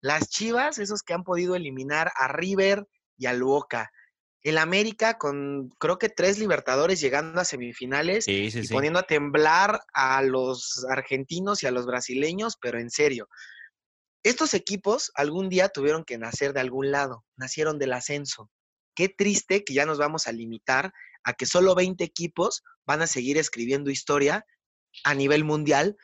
Las 0.00 0.28
Chivas, 0.28 0.78
esos 0.78 1.02
que 1.02 1.14
han 1.14 1.24
podido 1.24 1.54
eliminar 1.54 2.12
a 2.16 2.28
River 2.28 2.86
y 3.16 3.26
al 3.26 3.42
Boca 3.42 3.90
el 4.48 4.58
América 4.58 5.18
con 5.18 5.70
creo 5.80 5.98
que 5.98 6.08
tres 6.08 6.38
Libertadores 6.38 7.00
llegando 7.00 7.40
a 7.40 7.44
semifinales 7.44 8.28
y 8.28 8.50
poniendo 8.68 9.00
a 9.00 9.02
temblar 9.02 9.80
a 9.92 10.22
los 10.22 10.86
argentinos 10.88 11.62
y 11.62 11.66
a 11.66 11.72
los 11.72 11.84
brasileños, 11.84 12.56
pero 12.60 12.78
en 12.78 12.90
serio. 12.90 13.28
Estos 14.22 14.54
equipos 14.54 15.10
algún 15.16 15.48
día 15.48 15.68
tuvieron 15.68 16.04
que 16.04 16.16
nacer 16.16 16.52
de 16.52 16.60
algún 16.60 16.92
lado, 16.92 17.24
nacieron 17.36 17.80
del 17.80 17.92
ascenso. 17.92 18.48
Qué 18.94 19.08
triste 19.08 19.64
que 19.64 19.74
ya 19.74 19.84
nos 19.84 19.98
vamos 19.98 20.28
a 20.28 20.32
limitar 20.32 20.92
a 21.24 21.32
que 21.32 21.44
solo 21.44 21.74
20 21.74 22.04
equipos 22.04 22.62
van 22.86 23.02
a 23.02 23.08
seguir 23.08 23.38
escribiendo 23.38 23.90
historia 23.90 24.46
a 25.02 25.14
nivel 25.14 25.42
mundial 25.42 25.96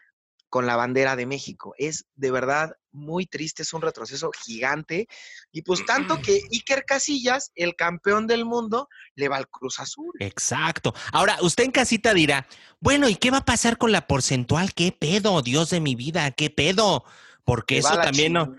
con 0.53 0.67
la 0.67 0.77
bandera 0.77 1.17
de 1.17 1.25
México. 1.25 1.73
Es 1.79 2.05
de 2.15 2.31
verdad 2.31 2.77
muy 2.91 3.25
triste, 3.25 3.63
es 3.63 3.73
un 3.73 3.81
retroceso 3.81 4.31
gigante. 4.45 5.09
Y 5.51 5.63
pues 5.63 5.83
tanto 5.87 6.21
que 6.21 6.43
Iker 6.53 6.85
Casillas, 6.85 7.53
el 7.55 7.75
campeón 7.75 8.27
del 8.27 8.45
mundo, 8.45 8.91
le 9.15 9.31
va 9.31 9.39
al 9.39 9.49
Cruz 9.49 9.81
Azul. 9.81 10.13
Exacto. 10.19 10.95
Ahora, 11.11 11.39
usted 11.41 11.65
en 11.65 11.71
casita 11.71 12.13
dirá, 12.13 12.47
bueno, 12.81 13.09
¿y 13.09 13.17
qué 13.17 13.31
va 13.31 13.39
a 13.39 13.45
pasar 13.47 13.79
con 13.79 13.93
la 13.93 14.07
porcentual? 14.07 14.75
¿Qué 14.75 14.93
pedo, 14.93 15.41
Dios 15.41 15.71
de 15.71 15.81
mi 15.81 15.95
vida? 15.95 16.31
¿Qué 16.33 16.51
pedo? 16.51 17.07
Porque 17.45 17.79
eso 17.79 17.97
también 17.97 18.35
no 18.35 18.55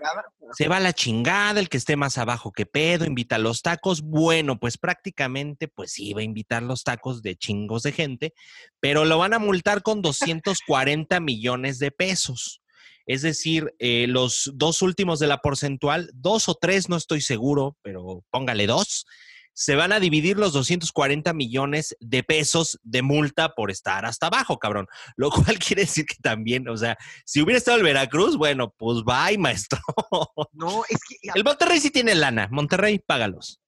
se 0.52 0.68
va 0.68 0.76
a 0.76 0.80
la 0.80 0.92
chingada, 0.92 1.58
el 1.58 1.68
que 1.68 1.78
esté 1.78 1.96
más 1.96 2.18
abajo 2.18 2.52
que 2.52 2.66
pedo, 2.66 3.04
invita 3.04 3.36
a 3.36 3.38
los 3.40 3.62
tacos. 3.62 4.02
Bueno, 4.02 4.58
pues 4.58 4.78
prácticamente, 4.78 5.68
pues 5.68 5.92
sí, 5.92 6.12
va 6.12 6.20
a 6.20 6.24
invitar 6.24 6.62
los 6.62 6.84
tacos 6.84 7.22
de 7.22 7.36
chingos 7.36 7.82
de 7.82 7.92
gente, 7.92 8.34
pero 8.80 9.04
lo 9.04 9.18
van 9.18 9.34
a 9.34 9.38
multar 9.38 9.82
con 9.82 10.02
240 10.02 11.18
millones 11.20 11.78
de 11.78 11.90
pesos. 11.90 12.60
Es 13.06 13.22
decir, 13.22 13.74
eh, 13.78 14.06
los 14.08 14.50
dos 14.54 14.80
últimos 14.80 15.18
de 15.18 15.26
la 15.26 15.38
porcentual, 15.38 16.10
dos 16.14 16.48
o 16.48 16.54
tres, 16.54 16.88
no 16.88 16.96
estoy 16.96 17.20
seguro, 17.20 17.76
pero 17.82 18.24
póngale 18.30 18.66
dos, 18.66 19.06
se 19.54 19.76
van 19.76 19.92
a 19.92 20.00
dividir 20.00 20.36
los 20.36 20.52
240 20.52 21.32
millones 21.32 21.96
de 22.00 22.24
pesos 22.24 22.78
de 22.82 23.02
multa 23.02 23.54
por 23.54 23.70
estar 23.70 24.04
hasta 24.04 24.26
abajo, 24.26 24.58
cabrón. 24.58 24.88
Lo 25.16 25.30
cual 25.30 25.58
quiere 25.58 25.82
decir 25.82 26.04
que 26.04 26.16
también, 26.20 26.68
o 26.68 26.76
sea, 26.76 26.98
si 27.24 27.40
hubiera 27.40 27.58
estado 27.58 27.78
el 27.78 27.84
Veracruz, 27.84 28.36
bueno, 28.36 28.74
pues 28.76 29.02
bye, 29.04 29.38
maestro. 29.38 29.80
No, 30.52 30.84
es 30.88 31.00
que... 31.08 31.16
El 31.34 31.44
Monterrey 31.44 31.80
sí 31.80 31.90
tiene 31.90 32.14
lana. 32.14 32.48
Monterrey, 32.50 32.98
págalos. 32.98 33.60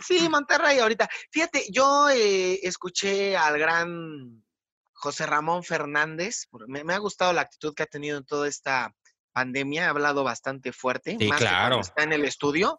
Sí, 0.00 0.28
Monterrey 0.28 0.78
ahorita. 0.78 1.08
Fíjate, 1.30 1.66
yo 1.70 2.08
eh, 2.10 2.60
escuché 2.62 3.36
al 3.36 3.58
gran 3.58 4.44
José 4.92 5.26
Ramón 5.26 5.64
Fernández. 5.64 6.48
Me, 6.66 6.80
ha 6.92 6.98
gustado 6.98 7.32
la 7.32 7.42
actitud 7.42 7.74
que 7.74 7.84
ha 7.84 7.86
tenido 7.86 8.18
en 8.18 8.24
toda 8.24 8.48
esta 8.48 8.94
pandemia. 9.32 9.86
Ha 9.86 9.90
hablado 9.90 10.24
bastante 10.24 10.72
fuerte. 10.72 11.16
Sí, 11.18 11.30
claro. 11.30 11.80
está 11.80 12.02
en 12.02 12.12
el 12.12 12.24
estudio 12.24 12.78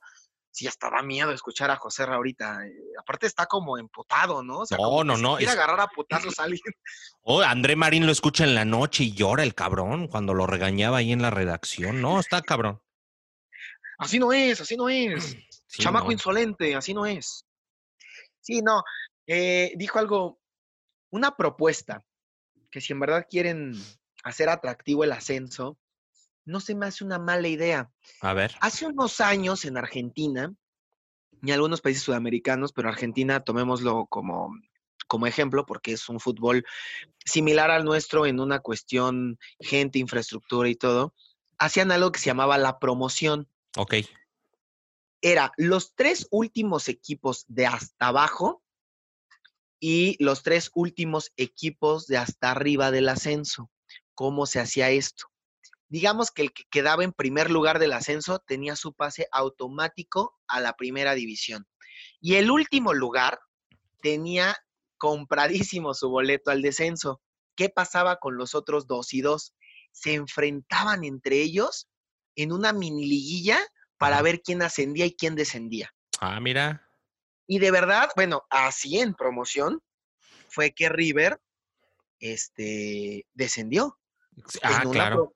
sí, 0.51 0.67
hasta 0.67 0.89
da 0.89 1.01
miedo 1.01 1.31
escuchar 1.31 1.71
a 1.71 1.75
José 1.75 2.05
Ra 2.05 2.15
ahorita. 2.15 2.65
Eh, 2.65 2.73
aparte 2.99 3.27
está 3.27 3.45
como 3.45 3.77
emputado, 3.77 4.43
¿no? 4.43 4.63
no, 4.77 5.03
no, 5.03 5.17
no. 5.17 5.37
Quiere 5.37 5.51
agarrar 5.51 5.79
a 5.81 5.87
putazos 5.95 6.39
a 6.39 6.43
alguien. 6.43 6.73
Oh, 7.21 7.41
André 7.41 7.75
Marín 7.75 8.05
lo 8.05 8.11
escucha 8.11 8.43
en 8.43 8.55
la 8.55 8.65
noche 8.65 9.05
y 9.05 9.13
llora 9.13 9.43
el 9.43 9.55
cabrón 9.55 10.07
cuando 10.07 10.33
lo 10.33 10.47
regañaba 10.47 10.97
ahí 10.97 11.11
en 11.11 11.21
la 11.21 11.29
redacción. 11.29 12.01
No, 12.01 12.19
está 12.19 12.41
cabrón. 12.41 12.81
Así 13.97 14.19
no 14.19 14.31
es, 14.31 14.61
así 14.61 14.77
no 14.77 14.89
es. 14.89 15.35
Chamaco 15.67 16.11
insolente, 16.11 16.75
así 16.75 16.93
no 16.93 17.05
es. 17.05 17.45
Sí, 18.41 18.61
no. 18.61 18.83
Eh, 19.27 19.73
dijo 19.75 19.99
algo, 19.99 20.39
una 21.11 21.35
propuesta, 21.35 22.03
que 22.71 22.81
si 22.81 22.93
en 22.93 22.99
verdad 22.99 23.27
quieren 23.29 23.73
hacer 24.23 24.49
atractivo 24.49 25.03
el 25.03 25.11
ascenso, 25.11 25.77
no 26.49 26.59
se 26.59 26.75
me 26.75 26.87
hace 26.87 27.03
una 27.03 27.19
mala 27.19 27.47
idea. 27.47 27.91
A 28.21 28.33
ver. 28.33 28.55
Hace 28.59 28.87
unos 28.87 29.21
años 29.21 29.65
en 29.65 29.77
Argentina 29.77 30.53
y 31.41 31.51
algunos 31.51 31.81
países 31.81 32.03
sudamericanos, 32.03 32.73
pero 32.73 32.89
Argentina 32.89 33.43
tomémoslo 33.43 34.07
como, 34.07 34.51
como 35.07 35.27
ejemplo 35.27 35.65
porque 35.65 35.93
es 35.93 36.09
un 36.09 36.19
fútbol 36.19 36.65
similar 37.23 37.71
al 37.71 37.85
nuestro 37.85 38.25
en 38.25 38.39
una 38.39 38.59
cuestión 38.59 39.37
gente, 39.59 39.99
infraestructura 39.99 40.67
y 40.67 40.75
todo, 40.75 41.13
hacían 41.59 41.91
algo 41.91 42.11
que 42.11 42.19
se 42.19 42.25
llamaba 42.25 42.57
la 42.57 42.79
promoción. 42.79 43.47
Ok. 43.77 43.95
Era 45.21 45.51
los 45.57 45.93
tres 45.95 46.27
últimos 46.31 46.87
equipos 46.87 47.45
de 47.47 47.67
hasta 47.67 48.07
abajo 48.07 48.63
y 49.79 50.21
los 50.23 50.43
tres 50.43 50.71
últimos 50.73 51.31
equipos 51.37 52.07
de 52.07 52.17
hasta 52.17 52.51
arriba 52.51 52.89
del 52.89 53.07
ascenso. 53.07 53.69
¿Cómo 54.15 54.45
se 54.45 54.59
hacía 54.59 54.89
esto? 54.89 55.29
Digamos 55.89 56.31
que 56.31 56.43
el 56.43 56.53
que 56.53 56.63
quedaba 56.69 57.03
en 57.03 57.11
primer 57.11 57.49
lugar 57.49 57.79
del 57.79 57.93
ascenso 57.93 58.39
tenía 58.39 58.75
su 58.75 58.93
pase 58.93 59.27
automático 59.31 60.39
a 60.47 60.61
la 60.61 60.73
primera 60.73 61.15
división. 61.15 61.67
Y 62.21 62.35
el 62.35 62.51
último 62.51 62.93
lugar 62.93 63.39
tenía 64.01 64.55
compradísimo 64.97 65.93
su 65.93 66.09
boleto 66.09 66.51
al 66.51 66.61
descenso. 66.61 67.21
¿Qué 67.55 67.69
pasaba 67.69 68.17
con 68.17 68.37
los 68.37 68.55
otros 68.55 68.87
dos 68.87 69.13
y 69.13 69.21
dos? 69.21 69.55
Se 69.91 70.13
enfrentaban 70.13 71.03
entre 71.03 71.41
ellos 71.41 71.89
en 72.35 72.51
una 72.51 72.71
mini 72.71 73.07
liguilla 73.07 73.59
para 73.97 74.21
ver 74.21 74.41
quién 74.41 74.61
ascendía 74.61 75.05
y 75.05 75.15
quién 75.15 75.35
descendía. 75.35 75.93
Ah, 76.21 76.39
mira. 76.39 76.87
Y 77.47 77.59
de 77.59 77.71
verdad, 77.71 78.09
bueno, 78.15 78.43
así 78.49 78.99
en 78.99 79.15
promoción 79.15 79.81
fue 80.49 80.71
que 80.71 80.87
River 80.87 81.41
este, 82.19 83.25
descendió. 83.33 83.97
Ah, 84.61 84.83
claro. 84.89 85.33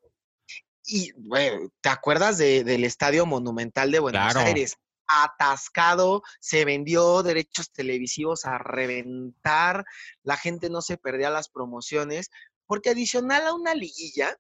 Y, 0.86 1.12
bueno, 1.14 1.70
¿te 1.82 1.90
acuerdas 1.90 2.38
del 2.38 2.84
Estadio 2.84 3.26
Monumental 3.26 3.92
de 3.92 4.00
Buenos 4.00 4.36
Aires? 4.36 4.78
Atascado, 5.08 6.24
se 6.40 6.66
vendió 6.66 7.24
derechos 7.24 7.72
televisivos 7.72 8.46
a 8.46 8.58
reventar, 8.58 9.86
la 10.24 10.38
gente 10.38 10.70
no 10.70 10.82
se 10.82 10.98
perdía 10.98 11.30
las 11.30 11.50
promociones, 11.50 12.30
porque 12.66 12.90
adicional 12.90 13.46
a 13.46 13.54
una 13.54 13.76
liguilla, 13.76 14.38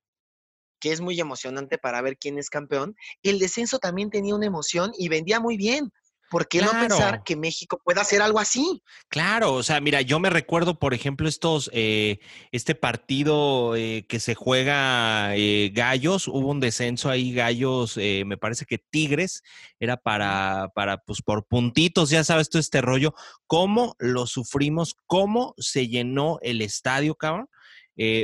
que 0.79 0.91
es 0.91 0.99
muy 0.99 1.19
emocionante 1.19 1.77
para 1.77 2.01
ver 2.01 2.17
quién 2.17 2.37
es 2.37 2.49
campeón, 2.49 2.95
el 3.21 3.39
descenso 3.39 3.79
también 3.79 4.09
tenía 4.09 4.35
una 4.35 4.47
emoción 4.47 4.91
y 4.97 5.07
vendía 5.07 5.39
muy 5.39 5.57
bien. 5.57 5.91
¿Por 6.33 6.47
qué 6.47 6.63
no 6.63 6.71
pensar 6.71 7.21
que 7.23 7.35
México 7.35 7.79
pueda 7.83 8.01
hacer 8.01 8.19
algo 8.19 8.39
así? 8.39 8.81
Claro, 9.07 9.53
o 9.53 9.61
sea, 9.61 9.79
mira, 9.79 10.01
yo 10.01 10.19
me 10.19 10.31
recuerdo, 10.31 10.79
por 10.79 10.95
ejemplo, 10.95 11.29
estos, 11.29 11.69
eh, 11.73 12.17
este 12.51 12.73
partido 12.73 13.75
eh, 13.75 14.07
que 14.09 14.19
se 14.19 14.33
juega 14.33 15.35
eh, 15.35 15.69
Gallos, 15.75 16.27
hubo 16.27 16.49
un 16.49 16.59
descenso 16.59 17.11
ahí, 17.11 17.35
Gallos, 17.35 17.97
me 17.97 18.35
parece 18.35 18.65
que 18.65 18.79
Tigres, 18.79 19.43
era 19.79 19.95
para, 19.95 20.71
para, 20.73 20.97
pues 20.97 21.21
por 21.21 21.45
puntitos, 21.45 22.09
ya 22.09 22.23
sabes, 22.23 22.49
todo 22.49 22.59
este 22.59 22.81
rollo, 22.81 23.13
cómo 23.45 23.95
lo 23.99 24.25
sufrimos, 24.25 24.95
cómo 25.05 25.53
se 25.59 25.87
llenó 25.87 26.39
el 26.41 26.63
estadio, 26.63 27.13
cabrón, 27.13 27.47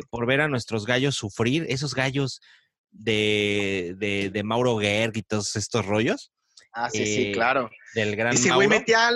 por 0.09 0.25
ver 0.25 0.41
a 0.41 0.47
nuestros 0.47 0.87
gallos 0.87 1.13
sufrir, 1.13 1.67
esos 1.69 1.93
gallos 1.93 2.41
de, 2.89 3.93
de, 3.99 4.31
de 4.31 4.43
Mauro 4.43 4.79
Gerg 4.79 5.15
y 5.15 5.21
todos 5.21 5.55
estos 5.55 5.85
rollos. 5.85 6.31
Ah, 6.71 6.89
sí, 6.89 7.05
sí, 7.05 7.31
claro. 7.31 7.69
Del 7.95 8.15
gran 8.15 8.33
ese 8.33 8.53
güey, 8.53 8.67
metía, 8.67 9.09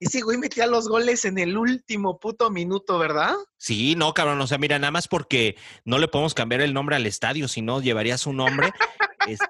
ese 0.00 0.22
güey 0.22 0.38
metía 0.38 0.66
los 0.66 0.88
goles 0.88 1.24
en 1.26 1.38
el 1.38 1.58
último 1.58 2.18
puto 2.18 2.50
minuto, 2.50 2.98
¿verdad? 2.98 3.34
Sí, 3.58 3.94
no, 3.96 4.14
cabrón. 4.14 4.40
O 4.40 4.46
sea, 4.46 4.56
mira, 4.56 4.78
nada 4.78 4.90
más 4.90 5.06
porque 5.06 5.56
no 5.84 5.98
le 5.98 6.08
podemos 6.08 6.32
cambiar 6.32 6.62
el 6.62 6.72
nombre 6.72 6.96
al 6.96 7.06
estadio, 7.06 7.46
si 7.48 7.60
no, 7.60 7.82
llevaría 7.82 8.16
su 8.16 8.32
nombre. 8.32 8.70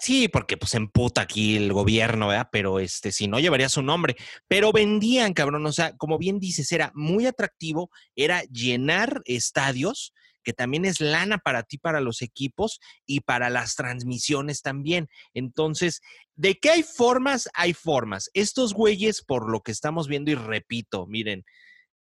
sí, 0.00 0.28
porque 0.28 0.56
pues 0.56 0.74
emputa 0.74 1.20
aquí 1.20 1.56
el 1.56 1.72
gobierno, 1.72 2.28
¿verdad? 2.28 2.48
Pero 2.50 2.80
este, 2.80 3.12
si 3.12 3.28
no, 3.28 3.38
llevaría 3.38 3.68
su 3.68 3.82
nombre. 3.82 4.16
Pero 4.48 4.72
vendían, 4.72 5.32
cabrón. 5.32 5.64
O 5.64 5.72
sea, 5.72 5.96
como 5.96 6.18
bien 6.18 6.40
dices, 6.40 6.72
era 6.72 6.90
muy 6.94 7.26
atractivo, 7.26 7.90
era 8.16 8.42
llenar 8.44 9.22
estadios 9.26 10.12
que 10.44 10.52
también 10.52 10.84
es 10.84 11.00
lana 11.00 11.38
para 11.38 11.64
ti, 11.64 11.78
para 11.78 12.00
los 12.00 12.22
equipos 12.22 12.80
y 13.06 13.20
para 13.20 13.50
las 13.50 13.74
transmisiones 13.74 14.62
también. 14.62 15.08
Entonces, 15.32 16.00
¿de 16.36 16.58
qué 16.60 16.70
hay 16.70 16.82
formas? 16.82 17.48
Hay 17.54 17.74
formas. 17.74 18.30
Estos 18.34 18.74
güeyes, 18.74 19.22
por 19.22 19.50
lo 19.50 19.60
que 19.62 19.72
estamos 19.72 20.06
viendo, 20.06 20.30
y 20.30 20.34
repito, 20.34 21.06
miren, 21.06 21.44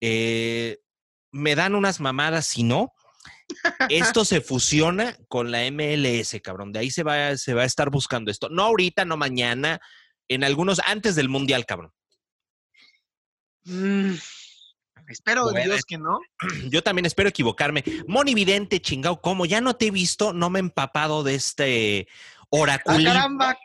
eh, 0.02 0.78
me 1.32 1.56
dan 1.56 1.76
unas 1.76 2.00
mamadas 2.00 2.46
si 2.46 2.64
no. 2.64 2.94
Esto 3.90 4.26
se 4.26 4.42
fusiona 4.42 5.18
con 5.28 5.52
la 5.52 5.60
MLS, 5.72 6.40
cabrón. 6.42 6.72
De 6.72 6.80
ahí 6.80 6.92
se 6.92 7.04
va, 7.04 7.38
se 7.38 7.54
va 7.54 7.64
a 7.64 7.66
estar 7.66 7.90
buscando 7.90 8.30
esto. 8.30 8.50
No 8.50 8.64
ahorita, 8.64 9.06
no 9.06 9.18
mañana, 9.18 9.80
en 10.28 10.44
algunos, 10.44 10.82
antes 10.86 11.16
del 11.16 11.30
Mundial, 11.30 11.66
cabrón. 11.66 11.92
Mm, 13.66 14.16
Espero 15.14 15.52
Dios 15.52 15.86
que 15.86 15.98
no. 15.98 16.20
Yo 16.72 16.82
también 16.82 17.06
espero 17.06 17.30
equivocarme. 17.30 17.84
Moni 18.08 18.34
Vidente, 18.34 18.82
chingao, 18.82 19.22
¿cómo? 19.22 19.46
Ya 19.46 19.62
no 19.62 19.76
te 19.76 19.88
he 19.88 19.92
visto, 19.92 20.34
no 20.34 20.50
me 20.50 20.58
he 20.58 20.62
empapado 20.62 21.24
de 21.24 21.36
este 21.36 22.08
oraculito. 22.50 23.12
Ah, 23.14 23.56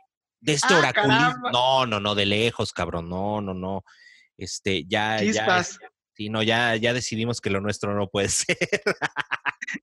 de 0.41 0.53
este 0.53 0.75
ah, 0.75 1.35
No, 1.51 1.87
no, 1.87 2.01
no, 2.01 2.15
de 2.15 2.27
lejos, 2.27 2.73
cabrón. 2.73 3.09
No, 3.09 3.41
no, 3.41 3.55
no. 3.55 3.83
Este, 4.37 4.85
ya, 4.85 5.23
ya. 5.23 5.65
Sí, 6.15 6.29
no, 6.29 6.43
ya, 6.43 6.77
ya 6.77 6.93
decidimos 6.93 7.41
que 7.41 7.49
lo 7.49 7.61
nuestro 7.61 7.95
no 7.95 8.09
puede 8.09 8.29
ser. 8.29 8.59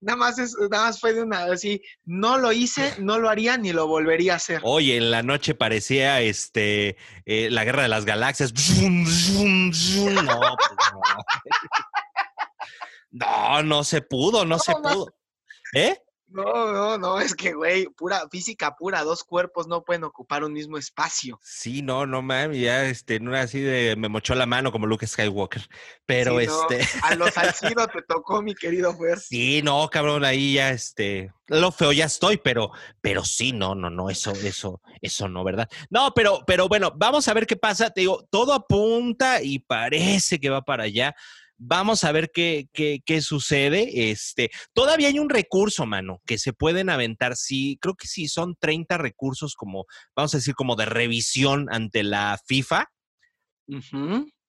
Nada 0.01 0.17
más 0.17 0.39
es, 0.39 0.55
nada 0.69 0.85
más 0.85 0.99
fue 0.99 1.13
de 1.13 1.23
una 1.23 1.45
así, 1.45 1.81
no 2.05 2.37
lo 2.37 2.51
hice, 2.51 2.93
no 2.99 3.19
lo 3.19 3.29
haría 3.29 3.57
ni 3.57 3.71
lo 3.73 3.87
volvería 3.87 4.33
a 4.33 4.37
hacer. 4.37 4.61
Oye, 4.63 4.97
en 4.97 5.11
la 5.11 5.23
noche 5.23 5.55
parecía 5.55 6.21
este 6.21 6.97
eh, 7.25 7.49
la 7.49 7.63
guerra 7.63 7.83
de 7.83 7.89
las 7.89 8.05
galaxias. 8.05 8.53
No, 8.53 9.03
pues 9.05 10.23
no. 10.23 10.39
no, 13.11 13.63
no 13.63 13.83
se 13.83 14.01
pudo, 14.01 14.45
no 14.45 14.59
se 14.59 14.73
pudo. 14.73 15.07
¿Eh? 15.73 15.97
No, 16.35 16.73
no, 16.73 16.97
no, 16.97 17.21
es 17.21 17.33
que, 17.33 17.53
güey, 17.53 17.85
pura 17.85 18.27
física 18.29 18.75
pura, 18.75 19.05
dos 19.05 19.23
cuerpos 19.23 19.67
no 19.67 19.85
pueden 19.85 20.03
ocupar 20.03 20.43
un 20.43 20.51
mismo 20.51 20.77
espacio. 20.77 21.39
Sí, 21.41 21.81
no, 21.81 22.05
no 22.05 22.21
mames, 22.21 22.59
ya 22.59 22.83
este, 22.83 23.21
no 23.21 23.31
era 23.31 23.43
así 23.43 23.61
de 23.61 23.95
me 23.95 24.09
mochó 24.09 24.35
la 24.35 24.45
mano 24.45 24.69
como 24.73 24.85
Luke 24.85 25.07
Skywalker. 25.07 25.65
Pero 26.05 26.37
Sí, 26.37 26.47
no, 26.47 26.69
este. 26.69 26.99
A 27.03 27.15
los 27.15 27.29
Salcido 27.33 27.87
te 27.87 28.01
tocó, 28.01 28.41
mi 28.41 28.53
querido 28.53 28.93
Fer. 28.97 29.17
Sí, 29.17 29.61
no, 29.63 29.87
cabrón, 29.89 30.25
ahí 30.25 30.55
ya 30.55 30.71
este. 30.71 31.31
Lo 31.47 31.71
feo 31.71 31.93
ya 31.93 32.05
estoy, 32.05 32.35
pero, 32.35 32.71
pero 32.99 33.23
sí, 33.23 33.53
no, 33.53 33.73
no, 33.73 33.89
no, 33.89 34.09
eso, 34.09 34.31
eso, 34.31 34.81
eso 35.01 35.29
no, 35.29 35.41
¿verdad? 35.45 35.69
No, 35.89 36.11
pero, 36.13 36.43
pero 36.45 36.67
bueno, 36.67 36.91
vamos 36.97 37.29
a 37.29 37.33
ver 37.33 37.47
qué 37.47 37.55
pasa. 37.55 37.91
Te 37.91 38.01
digo, 38.01 38.27
todo 38.29 38.53
apunta 38.53 39.41
y 39.41 39.59
parece 39.59 40.37
que 40.37 40.49
va 40.49 40.63
para 40.63 40.83
allá. 40.83 41.15
Vamos 41.57 42.03
a 42.03 42.11
ver 42.11 42.31
qué, 42.33 42.67
qué, 42.73 43.01
qué 43.05 43.21
sucede. 43.21 44.11
Este, 44.11 44.51
todavía 44.73 45.07
hay 45.07 45.19
un 45.19 45.29
recurso, 45.29 45.85
mano, 45.85 46.21
que 46.25 46.37
se 46.37 46.53
pueden 46.53 46.89
aventar. 46.89 47.35
Sí, 47.35 47.77
creo 47.81 47.95
que 47.95 48.07
sí 48.07 48.27
son 48.27 48.55
30 48.59 48.97
recursos 48.97 49.55
como, 49.55 49.85
vamos 50.15 50.33
a 50.33 50.37
decir, 50.37 50.53
como 50.53 50.75
de 50.75 50.85
revisión 50.85 51.67
ante 51.71 52.03
la 52.03 52.39
FIFA. 52.45 52.91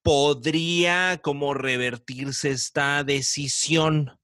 Podría 0.03 1.21
como 1.23 1.55
revertirse 1.55 2.51
esta 2.51 3.03
decisión, 3.03 4.19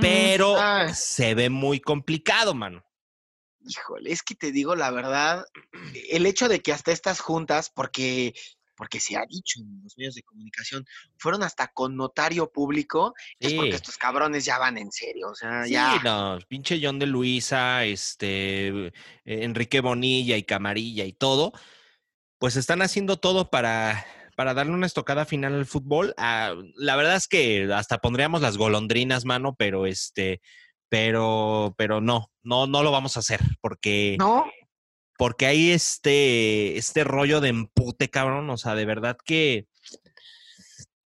pero 0.00 0.56
se 0.92 1.34
ve 1.34 1.50
muy 1.50 1.80
complicado, 1.80 2.54
mano. 2.54 2.84
híjole, 3.60 4.12
es 4.12 4.22
que 4.22 4.34
te 4.34 4.52
digo 4.52 4.76
la 4.76 4.90
verdad, 4.90 5.44
el 6.10 6.26
hecho 6.26 6.48
de 6.48 6.60
que 6.60 6.72
hasta 6.72 6.92
estas 6.92 7.20
juntas, 7.20 7.70
porque, 7.70 8.34
porque 8.76 9.00
se 9.00 9.16
ha 9.16 9.24
dicho 9.26 9.60
en 9.60 9.80
los 9.82 9.96
medios 9.96 10.14
de 10.14 10.22
comunicación, 10.22 10.84
fueron 11.18 11.42
hasta 11.42 11.68
con 11.68 11.96
notario 11.96 12.50
público, 12.52 13.14
es 13.40 13.54
porque 13.54 13.70
Sí. 13.70 13.76
estos 13.76 13.96
cabrones 13.98 14.44
ya 14.44 14.58
van 14.58 14.78
en 14.78 14.92
serio, 14.92 15.28
o 15.30 15.34
sea, 15.34 15.64
Sí, 15.64 15.72
ya. 15.72 16.00
no, 16.04 16.38
pinche 16.48 16.78
John 16.82 16.98
de 16.98 17.06
Luisa, 17.06 17.84
este, 17.84 18.68
eh, 18.88 18.92
Enrique 19.24 19.80
Bonilla 19.80 20.36
y 20.36 20.42
Camarilla 20.42 21.04
y 21.04 21.12
todo, 21.12 21.52
pues 22.38 22.56
están 22.56 22.82
haciendo 22.82 23.16
todo 23.16 23.50
para, 23.50 24.04
para 24.36 24.52
darle 24.52 24.72
una 24.72 24.86
estocada 24.86 25.24
final 25.24 25.54
al 25.54 25.66
fútbol. 25.66 26.14
Ah, 26.18 26.54
la 26.76 26.96
verdad 26.96 27.16
es 27.16 27.26
que 27.28 27.72
hasta 27.72 27.98
pondríamos 27.98 28.42
las 28.42 28.58
golondrinas, 28.58 29.24
mano, 29.24 29.54
pero 29.56 29.86
este, 29.86 30.40
pero, 30.88 31.74
pero 31.78 32.00
no, 32.00 32.30
no, 32.42 32.66
no 32.66 32.82
lo 32.82 32.90
vamos 32.92 33.16
a 33.16 33.20
hacer 33.20 33.40
porque, 33.60 34.16
¿No? 34.18 34.44
Porque 35.18 35.46
hay 35.46 35.70
este, 35.70 36.76
este 36.76 37.04
rollo 37.04 37.40
de 37.40 37.48
empute, 37.48 38.08
cabrón. 38.10 38.48
O 38.50 38.56
sea, 38.56 38.74
de 38.74 38.84
verdad 38.84 39.16
que, 39.24 39.66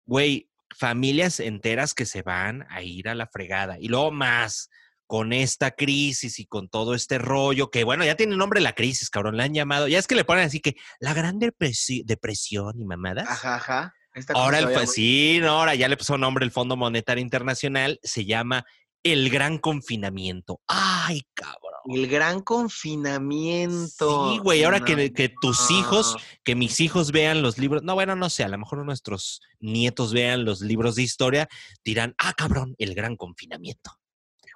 güey, 0.06 0.50
familias 0.76 1.40
enteras 1.40 1.94
que 1.94 2.06
se 2.06 2.22
van 2.22 2.66
a 2.70 2.82
ir 2.82 3.08
a 3.08 3.14
la 3.14 3.26
fregada. 3.26 3.78
Y 3.78 3.88
luego 3.88 4.10
más 4.10 4.70
con 5.06 5.32
esta 5.32 5.70
crisis 5.70 6.38
y 6.38 6.46
con 6.46 6.68
todo 6.68 6.94
este 6.94 7.18
rollo, 7.18 7.70
que 7.70 7.84
bueno, 7.84 8.04
ya 8.04 8.16
tiene 8.16 8.36
nombre 8.36 8.60
la 8.60 8.74
crisis, 8.74 9.10
cabrón, 9.10 9.36
la 9.36 9.44
han 9.44 9.54
llamado. 9.54 9.86
Ya 9.86 9.98
es 9.98 10.06
que 10.06 10.14
le 10.14 10.24
ponen 10.24 10.44
así 10.46 10.60
que 10.60 10.76
la 10.98 11.14
gran 11.14 11.38
depresi- 11.38 12.04
depresión 12.04 12.80
y 12.80 12.84
mamadas. 12.84 13.28
Ajá, 13.28 13.56
ajá. 13.56 13.94
Esta 14.14 14.32
Ahora, 14.34 14.60
el, 14.60 14.86
sí, 14.86 15.38
no, 15.40 15.48
ahora 15.58 15.74
ya 15.74 15.88
le 15.88 15.96
puso 15.96 16.16
nombre 16.16 16.44
el 16.44 16.52
Fondo 16.52 16.76
Monetario 16.76 17.20
Internacional, 17.20 17.98
se 18.02 18.24
llama 18.24 18.64
el 19.02 19.28
gran 19.28 19.58
confinamiento. 19.58 20.60
Ay, 20.68 21.22
cabrón. 21.34 21.73
El 21.86 22.08
gran 22.08 22.40
confinamiento. 22.40 24.32
Sí, 24.32 24.38
güey, 24.38 24.64
ahora 24.64 24.80
que, 24.80 24.96
No, 24.96 25.14
que 25.14 25.34
tus 25.40 25.70
hijos, 25.70 26.16
que 26.42 26.54
mis 26.54 26.80
hijos 26.80 27.12
vean 27.12 27.42
los 27.42 27.58
libros, 27.58 27.82
no, 27.82 27.94
bueno, 27.94 28.16
no 28.16 28.30
sé, 28.30 28.44
a 28.44 28.48
lo 28.48 28.56
mejor 28.56 28.84
nuestros 28.84 29.42
nietos 29.60 30.12
vean 30.12 30.44
los 30.44 30.62
libros 30.62 30.94
de 30.94 31.02
historia, 31.02 31.48
dirán, 31.84 32.14
ah, 32.18 32.32
cabrón, 32.32 32.74
el 32.78 32.94
gran 32.94 33.16
confinamiento. 33.16 33.98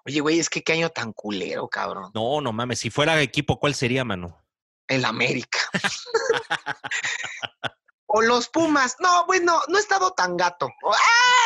Oye, 0.06 0.20
güey, 0.20 0.38
es 0.38 0.48
que 0.48 0.62
qué 0.62 0.72
año 0.72 0.88
tan 0.88 1.12
culero, 1.12 1.68
cabrón. 1.68 2.10
No, 2.14 2.40
no 2.40 2.52
mames, 2.52 2.78
si 2.78 2.88
fuera 2.88 3.20
equipo, 3.20 3.58
¿cuál 3.58 3.74
sería, 3.74 4.04
mano? 4.04 4.42
El 4.86 5.04
América. 5.04 5.58
o 8.06 8.22
los 8.22 8.48
Pumas. 8.48 8.96
No, 9.00 9.26
bueno, 9.26 9.60
no 9.68 9.76
he 9.76 9.80
estado 9.80 10.12
tan 10.12 10.36
gato. 10.36 10.70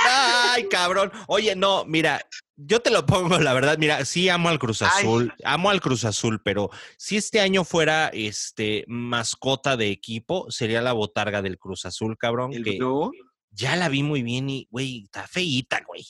Ay, 0.06 0.68
cabrón. 0.68 1.10
Oye, 1.26 1.56
no, 1.56 1.84
mira, 1.84 2.24
yo 2.66 2.80
te 2.80 2.90
lo 2.90 3.04
pongo, 3.06 3.38
la 3.38 3.52
verdad, 3.52 3.78
mira, 3.78 4.04
sí 4.04 4.28
amo 4.28 4.48
al 4.48 4.58
Cruz 4.58 4.82
Ay. 4.82 4.88
Azul, 4.92 5.34
amo 5.44 5.70
al 5.70 5.80
Cruz 5.80 6.04
Azul, 6.04 6.40
pero 6.42 6.70
si 6.96 7.16
este 7.16 7.40
año 7.40 7.64
fuera 7.64 8.08
este 8.12 8.84
mascota 8.88 9.76
de 9.76 9.90
equipo, 9.90 10.50
sería 10.50 10.82
la 10.82 10.92
botarga 10.92 11.42
del 11.42 11.58
Cruz 11.58 11.84
Azul, 11.86 12.16
cabrón, 12.18 12.52
El 12.52 12.64
que 12.64 12.78
Blue. 12.78 13.12
ya 13.50 13.76
la 13.76 13.88
vi 13.88 14.02
muy 14.02 14.22
bien 14.22 14.48
y, 14.50 14.66
güey, 14.70 15.04
está 15.04 15.26
feíta, 15.26 15.82
güey. 15.86 16.06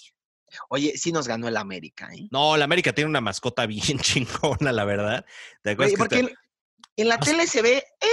Oye, 0.69 0.99
sí 0.99 1.13
nos 1.13 1.27
ganó 1.27 1.49
el 1.49 1.57
América, 1.57 2.11
¿eh? 2.15 2.29
No, 2.31 2.57
la 2.59 2.65
América 2.65 2.93
tiene 2.93 3.09
una 3.09 3.21
mascota 3.23 3.65
bien 3.67 3.99
chingona, 4.01 4.71
la 4.73 4.85
verdad. 4.85 5.25
¿Te 5.63 5.71
acuerdas 5.71 5.95
porque 5.99 6.17
está- 6.21 6.31
en, 6.31 6.37
en 6.97 7.09
la 7.09 7.19
tele 7.19 7.47
se 7.47 7.63
ve, 7.63 7.79
eh, 8.01 8.07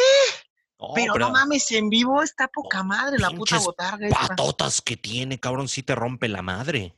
No, 0.79 0.91
pero, 0.95 1.15
no 1.15 1.31
mames, 1.31 1.69
en 1.71 1.89
vivo 1.89 2.23
está 2.23 2.47
poca 2.47 2.81
madre 2.83 3.19
la 3.19 3.29
puta 3.31 3.59
botarga 3.59 4.07
esta. 4.07 4.27
patotas 4.29 4.81
que 4.81 4.95
tiene, 4.95 5.37
cabrón, 5.39 5.67
sí 5.67 5.83
te 5.83 5.95
rompe 5.95 6.29
la 6.29 6.41
madre. 6.41 6.95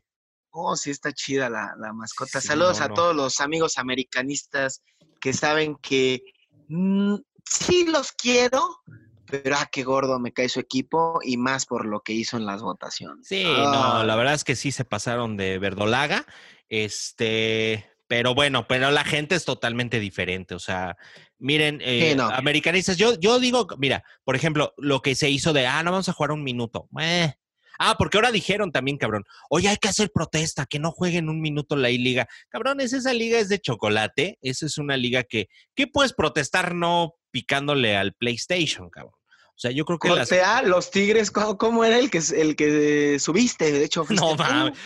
Oh, 0.51 0.75
sí 0.75 0.91
está 0.91 1.11
chida 1.13 1.49
la, 1.49 1.73
la 1.79 1.93
mascota. 1.93 2.41
Sí, 2.41 2.47
Saludos 2.47 2.79
no, 2.79 2.85
a 2.85 2.87
no. 2.89 2.93
todos 2.93 3.15
los 3.15 3.39
amigos 3.39 3.77
americanistas 3.77 4.81
que 5.19 5.33
saben 5.33 5.75
que 5.75 6.21
mm, 6.67 7.15
sí 7.45 7.85
los 7.87 8.11
quiero, 8.11 8.81
pero 9.25 9.55
ah, 9.57 9.69
qué 9.71 9.83
gordo 9.83 10.19
me 10.19 10.33
cae 10.33 10.49
su 10.49 10.59
equipo 10.59 11.19
y 11.23 11.37
más 11.37 11.65
por 11.65 11.85
lo 11.85 12.01
que 12.01 12.13
hizo 12.13 12.37
en 12.37 12.45
las 12.45 12.61
votaciones. 12.61 13.27
Sí, 13.27 13.43
no, 13.43 14.03
la 14.03 14.15
verdad 14.15 14.33
es 14.33 14.43
que 14.43 14.55
sí 14.55 14.71
se 14.71 14.83
pasaron 14.85 15.37
de 15.37 15.57
verdolaga. 15.57 16.25
Este, 16.67 17.89
pero 18.07 18.35
bueno, 18.35 18.67
pero 18.67 18.91
la 18.91 19.05
gente 19.05 19.35
es 19.35 19.45
totalmente 19.45 19.99
diferente. 19.99 20.53
O 20.53 20.59
sea, 20.59 20.97
miren, 21.39 21.79
eh, 21.81 22.13
no. 22.15 22.25
americanistas, 22.25 22.97
yo, 22.97 23.17
yo 23.19 23.39
digo, 23.39 23.67
mira, 23.77 24.03
por 24.25 24.35
ejemplo, 24.35 24.73
lo 24.77 25.01
que 25.01 25.15
se 25.15 25.29
hizo 25.29 25.53
de, 25.53 25.65
ah, 25.67 25.81
no 25.83 25.91
vamos 25.91 26.09
a 26.09 26.13
jugar 26.13 26.31
un 26.31 26.43
minuto. 26.43 26.89
Eh. 26.99 27.33
Ah, 27.83 27.95
porque 27.97 28.17
ahora 28.17 28.31
dijeron 28.31 28.71
también, 28.71 28.97
cabrón, 28.97 29.23
oye, 29.49 29.67
hay 29.67 29.77
que 29.77 29.89
hacer 29.89 30.11
protesta, 30.13 30.67
que 30.67 30.77
no 30.77 30.91
jueguen 30.91 31.29
un 31.29 31.41
minuto 31.41 31.75
la 31.75 31.89
I-Liga. 31.89 32.27
Cabrones, 32.49 32.93
esa 32.93 33.11
liga 33.11 33.39
es 33.39 33.49
de 33.49 33.59
chocolate, 33.59 34.37
esa 34.43 34.67
es 34.67 34.77
una 34.77 34.97
liga 34.97 35.23
que, 35.23 35.47
¿qué 35.73 35.87
puedes 35.87 36.13
protestar 36.13 36.75
no 36.75 37.15
picándole 37.31 37.97
al 37.97 38.13
PlayStation, 38.13 38.91
cabrón? 38.91 39.15
O 39.15 39.59
sea, 39.61 39.71
yo 39.71 39.83
creo 39.85 39.97
que 39.97 40.09
las... 40.09 40.29
Corte 40.29 40.41
A, 40.43 40.61
los 40.61 40.91
Tigres, 40.91 41.31
¿cómo, 41.31 41.83
era 41.83 41.97
el 41.97 42.11
que, 42.11 42.19
el 42.35 42.55
que 42.55 43.17
subiste? 43.19 43.71
De 43.71 43.83
hecho, 43.83 44.05
No 44.09 44.35
mames, 44.35 44.77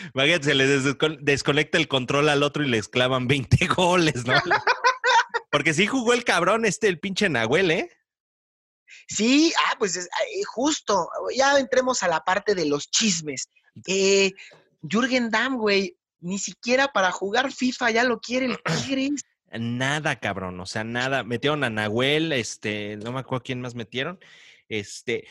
se 0.41 0.55
les 0.55 0.85
descon- 0.85 1.19
desconecta 1.19 1.77
el 1.77 1.89
control 1.89 2.29
al 2.29 2.43
otro 2.43 2.63
y 2.63 2.69
le 2.69 2.77
exclaman 2.77 3.27
20 3.27 3.67
goles, 3.67 4.25
¿no? 4.25 4.33
Porque 5.51 5.73
sí 5.73 5.85
jugó 5.85 6.13
el 6.13 6.23
cabrón 6.23 6.65
este, 6.65 6.87
el 6.87 6.99
pinche 6.99 7.27
Nahuel, 7.27 7.71
¿eh? 7.71 7.89
Sí, 9.07 9.53
ah, 9.67 9.75
pues 9.79 9.95
es- 9.95 10.05
eh, 10.05 10.43
justo, 10.45 11.07
ya 11.35 11.57
entremos 11.59 12.03
a 12.03 12.07
la 12.07 12.21
parte 12.23 12.55
de 12.55 12.65
los 12.65 12.89
chismes. 12.89 13.49
Eh, 13.87 14.31
Jürgen 14.81 15.29
Damm, 15.29 15.57
güey, 15.57 15.97
ni 16.19 16.39
siquiera 16.39 16.87
para 16.89 17.11
jugar 17.11 17.51
FIFA 17.51 17.91
ya 17.91 18.03
lo 18.03 18.19
quiere 18.19 18.45
el 18.47 18.57
Tigres. 18.97 19.21
Nada, 19.51 20.19
cabrón, 20.19 20.59
o 20.59 20.65
sea, 20.65 20.83
nada. 20.83 21.23
Metieron 21.23 21.63
a 21.63 21.69
Nahuel, 21.69 22.31
este, 22.33 22.97
no 22.97 23.11
me 23.11 23.19
acuerdo 23.21 23.43
quién 23.43 23.61
más 23.61 23.75
metieron. 23.75 24.19
Este, 24.67 25.27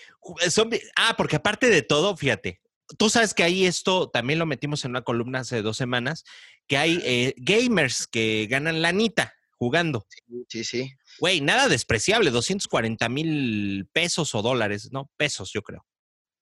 son 0.50 0.70
de- 0.70 0.82
ah, 0.96 1.14
porque 1.16 1.36
aparte 1.36 1.68
de 1.68 1.82
todo, 1.82 2.16
fíjate, 2.16 2.61
tú 2.98 3.11
sabes 3.11 3.34
que 3.34 3.42
ahí 3.42 3.66
esto 3.66 4.09
también 4.11 4.38
lo 4.38 4.46
metimos 4.46 4.84
en 4.84 4.92
una 4.92 5.02
columna 5.02 5.40
hace 5.40 5.61
dos 5.62 5.76
semanas, 5.76 6.24
que 6.66 6.76
hay 6.78 7.00
eh, 7.05 7.34
gamers 7.36 8.07
que 8.07 8.46
ganan 8.48 8.80
lanita 8.80 9.34
jugando. 9.59 10.07
Sí, 10.48 10.64
sí. 10.64 10.92
Güey, 11.18 11.40
nada 11.40 11.68
despreciable, 11.68 12.30
240 12.30 13.09
mil 13.09 13.88
pesos 13.92 14.34
o 14.34 14.42
dólares, 14.42 14.90
no, 14.92 15.11
pesos, 15.16 15.50
yo 15.52 15.62
creo. 15.62 15.84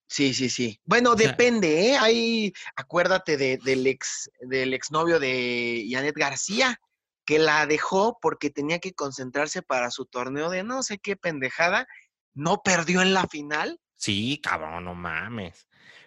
Sí, 0.09 0.35
sí, 0.35 0.51
sí. 0.51 0.79
Bueno, 0.85 1.17
sea- 1.17 1.29
depende, 1.29 1.89
¿eh? 1.91 1.97
Ahí, 1.97 2.53
acuérdate 2.77 3.37
de- 3.37 3.57
del 3.59 3.87
ex, 3.87 4.31
del 4.41 4.75
exnovio 4.75 5.19
de 5.19 5.87
Janet 5.91 6.15
García, 6.17 6.79
que 7.25 7.39
la 7.39 7.67
dejó 7.67 8.19
porque 8.21 8.51
tenía 8.51 8.79
que 8.79 8.93
concentrarse 8.93 9.63
para 9.63 9.91
su 9.91 10.05
torneo 10.07 10.51
de 10.51 10.65
no 10.65 10.83
sé 10.83 10.99
qué 10.99 11.17
pendejada. 11.17 11.87
No 12.35 12.63
perdió 12.63 13.01
en 13.03 13.15
la 13.15 13.27
final. 13.27 13.79
Sí, 13.95 14.41
cabrón, 14.43 14.85
no 14.85 14.95
mames. 14.95 15.67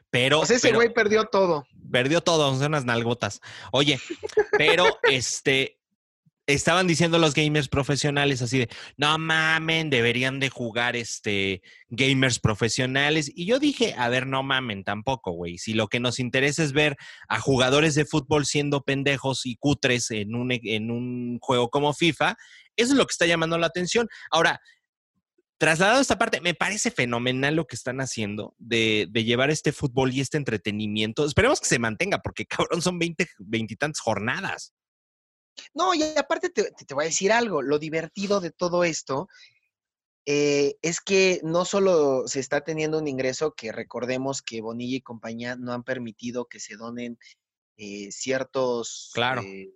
Pero, 0.10 0.45
sea, 0.45 0.58
ese 0.58 0.72
güey 0.74 0.93
perdió 0.93 1.26
todo. 1.26 1.66
perdió 1.91 2.22
todo, 2.22 2.53
son 2.56 2.66
unas 2.68 2.86
nalgotas. 2.86 3.41
Oye, 3.72 3.99
pero 4.58 4.86
este, 5.03 5.80
estaban 6.48 6.86
diciendo 6.88 7.18
los 7.18 7.34
gamers 7.34 7.68
profesionales 7.68 8.41
así 8.41 8.60
de, 8.60 8.70
no 8.98 9.18
mamen, 9.18 9.89
deberían 9.89 10.39
de 10.39 10.50
jugar 10.50 10.96
este 10.96 11.62
gamers 11.89 12.39
profesionales. 12.39 13.32
Y 13.34 13.46
yo 13.46 13.60
dije, 13.60 13.96
a 13.98 14.10
ver, 14.10 14.28
no 14.28 14.43
mamen 14.43 14.84
tampoco, 14.84 15.32
güey. 15.32 15.58
Si 15.58 15.74
lo 15.74 15.88
que 15.88 16.00
nos 16.00 16.20
interesa 16.20 16.64
es 16.64 16.72
ver 16.72 16.98
a 17.28 17.39
jugadores 17.39 17.96
de 17.96 18.06
fútbol 18.06 18.46
siendo 18.46 18.84
pendejos 18.84 19.46
y 19.46 19.56
cutres 19.56 20.12
en 20.12 20.36
un, 20.36 20.52
e- 20.52 20.62
en 20.64 20.91
un 20.91 21.39
juego 21.41 21.70
como 21.70 21.93
FIFA, 21.93 22.36
eso 22.76 22.91
es 22.91 22.98
lo 22.98 23.06
que 23.08 23.12
está 23.12 23.26
llamando 23.26 23.58
la 23.58 23.68
atención. 23.68 24.08
Ahora, 24.30 24.60
trasladado 25.58 26.00
a 26.00 26.02
esta 26.02 26.18
parte, 26.18 26.41
me 26.41 26.54
parece 26.54 26.91
fenomenal 26.91 27.56
lo 27.56 27.66
que 27.66 27.76
están 27.76 28.02
haciendo 28.02 28.54
de, 28.60 29.08
de 29.10 29.24
llevar 29.24 29.50
este 29.50 29.72
fútbol 29.72 30.14
y 30.14 30.22
este 30.22 30.38
entretenimiento. 30.38 31.26
Esperemos 31.26 31.60
que 31.60 31.68
se 31.68 31.80
mantenga, 31.80 32.20
porque 32.20 32.46
cabrón, 32.46 32.82
son 32.82 33.00
20, 33.00 33.28
veintitantas 33.39 34.00
jornadas. 34.00 34.74
No, 35.74 35.93
y 35.93 36.03
aparte 36.03 36.49
te, 36.49 36.72
te 36.72 36.93
voy 36.93 37.06
a 37.06 37.08
decir 37.08 37.32
algo, 37.32 37.62
lo 37.62 37.80
divertido 37.80 38.41
de 38.41 38.51
todo 38.51 38.84
esto 38.84 39.28
eh, 40.26 40.78
es 40.82 41.01
que 41.01 41.39
no 41.43 41.66
solo 41.66 42.28
se 42.28 42.39
está 42.39 42.62
teniendo 42.62 42.97
un 42.97 43.08
ingreso, 43.08 43.53
que 43.53 43.72
recordemos 43.72 44.41
que 44.41 44.62
Bonilla 44.62 44.97
y 44.97 45.01
compañía 45.01 45.56
no 45.56 45.72
han 45.72 45.84
permitido 45.84 46.45
que 46.45 46.60
se 46.60 46.76
donen 46.76 47.20
eh, 47.78 48.12
ciertos... 48.12 49.12
Claro. 49.14 49.41
eh, 49.41 49.72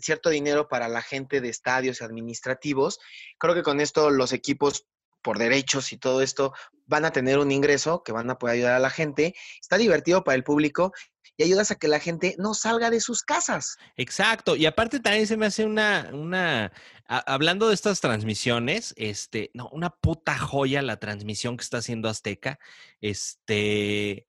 cierto 0.00 0.30
dinero 0.30 0.66
para 0.66 0.88
la 0.88 1.02
gente 1.02 1.40
de 1.40 1.48
estadios 1.48 2.02
administrativos. 2.02 2.98
Creo 3.38 3.54
que 3.54 3.62
con 3.62 3.80
esto 3.80 4.10
los 4.10 4.32
equipos 4.32 4.88
por 5.22 5.38
derechos 5.38 5.92
y 5.92 5.98
todo 5.98 6.20
esto 6.20 6.52
van 6.86 7.04
a 7.04 7.12
tener 7.12 7.38
un 7.38 7.52
ingreso 7.52 8.02
que 8.02 8.10
van 8.10 8.28
a 8.28 8.36
poder 8.36 8.56
ayudar 8.56 8.74
a 8.74 8.80
la 8.80 8.90
gente. 8.90 9.36
Está 9.60 9.78
divertido 9.78 10.24
para 10.24 10.34
el 10.34 10.42
público 10.42 10.92
y 11.36 11.44
ayudas 11.44 11.70
a 11.70 11.74
que 11.76 11.88
la 11.88 12.00
gente 12.00 12.36
no 12.38 12.54
salga 12.54 12.90
de 12.90 13.00
sus 13.00 13.22
casas. 13.22 13.76
Exacto. 13.96 14.56
Y 14.56 14.66
aparte 14.66 15.00
también 15.00 15.26
se 15.26 15.36
me 15.36 15.46
hace 15.46 15.64
una, 15.64 16.10
una, 16.12 16.72
a- 17.08 17.32
hablando 17.32 17.68
de 17.68 17.74
estas 17.74 18.00
transmisiones, 18.00 18.94
este, 18.96 19.50
no, 19.54 19.68
una 19.72 19.90
puta 19.90 20.38
joya 20.38 20.82
la 20.82 20.98
transmisión 20.98 21.56
que 21.56 21.62
está 21.64 21.78
haciendo 21.78 22.08
Azteca. 22.08 22.58
Este, 23.00 24.26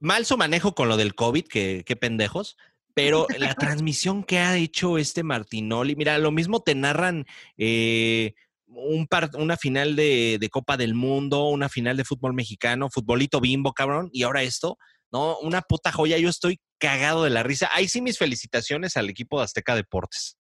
mal 0.00 0.24
su 0.26 0.36
manejo 0.36 0.74
con 0.74 0.88
lo 0.88 0.96
del 0.96 1.14
COVID, 1.14 1.44
que 1.46 1.82
qué 1.84 1.96
pendejos. 1.96 2.56
Pero 2.94 3.26
la 3.38 3.54
transmisión 3.54 4.24
que 4.24 4.38
ha 4.38 4.56
hecho 4.56 4.98
este 4.98 5.22
Martinoli, 5.22 5.94
mira, 5.96 6.18
lo 6.18 6.32
mismo 6.32 6.60
te 6.60 6.74
narran 6.74 7.24
eh, 7.56 8.34
un 8.66 9.06
par- 9.06 9.30
una 9.34 9.56
final 9.56 9.94
de, 9.96 10.38
de 10.40 10.48
Copa 10.50 10.76
del 10.76 10.94
Mundo, 10.94 11.44
una 11.48 11.68
final 11.68 11.96
de 11.96 12.04
fútbol 12.04 12.34
mexicano, 12.34 12.88
futbolito 12.90 13.40
bimbo, 13.40 13.72
cabrón, 13.72 14.10
y 14.12 14.22
ahora 14.24 14.42
esto, 14.42 14.76
no, 15.12 15.38
una 15.40 15.62
puta 15.62 15.92
joya. 15.92 16.18
Yo 16.18 16.28
estoy 16.28 16.60
cagado 16.78 17.24
de 17.24 17.30
la 17.30 17.42
risa. 17.42 17.68
Ahí 17.72 17.88
sí 17.88 18.00
mis 18.00 18.18
felicitaciones 18.18 18.96
al 18.96 19.08
equipo 19.10 19.38
de 19.38 19.44
Azteca 19.44 19.74
Deportes. 19.74 20.36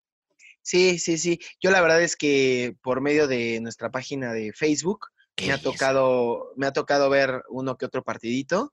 Sí, 0.63 0.99
sí, 0.99 1.17
sí. 1.19 1.39
Yo 1.61 1.71
la 1.71 1.81
verdad 1.81 2.03
es 2.03 2.17
que 2.17 2.75
por 2.83 3.01
medio 3.01 3.27
de 3.27 3.61
nuestra 3.61 3.91
página 3.91 4.33
de 4.33 4.53
Facebook 4.53 5.07
¿Qué 5.35 5.47
me 5.47 5.53
ha 5.53 5.59
tocado, 5.59 6.53
me 6.57 6.67
ha 6.67 6.73
tocado 6.73 7.09
ver 7.09 7.43
uno 7.49 7.77
que 7.77 7.87
otro 7.87 8.03
partidito. 8.03 8.73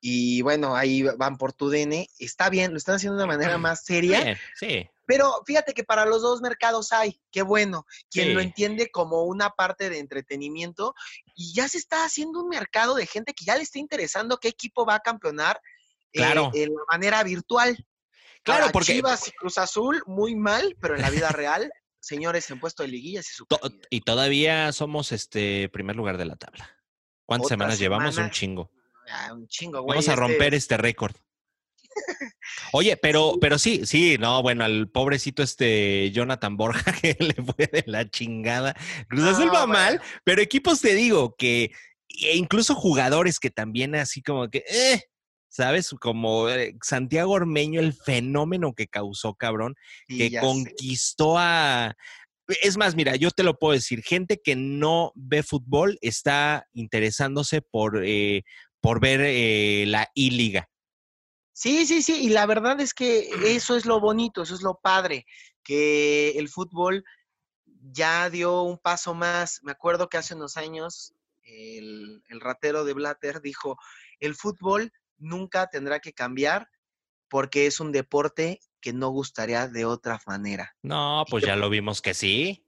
Y 0.00 0.42
bueno, 0.42 0.76
ahí 0.76 1.02
van 1.02 1.36
por 1.36 1.52
tu 1.52 1.70
DN. 1.70 2.08
Está 2.18 2.50
bien, 2.50 2.70
lo 2.70 2.76
están 2.76 2.96
haciendo 2.96 3.18
de 3.18 3.24
una 3.24 3.36
manera 3.36 3.58
más 3.58 3.84
seria. 3.84 4.22
Bien, 4.22 4.38
sí. 4.54 4.88
Pero 5.06 5.42
fíjate 5.46 5.74
que 5.74 5.84
para 5.84 6.06
los 6.06 6.22
dos 6.22 6.40
mercados 6.40 6.92
hay, 6.92 7.20
qué 7.30 7.42
bueno. 7.42 7.86
Quien 8.10 8.34
lo 8.34 8.40
entiende 8.40 8.90
como 8.90 9.24
una 9.24 9.50
parte 9.50 9.90
de 9.90 9.98
entretenimiento 9.98 10.94
y 11.34 11.52
ya 11.54 11.68
se 11.68 11.78
está 11.78 12.04
haciendo 12.04 12.40
un 12.42 12.48
mercado 12.48 12.94
de 12.94 13.06
gente 13.06 13.34
que 13.34 13.44
ya 13.44 13.56
le 13.56 13.62
está 13.62 13.78
interesando 13.78 14.38
qué 14.38 14.48
equipo 14.48 14.86
va 14.86 14.94
a 14.96 15.00
campeonar 15.00 15.60
eh, 16.12 16.18
Claro. 16.18 16.50
en 16.54 16.70
la 16.74 16.82
manera 16.90 17.22
virtual. 17.24 17.86
Claro, 18.42 18.66
porque 18.72 18.92
Chivas 18.94 19.26
y 19.28 19.32
Cruz 19.32 19.58
Azul, 19.58 20.02
muy 20.06 20.36
mal, 20.36 20.76
pero 20.80 20.94
en 20.94 21.02
la 21.02 21.10
vida 21.10 21.30
real, 21.30 21.72
señores, 21.98 22.50
en 22.50 22.60
puesto 22.60 22.82
de 22.82 22.88
liguillas 22.90 23.26
y 23.30 23.44
to- 23.46 23.56
super 23.62 23.80
y 23.90 24.00
todavía 24.02 24.70
somos 24.72 25.12
este 25.12 25.68
primer 25.70 25.96
lugar 25.96 26.18
de 26.18 26.26
la 26.26 26.36
tabla. 26.36 26.70
¿Cuántas 27.26 27.46
Otra 27.46 27.54
semanas 27.54 27.78
llevamos? 27.78 28.16
Un 28.18 28.30
chingo. 28.30 28.70
Ah, 29.10 29.32
un 29.32 29.48
chingo, 29.48 29.80
güey. 29.80 29.96
Vamos 29.96 30.08
a 30.08 30.12
este- 30.12 30.20
romper 30.20 30.54
este 30.54 30.76
récord. 30.76 31.14
Oye, 32.72 32.96
pero, 32.96 33.34
pero 33.40 33.58
sí, 33.58 33.86
sí, 33.86 34.16
no, 34.18 34.42
bueno, 34.42 34.64
al 34.64 34.88
pobrecito 34.88 35.42
este 35.42 36.10
Jonathan 36.12 36.56
Borja 36.56 36.92
que 37.02 37.16
le 37.18 37.34
fue 37.34 37.66
de 37.70 37.84
la 37.86 38.08
chingada. 38.08 38.74
Cruz 39.08 39.24
Azul 39.24 39.46
No, 39.46 39.52
va 39.52 39.66
mal, 39.66 40.00
pero 40.24 40.42
equipos 40.42 40.80
te 40.80 40.94
digo 40.94 41.34
que, 41.36 41.72
e 42.08 42.36
incluso 42.36 42.74
jugadores 42.74 43.38
que 43.38 43.50
también 43.50 43.94
así 43.94 44.22
como 44.22 44.48
que, 44.48 44.64
eh, 44.68 45.02
¿sabes? 45.48 45.90
Como 46.00 46.48
eh, 46.48 46.76
Santiago 46.82 47.32
Ormeño, 47.32 47.80
el 47.80 47.92
fenómeno 47.92 48.74
que 48.74 48.88
causó, 48.88 49.34
cabrón, 49.34 49.76
Sí, 50.08 50.18
que 50.18 50.30
sé. 50.30 50.40
conquistó 50.40 51.38
a... 51.38 51.94
Es 52.60 52.76
más, 52.76 52.94
mira, 52.94 53.16
yo 53.16 53.30
te 53.30 53.42
lo 53.42 53.58
puedo 53.58 53.72
decir, 53.72 54.02
gente 54.02 54.40
que 54.42 54.54
no 54.54 55.12
ve 55.14 55.42
fútbol 55.42 55.96
está 56.02 56.66
interesándose 56.74 57.62
por, 57.62 58.02
eh, 58.04 58.42
por 58.80 59.00
ver 59.00 59.22
eh, 59.22 59.84
la 59.86 60.10
I-Liga. 60.14 60.68
Sí, 61.54 61.86
sí, 61.86 62.02
sí, 62.02 62.24
y 62.24 62.30
la 62.30 62.46
verdad 62.46 62.80
es 62.80 62.92
que 62.92 63.30
eso 63.46 63.76
es 63.76 63.86
lo 63.86 64.00
bonito, 64.00 64.42
eso 64.42 64.56
es 64.56 64.62
lo 64.62 64.80
padre, 64.82 65.24
que 65.62 66.30
el 66.30 66.48
fútbol 66.48 67.04
ya 67.64 68.28
dio 68.28 68.62
un 68.62 68.76
paso 68.76 69.14
más. 69.14 69.60
Me 69.62 69.70
acuerdo 69.70 70.08
que 70.08 70.16
hace 70.16 70.34
unos 70.34 70.56
años 70.56 71.14
el, 71.44 72.24
el 72.28 72.40
ratero 72.40 72.84
de 72.84 72.92
Blatter 72.92 73.40
dijo, 73.40 73.78
el 74.18 74.34
fútbol 74.34 74.92
nunca 75.16 75.68
tendrá 75.68 76.00
que 76.00 76.12
cambiar 76.12 76.68
porque 77.28 77.66
es 77.66 77.78
un 77.78 77.92
deporte 77.92 78.60
que 78.80 78.92
no 78.92 79.10
gustaría 79.10 79.68
de 79.68 79.84
otra 79.84 80.20
manera. 80.26 80.74
No, 80.82 81.24
pues 81.30 81.44
ya 81.44 81.54
lo 81.54 81.70
vimos 81.70 82.02
que 82.02 82.14
sí. 82.14 82.66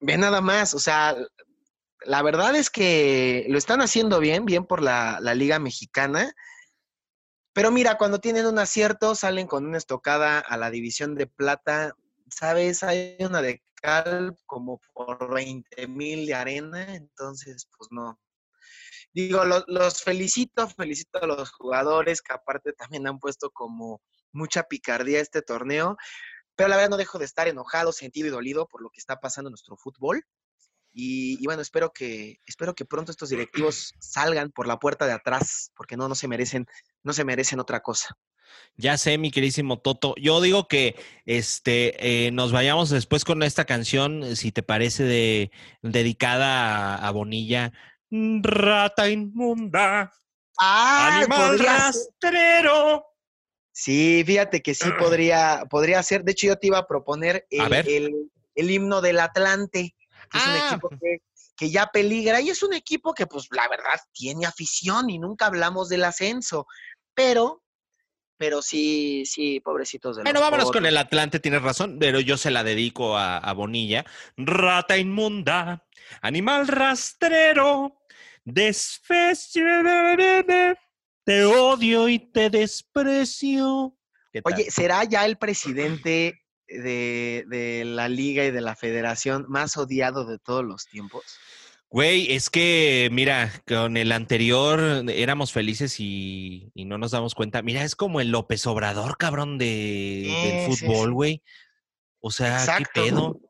Ve 0.00 0.18
nada 0.18 0.40
más, 0.40 0.74
o 0.74 0.80
sea, 0.80 1.16
la 2.04 2.22
verdad 2.22 2.56
es 2.56 2.68
que 2.68 3.46
lo 3.48 3.58
están 3.58 3.80
haciendo 3.80 4.18
bien, 4.18 4.44
bien 4.44 4.66
por 4.66 4.82
la, 4.82 5.18
la 5.20 5.34
Liga 5.34 5.58
Mexicana. 5.60 6.34
Pero 7.58 7.72
mira, 7.72 7.98
cuando 7.98 8.20
tienen 8.20 8.46
un 8.46 8.60
acierto, 8.60 9.16
salen 9.16 9.48
con 9.48 9.66
una 9.66 9.78
estocada 9.78 10.38
a 10.38 10.56
la 10.56 10.70
división 10.70 11.16
de 11.16 11.26
plata. 11.26 11.92
¿Sabes? 12.30 12.84
Hay 12.84 13.16
una 13.18 13.42
de 13.42 13.60
cal 13.82 14.36
como 14.46 14.80
por 14.94 15.34
20 15.34 15.88
mil 15.88 16.24
de 16.24 16.34
arena, 16.34 16.94
entonces, 16.94 17.68
pues 17.76 17.88
no. 17.90 18.16
Digo, 19.12 19.44
lo- 19.44 19.64
los 19.66 20.04
felicito, 20.04 20.68
felicito 20.68 21.20
a 21.20 21.26
los 21.26 21.50
jugadores 21.50 22.22
que 22.22 22.32
aparte 22.32 22.74
también 22.74 23.08
han 23.08 23.18
puesto 23.18 23.50
como 23.50 24.00
mucha 24.30 24.62
picardía 24.62 25.18
este 25.20 25.42
torneo. 25.42 25.96
Pero 26.54 26.68
la 26.68 26.76
verdad 26.76 26.90
no 26.90 26.96
dejo 26.96 27.18
de 27.18 27.24
estar 27.24 27.48
enojado, 27.48 27.90
sentido 27.90 28.28
y 28.28 28.30
dolido 28.30 28.68
por 28.68 28.82
lo 28.82 28.90
que 28.90 29.00
está 29.00 29.18
pasando 29.18 29.48
en 29.48 29.54
nuestro 29.54 29.76
fútbol. 29.76 30.22
Y, 30.92 31.42
y 31.42 31.44
bueno, 31.44 31.62
espero 31.62 31.92
que, 31.92 32.40
espero 32.46 32.74
que 32.74 32.84
pronto 32.84 33.10
estos 33.12 33.28
directivos 33.28 33.94
salgan 34.00 34.50
por 34.50 34.66
la 34.66 34.78
puerta 34.78 35.06
de 35.06 35.12
atrás, 35.12 35.70
porque 35.76 35.96
no, 35.96 36.08
no 36.08 36.14
se 36.14 36.28
merecen, 36.28 36.66
no 37.08 37.12
se 37.14 37.24
merecen 37.24 37.58
otra 37.58 37.80
cosa. 37.82 38.16
Ya 38.76 38.96
sé, 38.96 39.18
mi 39.18 39.32
queridísimo 39.32 39.80
Toto. 39.80 40.14
Yo 40.16 40.40
digo 40.40 40.68
que 40.68 40.94
este 41.26 42.26
eh, 42.26 42.30
nos 42.30 42.52
vayamos 42.52 42.90
después 42.90 43.24
con 43.24 43.42
esta 43.42 43.64
canción, 43.64 44.36
si 44.36 44.52
te 44.52 44.62
parece, 44.62 45.02
de, 45.02 45.50
dedicada 45.82 46.94
a, 46.94 47.08
a 47.08 47.10
Bonilla. 47.10 47.72
Rata 48.10 49.08
inmunda, 49.10 50.12
¡Ah! 50.60 51.18
animal 51.18 51.58
rastrero. 51.58 53.04
Sí, 53.72 54.22
fíjate 54.26 54.62
que 54.62 54.74
sí 54.74 54.88
podría, 54.98 55.64
podría 55.68 56.02
ser. 56.02 56.22
De 56.24 56.32
hecho, 56.32 56.46
yo 56.46 56.56
te 56.56 56.68
iba 56.68 56.78
a 56.78 56.86
proponer 56.86 57.46
el- 57.50 58.30
el 58.54 58.70
himno 58.70 59.00
del 59.00 59.20
Atlante, 59.20 59.94
que 60.30 60.38
es 60.38 60.46
un 60.46 60.52
Ah. 60.52 60.68
equipo 60.70 60.88
que, 60.90 61.18
que 61.56 61.70
ya 61.70 61.86
peligra 61.86 62.40
y 62.40 62.50
es 62.50 62.62
un 62.62 62.74
equipo 62.74 63.12
que, 63.14 63.26
pues, 63.26 63.46
la 63.50 63.68
verdad, 63.68 64.00
tiene 64.12 64.46
afición 64.46 65.10
y 65.10 65.18
nunca 65.18 65.46
hablamos 65.46 65.88
del 65.88 66.04
ascenso. 66.04 66.66
Pero, 67.18 67.64
pero 68.36 68.62
sí, 68.62 69.24
sí, 69.26 69.58
pobrecitos 69.58 70.14
de 70.14 70.22
Bueno, 70.22 70.38
los 70.38 70.48
vámonos 70.48 70.70
con 70.70 70.86
el 70.86 70.96
Atlante, 70.96 71.40
tienes 71.40 71.62
razón, 71.62 71.98
pero 71.98 72.20
yo 72.20 72.36
se 72.36 72.52
la 72.52 72.62
dedico 72.62 73.16
a, 73.16 73.38
a 73.38 73.52
Bonilla. 73.54 74.06
Rata 74.36 74.96
inmunda, 74.96 75.84
animal 76.22 76.68
rastrero, 76.68 78.04
desfecio, 78.44 79.64
te 81.24 81.44
odio 81.44 82.08
y 82.08 82.20
te 82.20 82.50
desprecio. 82.50 83.98
Oye, 84.44 84.70
¿será 84.70 85.02
ya 85.02 85.26
el 85.26 85.38
presidente 85.38 86.44
de, 86.68 87.46
de 87.48 87.82
la 87.84 88.08
liga 88.08 88.44
y 88.44 88.52
de 88.52 88.60
la 88.60 88.76
federación 88.76 89.44
más 89.48 89.76
odiado 89.76 90.24
de 90.24 90.38
todos 90.38 90.64
los 90.64 90.86
tiempos? 90.86 91.24
Güey, 91.90 92.32
es 92.32 92.50
que, 92.50 93.08
mira, 93.12 93.50
con 93.66 93.96
el 93.96 94.12
anterior 94.12 95.04
éramos 95.08 95.52
felices 95.52 95.98
y, 96.00 96.70
y 96.74 96.84
no 96.84 96.98
nos 96.98 97.12
damos 97.12 97.34
cuenta. 97.34 97.62
Mira, 97.62 97.82
es 97.82 97.96
como 97.96 98.20
el 98.20 98.30
López 98.30 98.66
Obrador, 98.66 99.16
cabrón, 99.16 99.56
de, 99.56 100.30
del 100.44 100.66
fútbol, 100.66 101.08
sí. 101.08 101.12
güey. 101.12 101.42
O 102.20 102.30
sea, 102.30 102.58
Exacto. 102.58 102.90
¿qué 102.92 103.00
pedo? 103.00 103.40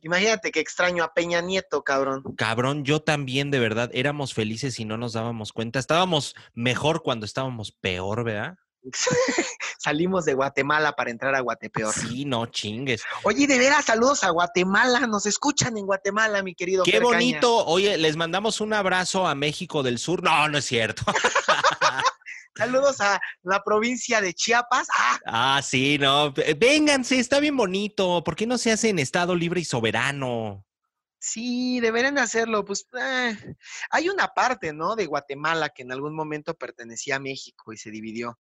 Imagínate 0.00 0.50
que 0.50 0.60
extraño 0.60 1.04
a 1.04 1.12
Peña 1.12 1.42
Nieto, 1.42 1.84
cabrón. 1.84 2.22
Cabrón, 2.36 2.84
yo 2.84 3.00
también, 3.00 3.50
de 3.50 3.60
verdad, 3.60 3.90
éramos 3.92 4.34
felices 4.34 4.80
y 4.80 4.84
no 4.84 4.96
nos 4.96 5.12
dábamos 5.12 5.52
cuenta. 5.52 5.78
Estábamos 5.78 6.34
mejor 6.54 7.02
cuando 7.02 7.26
estábamos 7.26 7.72
peor, 7.72 8.24
¿verdad? 8.24 8.56
Salimos 9.82 10.24
de 10.24 10.34
Guatemala 10.34 10.92
para 10.92 11.10
entrar 11.10 11.34
a 11.34 11.40
Guatepeor. 11.40 11.92
Sí, 11.92 12.24
no 12.24 12.46
chingues. 12.46 13.02
Oye, 13.24 13.48
de 13.48 13.58
veras, 13.58 13.84
saludos 13.84 14.22
a 14.22 14.30
Guatemala. 14.30 15.00
Nos 15.08 15.26
escuchan 15.26 15.76
en 15.76 15.86
Guatemala, 15.86 16.40
mi 16.42 16.54
querido. 16.54 16.84
Qué 16.84 17.00
bonito. 17.00 17.66
Oye, 17.66 17.98
les 17.98 18.14
mandamos 18.16 18.60
un 18.60 18.72
abrazo 18.74 19.26
a 19.26 19.34
México 19.34 19.82
del 19.82 19.98
Sur. 19.98 20.22
No, 20.22 20.48
no 20.48 20.58
es 20.58 20.64
cierto. 20.66 21.02
Saludos 22.54 23.00
a 23.00 23.20
la 23.42 23.64
provincia 23.64 24.20
de 24.20 24.34
Chiapas. 24.34 24.86
Ah, 24.96 25.18
Ah, 25.26 25.62
sí, 25.62 25.98
no. 25.98 26.32
Vénganse, 26.58 27.18
está 27.18 27.40
bien 27.40 27.56
bonito. 27.56 28.22
¿Por 28.22 28.36
qué 28.36 28.46
no 28.46 28.58
se 28.58 28.70
hace 28.70 28.90
en 28.90 28.98
Estado 29.00 29.34
libre 29.34 29.60
y 29.60 29.64
soberano? 29.64 30.64
sí, 31.18 31.80
deberían 31.80 32.18
hacerlo. 32.18 32.64
Pues 32.64 32.86
eh, 33.00 33.36
hay 33.90 34.08
una 34.08 34.28
parte, 34.28 34.72
¿no? 34.72 34.96
De 34.96 35.06
Guatemala 35.06 35.70
que 35.70 35.82
en 35.82 35.92
algún 35.92 36.14
momento 36.14 36.54
pertenecía 36.54 37.16
a 37.16 37.20
México 37.20 37.72
y 37.72 37.76
se 37.78 37.90
dividió. 37.90 38.38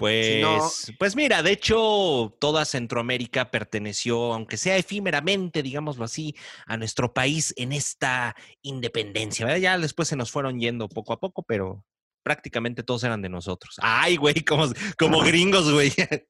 Pues, 0.00 0.40
no- 0.40 0.70
pues 0.98 1.14
mira, 1.14 1.42
de 1.42 1.52
hecho, 1.52 2.34
toda 2.40 2.64
Centroamérica 2.64 3.50
perteneció, 3.50 4.32
aunque 4.32 4.56
sea 4.56 4.78
efímeramente, 4.78 5.62
digámoslo 5.62 6.06
así, 6.06 6.34
a 6.64 6.78
nuestro 6.78 7.12
país 7.12 7.52
en 7.58 7.72
esta 7.72 8.34
independencia. 8.62 9.44
¿verdad? 9.44 9.60
Ya 9.60 9.78
después 9.78 10.08
se 10.08 10.16
nos 10.16 10.30
fueron 10.30 10.58
yendo 10.58 10.88
poco 10.88 11.12
a 11.12 11.20
poco, 11.20 11.42
pero 11.42 11.84
prácticamente 12.22 12.82
todos 12.82 13.04
eran 13.04 13.20
de 13.20 13.28
nosotros. 13.28 13.76
Ay, 13.82 14.16
güey, 14.16 14.42
como, 14.42 14.72
como 14.98 15.20
gringos, 15.20 15.70
güey. 15.70 15.92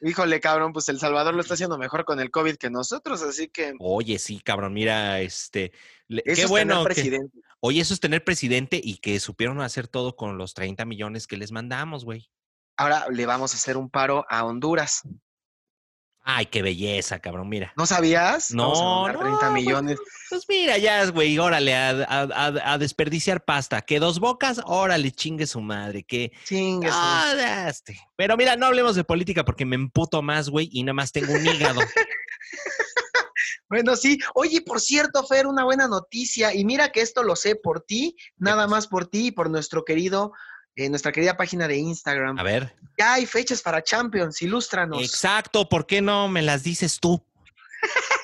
Híjole, 0.00 0.40
cabrón, 0.40 0.72
pues 0.72 0.88
El 0.88 0.98
Salvador 0.98 1.34
lo 1.34 1.42
está 1.42 1.52
haciendo 1.52 1.76
mejor 1.76 2.06
con 2.06 2.18
el 2.18 2.30
COVID 2.30 2.56
que 2.56 2.70
nosotros, 2.70 3.22
así 3.22 3.48
que 3.48 3.74
Oye, 3.78 4.18
sí, 4.18 4.40
cabrón, 4.40 4.72
mira, 4.72 5.20
este, 5.20 5.72
eso 6.08 6.22
qué 6.24 6.32
es 6.32 6.48
bueno. 6.48 6.82
tener 6.84 7.20
que- 7.20 7.20
oye, 7.60 7.82
eso 7.82 7.92
es 7.92 8.00
tener 8.00 8.24
presidente 8.24 8.80
y 8.82 8.96
que 8.96 9.20
supieron 9.20 9.60
hacer 9.60 9.86
todo 9.86 10.16
con 10.16 10.38
los 10.38 10.54
30 10.54 10.86
millones 10.86 11.26
que 11.26 11.36
les 11.36 11.52
mandamos, 11.52 12.06
güey. 12.06 12.30
Ahora 12.76 13.06
le 13.10 13.26
vamos 13.26 13.52
a 13.54 13.56
hacer 13.56 13.76
un 13.76 13.90
paro 13.90 14.24
a 14.28 14.44
Honduras. 14.44 15.02
Ay, 16.24 16.46
qué 16.46 16.62
belleza, 16.62 17.18
cabrón, 17.18 17.48
mira. 17.48 17.72
¿No 17.76 17.84
sabías? 17.84 18.54
Vamos 18.54 18.78
a 18.80 18.82
No, 18.84 18.94
mandar 19.02 19.14
no, 19.14 19.20
30 19.22 19.38
pues, 19.40 19.52
millones. 19.52 19.98
Pues 20.30 20.44
mira, 20.48 20.78
ya, 20.78 21.04
güey, 21.10 21.36
órale, 21.36 21.74
a, 21.74 21.90
a- 21.90 22.22
a- 22.22 22.72
a 22.74 22.78
desperdiciar 22.78 23.44
pasta. 23.44 23.80
Que 23.82 23.98
dos 23.98 24.20
bocas, 24.20 24.60
órale, 24.64 25.10
chingue 25.10 25.48
su 25.48 25.60
madre. 25.60 26.04
Que. 26.04 26.30
Chingue 26.44 26.86
su- 26.88 26.94
ya, 26.94 27.68
este. 27.68 27.98
Pero 28.14 28.36
mira, 28.36 28.54
no 28.54 28.66
hablemos 28.66 28.94
de 28.94 29.02
política 29.02 29.44
porque 29.44 29.66
me 29.66 29.74
emputo 29.74 30.22
más, 30.22 30.48
güey, 30.48 30.68
y 30.70 30.84
nada 30.84 30.94
más 30.94 31.10
tengo 31.10 31.32
un 31.32 31.44
hígado. 31.44 31.80
Bueno, 33.68 33.96
sí. 33.96 34.18
Oye, 34.34 34.60
por 34.60 34.80
cierto, 34.82 35.24
Fer, 35.26 35.46
una 35.46 35.64
buena 35.64 35.88
noticia. 35.88 36.54
Y 36.54 36.62
mira 36.64 36.92
que 36.92 37.00
esto 37.00 37.22
lo 37.22 37.36
sé 37.36 37.56
por 37.56 37.80
ti, 37.80 38.14
nada 38.36 38.66
más 38.66 38.86
por 38.86 39.06
ti 39.06 39.28
y 39.28 39.30
por 39.30 39.48
nuestro 39.48 39.84
querido, 39.86 40.32
eh, 40.76 40.88
nuestra 40.88 41.12
querida 41.12 41.36
página 41.36 41.68
de 41.68 41.76
Instagram. 41.76 42.38
A 42.38 42.42
ver. 42.42 42.74
Ya 42.98 43.14
hay 43.14 43.26
fechas 43.26 43.62
para 43.62 43.82
Champions, 43.82 44.40
ilústranos. 44.42 45.02
Exacto, 45.02 45.68
¿por 45.68 45.86
qué 45.86 46.00
no 46.00 46.28
me 46.28 46.42
las 46.42 46.62
dices 46.62 46.98
tú? 47.00 47.22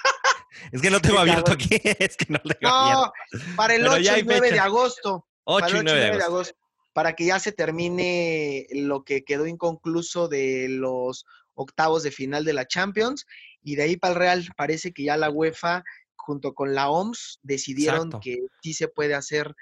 es 0.73 0.83
que 0.83 0.91
no 0.91 1.01
tengo 1.01 1.19
abierto 1.19 1.53
aquí. 1.53 1.81
Es 1.99 2.17
que 2.17 2.27
no 2.29 2.39
tengo 2.39 2.75
abierto. 2.75 3.13
No, 3.33 3.57
para 3.57 3.75
el 3.75 3.83
Pero 3.83 3.93
8 3.95 4.03
ya 4.03 4.13
y 4.13 4.15
hay 4.17 4.23
9 4.25 4.41
de 4.41 4.51
fecha. 4.51 4.65
agosto. 4.65 5.27
para 5.45 5.67
8 5.67 5.77
el 5.77 5.83
y 5.83 5.85
9 5.85 6.17
de 6.17 6.23
agosto. 6.23 6.55
Para 6.93 7.13
que 7.15 7.27
ya 7.27 7.39
se 7.39 7.53
termine 7.53 8.67
lo 8.71 9.05
que 9.05 9.25
quedó 9.25 9.47
inconcluso 9.47 10.29
de 10.29 10.69
los 10.69 11.25
octavos 11.55 12.03
de 12.03 12.11
final 12.11 12.45
de 12.45 12.53
la 12.55 12.67
Champions. 12.67 13.27
Y 13.63 13.77
de 13.77 13.85
ahí 13.85 13.97
para 13.97 14.15
el 14.15 14.19
Real, 14.19 14.49
parece 14.57 14.93
que 14.93 15.05
ya 15.05 15.17
la 15.17 15.31
UEFA, 15.31 15.85
junto 16.17 16.55
con 16.55 16.75
la 16.75 16.89
OMS, 16.89 17.39
decidieron 17.43 18.09
Exacto. 18.09 18.21
que 18.21 18.39
sí 18.63 18.75
se 18.75 18.89
puede 18.89 19.15
hacer, 19.15 19.55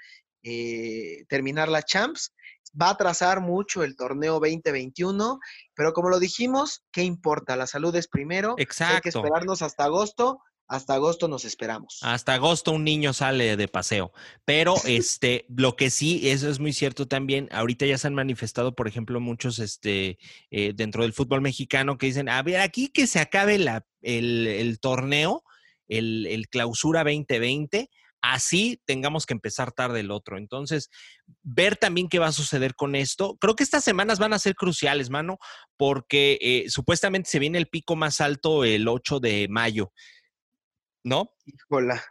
eh, 0.49 1.25
terminar 1.27 1.67
la 1.67 1.83
Champs. 1.83 2.33
Va 2.79 2.87
a 2.87 2.91
atrasar 2.91 3.41
mucho 3.41 3.83
el 3.83 3.95
torneo 3.95 4.39
2021, 4.39 5.39
pero 5.73 5.93
como 5.93 6.09
lo 6.09 6.19
dijimos, 6.19 6.85
¿qué 6.91 7.03
importa? 7.03 7.55
La 7.55 7.67
salud 7.67 7.93
es 7.95 8.07
primero. 8.07 8.51
Hay 8.51 8.55
que 8.57 8.63
Exacto. 8.63 9.09
esperarnos 9.09 9.61
hasta 9.61 9.85
agosto. 9.85 10.39
Hasta 10.69 10.95
agosto 10.95 11.29
nos 11.29 11.45
esperamos. 11.45 11.99
Hasta 12.01 12.33
agosto 12.33 12.73
un 12.73 12.83
niño 12.83 13.13
sale 13.13 13.55
de 13.55 13.67
paseo. 13.69 14.11
Pero 14.43 14.75
este, 14.85 15.45
lo 15.47 15.77
que 15.77 15.89
sí, 15.89 16.29
eso 16.29 16.49
es 16.49 16.59
muy 16.59 16.73
cierto 16.73 17.07
también. 17.07 17.47
Ahorita 17.51 17.85
ya 17.85 17.97
se 17.97 18.07
han 18.07 18.15
manifestado, 18.15 18.75
por 18.75 18.87
ejemplo, 18.87 19.21
muchos 19.21 19.59
este, 19.59 20.17
eh, 20.51 20.73
dentro 20.75 21.03
del 21.03 21.13
fútbol 21.13 21.39
mexicano 21.41 21.97
que 21.97 22.07
dicen, 22.07 22.27
a 22.27 22.41
ver, 22.43 22.59
aquí 22.59 22.89
que 22.89 23.07
se 23.07 23.19
acabe 23.19 23.59
la, 23.59 23.85
el, 24.01 24.45
el 24.45 24.79
torneo, 24.81 25.43
el, 25.87 26.27
el 26.27 26.49
clausura 26.49 27.05
2020, 27.05 27.89
así 28.21 28.81
tengamos 28.85 29.25
que 29.25 29.33
empezar 29.33 29.71
tarde 29.71 29.99
el 30.01 30.11
otro. 30.11 30.37
Entonces, 30.37 30.89
ver 31.43 31.75
también 31.77 32.09
qué 32.09 32.19
va 32.19 32.27
a 32.27 32.31
suceder 32.31 32.75
con 32.75 32.95
esto. 32.95 33.37
Creo 33.39 33.55
que 33.55 33.63
estas 33.63 33.83
semanas 33.83 34.19
van 34.19 34.33
a 34.33 34.39
ser 34.39 34.55
cruciales, 34.55 35.09
mano, 35.09 35.37
porque 35.77 36.37
eh, 36.41 36.69
supuestamente 36.69 37.29
se 37.29 37.39
viene 37.39 37.57
el 37.57 37.67
pico 37.67 37.95
más 37.95 38.21
alto 38.21 38.63
el 38.63 38.87
8 38.87 39.19
de 39.19 39.47
mayo. 39.49 39.91
¿No? 41.03 41.31
Híjola. 41.45 42.03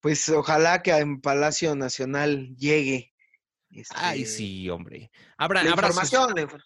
Pues 0.00 0.28
ojalá 0.28 0.82
que 0.82 0.90
en 0.92 1.20
Palacio 1.20 1.76
Nacional 1.76 2.54
llegue. 2.56 3.12
Ay, 3.94 4.22
este, 4.22 4.36
sí, 4.36 4.68
hombre. 4.68 5.10
Abra, 5.36 5.62
La 5.62 5.70
información. 5.70 6.30
infor- 6.30 6.62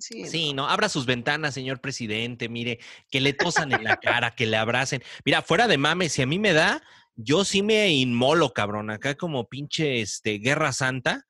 Sí, 0.00 0.26
sí, 0.26 0.52
no, 0.52 0.68
abra 0.68 0.88
sus 0.88 1.06
ventanas, 1.06 1.54
señor 1.54 1.80
presidente. 1.80 2.48
Mire, 2.48 2.78
que 3.10 3.20
le 3.20 3.32
tosan 3.32 3.72
en 3.72 3.84
la 3.84 3.96
cara, 3.96 4.34
que 4.34 4.46
le 4.46 4.56
abracen. 4.56 5.02
Mira, 5.24 5.42
fuera 5.42 5.66
de 5.66 5.78
mames, 5.78 6.12
si 6.12 6.22
a 6.22 6.26
mí 6.26 6.38
me 6.38 6.52
da, 6.52 6.82
yo 7.20 7.44
sí 7.44 7.62
me 7.62 7.88
inmolo, 7.90 8.52
cabrón. 8.52 8.90
Acá 8.90 9.16
como 9.16 9.48
pinche 9.48 10.00
este, 10.00 10.38
Guerra 10.38 10.72
Santa. 10.72 11.24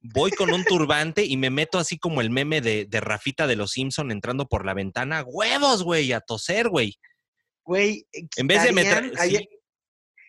Voy 0.00 0.30
con 0.30 0.52
un 0.52 0.64
turbante 0.64 1.24
y 1.24 1.36
me 1.36 1.50
meto 1.50 1.78
así 1.78 1.98
como 1.98 2.22
el 2.22 2.30
meme 2.30 2.62
de, 2.62 2.86
de 2.86 3.00
Rafita 3.00 3.46
de 3.46 3.56
los 3.56 3.72
Simpson 3.72 4.10
entrando 4.10 4.46
por 4.46 4.64
la 4.64 4.72
ventana. 4.72 5.22
¡Huevos, 5.26 5.82
güey! 5.82 6.12
A 6.12 6.20
toser, 6.20 6.70
güey. 6.70 6.98
Güey, 7.64 8.06
eh, 8.12 8.22
En 8.36 8.46
vez 8.46 8.62
de 8.62 8.72
meter. 8.72 9.12
sí. 9.18 9.48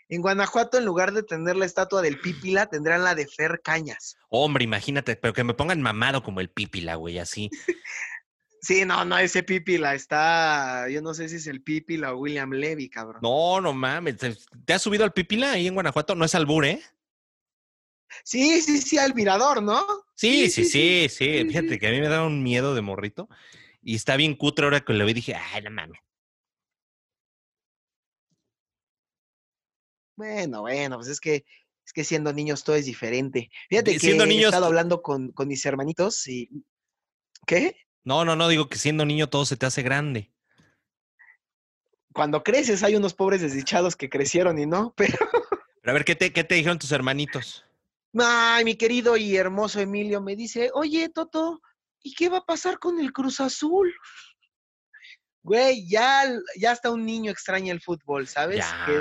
En 0.09 0.21
Guanajuato, 0.21 0.77
en 0.77 0.85
lugar 0.85 1.11
de 1.11 1.21
tener 1.21 1.57
la 1.57 1.65
estatua 1.65 2.01
del 2.01 2.19
Pípila, 2.19 2.67
tendrán 2.67 3.03
la 3.03 3.13
de 3.13 3.27
Fer 3.27 3.59
Cañas. 3.61 4.15
Hombre, 4.29 4.63
imagínate, 4.63 5.17
pero 5.17 5.33
que 5.33 5.43
me 5.43 5.53
pongan 5.53 5.81
mamado 5.81 6.23
como 6.23 6.39
el 6.39 6.49
pípila, 6.49 6.95
güey, 6.95 7.19
así. 7.19 7.49
Sí, 8.67 8.83
no, 8.83 9.05
no, 9.05 9.17
ese 9.17 9.43
Pípila 9.43 9.95
está. 9.95 10.89
Yo 10.89 11.01
no 11.01 11.13
sé 11.13 11.29
si 11.29 11.37
es 11.37 11.47
el 11.47 11.61
Pípila 11.61 12.13
o 12.13 12.17
William 12.17 12.51
Levy, 12.51 12.89
cabrón. 12.89 13.21
No, 13.21 13.61
no 13.61 13.71
mames. 13.71 14.17
¿Te- 14.17 14.35
¿Te 14.65 14.73
has 14.73 14.81
subido 14.81 15.05
al 15.05 15.13
pípila 15.13 15.53
ahí 15.53 15.67
en 15.67 15.73
Guanajuato? 15.73 16.15
No 16.15 16.25
es 16.25 16.35
albur, 16.35 16.65
¿eh? 16.65 16.81
Sí, 18.25 18.61
sí, 18.61 18.81
sí, 18.81 18.97
al 18.97 19.15
mirador, 19.15 19.63
¿no? 19.63 19.85
Sí, 20.15 20.49
sí, 20.49 20.65
sí, 20.65 21.07
sí. 21.07 21.45
Fíjate 21.47 21.79
que 21.79 21.87
a 21.87 21.91
mí 21.91 22.01
me 22.01 22.09
da 22.09 22.25
un 22.25 22.43
miedo 22.43 22.75
de 22.75 22.81
morrito. 22.81 23.29
Y 23.81 23.95
está 23.95 24.17
bien 24.17 24.35
cutre 24.35 24.65
ahora 24.65 24.81
que 24.81 24.91
lo 24.91 25.05
vi. 25.05 25.13
Dije, 25.13 25.33
ay, 25.33 25.61
no 25.61 25.71
mames. 25.71 26.01
Bueno, 30.17 30.59
bueno, 30.63 30.97
pues 30.97 31.07
es 31.07 31.21
que 31.21 31.45
es 31.85 31.93
que 31.93 32.03
siendo 32.03 32.33
niños 32.33 32.65
todo 32.65 32.75
es 32.75 32.85
diferente. 32.85 33.49
Fíjate 33.69 33.93
que 33.93 33.99
siendo 34.01 34.25
he 34.25 34.27
niños 34.27 34.47
estado 34.49 34.65
hablando 34.65 35.01
con, 35.01 35.31
con 35.31 35.47
mis 35.47 35.65
hermanitos 35.65 36.27
y. 36.27 36.49
¿Qué? 37.45 37.86
No, 38.07 38.23
no, 38.23 38.37
no, 38.37 38.47
digo 38.47 38.69
que 38.69 38.77
siendo 38.77 39.03
niño 39.03 39.27
todo 39.27 39.43
se 39.43 39.57
te 39.57 39.65
hace 39.65 39.81
grande. 39.81 40.31
Cuando 42.13 42.41
creces 42.41 42.81
hay 42.81 42.95
unos 42.95 43.13
pobres 43.13 43.41
desdichados 43.41 43.97
que 43.97 44.09
crecieron 44.09 44.57
y 44.57 44.65
no, 44.65 44.93
pero. 44.95 45.17
Pero 45.81 45.91
a 45.91 45.93
ver, 45.93 46.05
¿qué 46.05 46.15
te, 46.15 46.31
qué 46.31 46.45
te 46.45 46.55
dijeron 46.55 46.79
tus 46.79 46.93
hermanitos? 46.93 47.65
Ay, 48.17 48.63
mi 48.63 48.75
querido 48.75 49.17
y 49.17 49.35
hermoso 49.35 49.81
Emilio 49.81 50.21
me 50.21 50.37
dice, 50.37 50.71
oye, 50.73 51.09
Toto, 51.09 51.61
¿y 52.01 52.13
qué 52.13 52.29
va 52.29 52.37
a 52.37 52.45
pasar 52.45 52.79
con 52.79 52.97
el 52.97 53.11
Cruz 53.11 53.41
Azul? 53.41 53.93
Güey, 55.43 55.85
ya, 55.89 56.23
ya 56.57 56.71
hasta 56.71 56.89
un 56.89 57.05
niño 57.05 57.29
extraña 57.29 57.73
el 57.73 57.81
fútbol, 57.81 58.25
¿sabes? 58.29 58.59
Ya. 58.59 58.85
que 58.85 58.93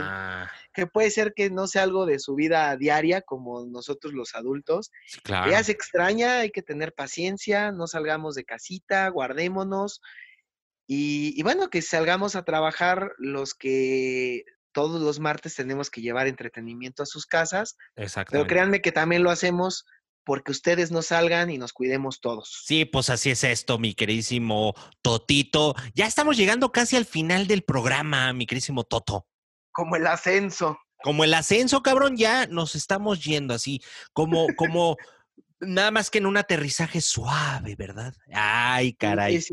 puede 0.84 1.10
ser 1.10 1.32
que 1.34 1.48
no 1.48 1.66
sea 1.66 1.84
algo 1.84 2.04
de 2.04 2.18
su 2.18 2.34
vida 2.34 2.76
diaria 2.76 3.22
como 3.22 3.64
nosotros 3.64 4.12
los 4.12 4.34
adultos. 4.34 4.90
Sí, 5.06 5.18
que 5.18 5.22
claro. 5.22 5.50
Ya 5.50 5.64
se 5.64 5.72
extraña, 5.72 6.40
hay 6.40 6.50
que 6.50 6.62
tener 6.62 6.92
paciencia, 6.92 7.72
no 7.72 7.86
salgamos 7.86 8.34
de 8.34 8.44
casita, 8.44 9.08
guardémonos. 9.08 10.02
Y, 10.86 11.32
y 11.38 11.42
bueno, 11.42 11.70
que 11.70 11.80
salgamos 11.80 12.36
a 12.36 12.44
trabajar 12.44 13.12
los 13.16 13.54
que 13.54 14.44
todos 14.72 15.00
los 15.00 15.20
martes 15.20 15.54
tenemos 15.54 15.88
que 15.88 16.02
llevar 16.02 16.26
entretenimiento 16.26 17.02
a 17.02 17.06
sus 17.06 17.24
casas, 17.24 17.78
pero 17.94 18.04
Exactamente. 18.04 18.46
créanme 18.52 18.80
que 18.82 18.92
también 18.92 19.22
lo 19.22 19.30
hacemos 19.30 19.86
porque 20.26 20.50
ustedes 20.50 20.90
no 20.90 21.00
salgan 21.00 21.50
y 21.50 21.56
nos 21.56 21.72
cuidemos 21.72 22.20
todos. 22.20 22.64
Sí, 22.66 22.84
pues 22.84 23.08
así 23.08 23.30
es 23.30 23.44
esto, 23.44 23.78
mi 23.78 23.94
queridísimo 23.94 24.74
Totito. 25.00 25.74
Ya 25.94 26.06
estamos 26.06 26.36
llegando 26.36 26.72
casi 26.72 26.96
al 26.96 27.06
final 27.06 27.46
del 27.46 27.62
programa, 27.62 28.32
mi 28.32 28.44
queridísimo 28.44 28.82
Toto. 28.82 29.28
Como 29.76 29.96
el 29.96 30.06
ascenso. 30.06 30.78
Como 31.02 31.22
el 31.22 31.34
ascenso, 31.34 31.82
cabrón, 31.82 32.16
ya 32.16 32.46
nos 32.46 32.74
estamos 32.74 33.22
yendo 33.22 33.52
así, 33.52 33.82
como, 34.14 34.46
como, 34.56 34.96
nada 35.60 35.90
más 35.90 36.10
que 36.10 36.18
en 36.18 36.26
un 36.26 36.38
aterrizaje 36.38 37.02
suave, 37.02 37.76
¿verdad? 37.76 38.14
Ay, 38.32 38.94
caray. 38.94 39.44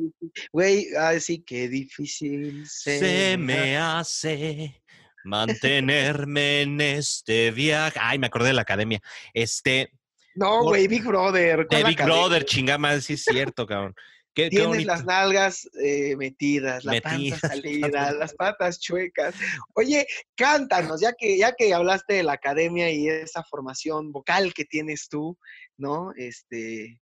Güey, 0.53 0.87
así 0.95 1.43
que 1.43 1.67
difícil 1.67 2.65
se, 2.69 2.99
Se 2.99 3.37
me 3.37 3.77
hace 3.77 4.81
mantenerme 5.25 6.61
en 6.61 6.79
este 6.79 7.51
viaje. 7.51 7.99
Ay, 8.01 8.19
me 8.19 8.27
acordé 8.27 8.47
de 8.47 8.53
la 8.53 8.61
academia. 8.61 9.01
Este, 9.33 9.91
No, 10.35 10.63
güey, 10.63 10.87
Big 10.87 11.03
Brother. 11.03 11.59
de 11.59 11.67
¿cuál 11.67 11.83
Big 11.83 11.95
academia? 11.95 12.21
Brother, 12.21 12.45
chingama, 12.45 12.99
sí 13.01 13.13
es 13.13 13.23
cierto, 13.23 13.67
cabrón. 13.67 13.93
Qué, 14.33 14.49
Tienes 14.49 14.85
las 14.85 15.05
nalgas 15.05 15.69
eh, 15.83 16.15
metidas, 16.15 16.83
la 16.85 16.93
Metidas, 16.93 17.39
panza 17.41 17.47
salida, 17.47 18.11
las 18.13 18.33
patas 18.33 18.79
chuecas. 18.79 19.35
Oye, 19.75 20.07
cántanos, 20.35 21.01
ya 21.01 21.13
que, 21.13 21.37
ya 21.37 21.53
que 21.53 21.73
hablaste 21.73 22.15
de 22.15 22.23
la 22.23 22.33
academia 22.33 22.91
y 22.91 23.07
esa 23.07 23.43
formación 23.43 24.11
vocal 24.11 24.53
que 24.53 24.65
tienes 24.65 25.07
tú, 25.07 25.37
¿no? 25.77 26.13
Este, 26.15 26.99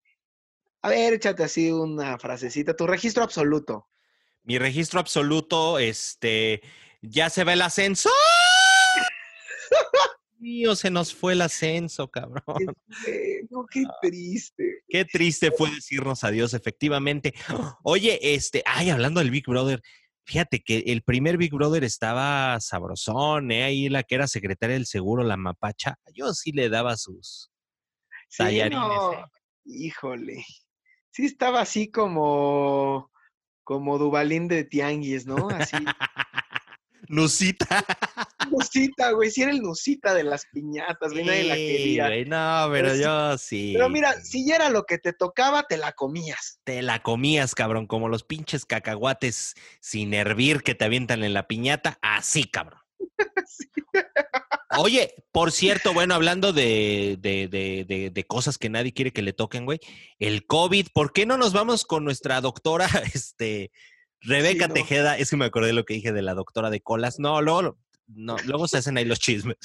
a 0.82 0.88
ver, 0.88 1.14
échate 1.14 1.44
así 1.44 1.70
una 1.70 2.18
frasecita, 2.18 2.74
tu 2.74 2.86
registro 2.86 3.22
absoluto. 3.22 3.88
Mi 4.42 4.58
registro 4.58 4.98
absoluto, 4.98 5.78
este, 5.78 6.62
ya 7.00 7.30
se 7.30 7.44
ve 7.44 7.52
el 7.52 7.62
ascenso. 7.62 8.10
Mío, 10.40 10.74
se 10.74 10.90
nos 10.90 11.14
fue 11.14 11.34
el 11.34 11.42
ascenso, 11.42 12.08
cabrón. 12.08 12.42
No, 13.50 13.66
qué 13.70 13.84
triste. 14.00 14.82
Qué 14.88 15.04
triste 15.04 15.50
fue 15.52 15.70
decirnos 15.70 16.24
adiós, 16.24 16.54
efectivamente. 16.54 17.34
Oye, 17.82 18.18
este, 18.34 18.62
ay, 18.64 18.88
hablando 18.90 19.20
del 19.20 19.30
Big 19.30 19.44
Brother, 19.46 19.82
fíjate 20.24 20.60
que 20.60 20.78
el 20.86 21.02
primer 21.02 21.36
Big 21.36 21.52
Brother 21.52 21.84
estaba 21.84 22.58
sabrosón, 22.60 23.50
¿eh? 23.50 23.64
Ahí 23.64 23.88
la 23.90 24.02
que 24.02 24.14
era 24.14 24.26
secretaria 24.26 24.74
del 24.74 24.86
seguro, 24.86 25.22
la 25.24 25.36
mapacha, 25.36 25.96
yo 26.14 26.32
sí 26.32 26.52
le 26.52 26.68
daba 26.70 26.96
sus 26.96 27.50
Sí, 28.28 28.38
tallarines. 28.38 28.78
no, 28.78 29.12
¿eh? 29.12 29.24
híjole. 29.66 30.44
Sí 31.10 31.26
estaba 31.26 31.60
así 31.60 31.90
como, 31.90 33.10
como 33.64 33.98
Dubalín 33.98 34.46
de 34.48 34.64
Tianguis, 34.64 35.26
¿no? 35.26 35.48
Así, 35.50 35.76
Nusita. 37.10 37.84
Nusita, 38.52 39.10
güey, 39.10 39.32
sí 39.32 39.42
era 39.42 39.50
el 39.50 39.60
Nusita 39.60 40.14
de 40.14 40.22
las 40.22 40.46
piñatas, 40.46 41.12
güey, 41.12 41.24
nadie 41.24 41.44
la 41.44 41.54
quería. 41.56 42.06
güey, 42.06 42.24
no, 42.24 42.68
pero 42.70 42.94
yo 42.94 43.36
sí. 43.36 43.72
Pero 43.74 43.88
mira, 43.88 44.14
si 44.22 44.46
ya 44.46 44.54
era 44.54 44.70
lo 44.70 44.84
que 44.84 44.98
te 44.98 45.12
tocaba, 45.12 45.64
te 45.64 45.76
la 45.76 45.90
comías. 45.92 46.60
Te 46.62 46.82
la 46.82 47.02
comías, 47.02 47.56
cabrón, 47.56 47.88
como 47.88 48.08
los 48.08 48.22
pinches 48.22 48.64
cacahuates 48.64 49.54
sin 49.80 50.14
hervir 50.14 50.62
que 50.62 50.76
te 50.76 50.84
avientan 50.84 51.24
en 51.24 51.34
la 51.34 51.48
piñata, 51.48 51.98
así, 52.00 52.44
cabrón. 52.44 52.80
Sí. 53.46 53.66
Oye, 54.78 55.14
por 55.32 55.50
cierto, 55.50 55.92
bueno, 55.92 56.14
hablando 56.14 56.52
de, 56.52 57.16
de, 57.18 57.48
de, 57.48 57.84
de, 57.84 58.10
de 58.10 58.24
cosas 58.24 58.56
que 58.56 58.68
nadie 58.68 58.92
quiere 58.92 59.12
que 59.12 59.22
le 59.22 59.32
toquen, 59.32 59.64
güey, 59.64 59.80
el 60.20 60.46
COVID, 60.46 60.88
¿por 60.94 61.12
qué 61.12 61.26
no 61.26 61.36
nos 61.36 61.52
vamos 61.52 61.84
con 61.84 62.04
nuestra 62.04 62.40
doctora, 62.40 62.86
este, 63.14 63.72
Rebeca 64.20 64.64
Sí, 64.64 64.68
no. 64.68 64.74
Tejeda? 64.74 65.18
Es 65.18 65.30
que 65.30 65.36
me 65.36 65.46
acordé 65.46 65.68
de 65.68 65.72
lo 65.74 65.84
que 65.84 65.94
dije 65.94 66.12
de 66.12 66.22
la 66.22 66.34
doctora 66.34 66.70
de 66.70 66.80
colas. 66.80 67.18
No, 67.18 67.40
luego, 67.40 67.78
no, 68.06 68.36
luego 68.44 68.68
se 68.68 68.78
hacen 68.78 68.96
ahí 68.96 69.04
los 69.04 69.18
chismes. 69.18 69.56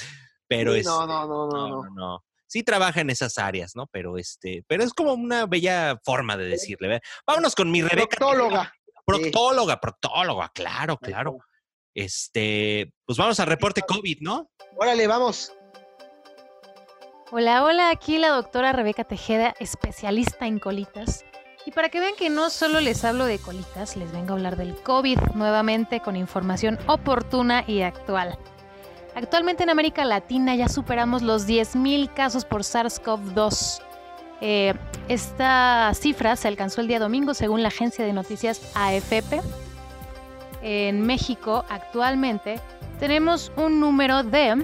Pero 0.47 0.73
Sí, 0.73 0.79
es, 0.79 0.85
no, 0.85 1.05
no, 1.05 1.27
no, 1.27 1.47
no, 1.47 1.83
no. 1.89 2.25
Sí 2.47 2.63
trabaja 2.63 3.01
en 3.01 3.09
esas 3.09 3.37
áreas, 3.37 3.75
¿no? 3.75 3.87
Pero 3.87 4.17
este, 4.17 4.63
pero 4.67 4.83
es 4.83 4.93
como 4.93 5.13
una 5.13 5.45
bella 5.45 5.99
forma 6.03 6.37
de 6.37 6.45
decirle. 6.45 7.01
Vámonos 7.25 7.55
con 7.55 7.71
mi 7.71 7.81
Rebeca. 7.81 8.17
Tejeda. 8.17 8.31
Proctóloga. 8.31 8.73
Proctóloga, 9.05 9.79
proctóloga, 9.79 10.49
claro, 10.49 10.97
claro. 10.97 11.37
Este, 11.93 12.91
pues 13.05 13.17
vamos 13.17 13.39
al 13.39 13.47
reporte 13.47 13.81
COVID, 13.81 14.19
¿no? 14.21 14.49
Órale, 14.77 15.07
vamos. 15.07 15.53
Hola, 17.31 17.63
hola, 17.63 17.89
aquí 17.89 18.17
la 18.17 18.29
doctora 18.29 18.71
Rebeca 18.71 19.03
Tejeda, 19.03 19.55
especialista 19.59 20.47
en 20.47 20.59
colitas. 20.59 21.23
Y 21.65 21.71
para 21.71 21.89
que 21.89 21.99
vean 21.99 22.13
que 22.15 22.29
no 22.29 22.51
solo 22.51 22.79
les 22.79 23.03
hablo 23.03 23.25
de 23.25 23.39
colitas, 23.39 23.97
les 23.97 24.11
vengo 24.11 24.33
a 24.33 24.35
hablar 24.35 24.55
del 24.55 24.75
COVID 24.75 25.17
nuevamente 25.33 25.99
con 25.99 26.15
información 26.15 26.77
oportuna 26.85 27.63
y 27.65 27.81
actual. 27.81 28.37
Actualmente 29.15 29.63
en 29.63 29.71
América 29.71 30.05
Latina 30.05 30.55
ya 30.55 30.69
superamos 30.69 31.23
los 31.23 31.47
10.000 31.47 32.13
casos 32.13 32.45
por 32.45 32.61
SARS-CoV-2. 32.61 33.81
Eh, 34.41 34.75
esta 35.07 35.91
cifra 35.95 36.35
se 36.35 36.47
alcanzó 36.47 36.81
el 36.81 36.87
día 36.87 36.99
domingo 36.99 37.33
según 37.33 37.63
la 37.63 37.69
agencia 37.69 38.05
de 38.05 38.13
noticias 38.13 38.61
AFP. 38.75 39.41
En 40.61 41.01
México 41.01 41.65
actualmente 41.69 42.59
tenemos 42.99 43.51
un 43.55 43.79
número 43.79 44.21
de 44.21 44.61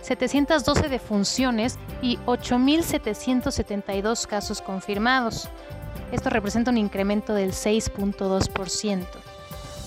712 0.00 0.88
defunciones 0.88 1.78
y 2.00 2.16
8.772 2.26 4.26
casos 4.26 4.62
confirmados. 4.62 5.50
Esto 6.12 6.30
representa 6.30 6.70
un 6.70 6.78
incremento 6.78 7.34
del 7.34 7.52
6.2%. 7.52 9.06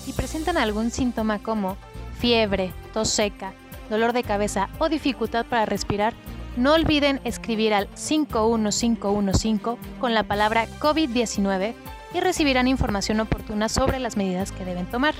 Si 0.04 0.12
presentan 0.12 0.56
algún 0.56 0.90
síntoma 0.90 1.38
como 1.38 1.76
fiebre, 2.18 2.72
tos 2.92 3.08
seca, 3.08 3.52
dolor 3.90 4.12
de 4.12 4.22
cabeza 4.22 4.68
o 4.78 4.88
dificultad 4.88 5.46
para 5.46 5.66
respirar, 5.66 6.14
no 6.56 6.74
olviden 6.74 7.20
escribir 7.24 7.74
al 7.74 7.88
51515 7.94 9.76
con 10.00 10.14
la 10.14 10.22
palabra 10.22 10.66
COVID-19 10.78 11.74
y 12.14 12.20
recibirán 12.20 12.68
información 12.68 13.20
oportuna 13.20 13.68
sobre 13.68 13.98
las 13.98 14.16
medidas 14.16 14.52
que 14.52 14.64
deben 14.64 14.86
tomar. 14.86 15.14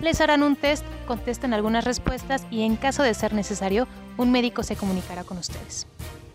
Les 0.00 0.20
harán 0.20 0.42
un 0.42 0.56
test, 0.56 0.84
contesten 1.06 1.54
algunas 1.54 1.84
respuestas 1.84 2.46
y 2.50 2.62
en 2.62 2.76
caso 2.76 3.02
de 3.02 3.14
ser 3.14 3.32
necesario, 3.32 3.88
un 4.18 4.30
médico 4.30 4.62
se 4.62 4.76
comunicará 4.76 5.24
con 5.24 5.38
ustedes. 5.38 5.86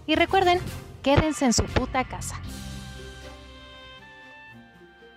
Y 0.07 0.16
recuerden, 0.16 0.59
quédense 1.03 1.45
en 1.45 1.53
su 1.53 1.64
puta 1.66 2.03
casa. 2.03 2.41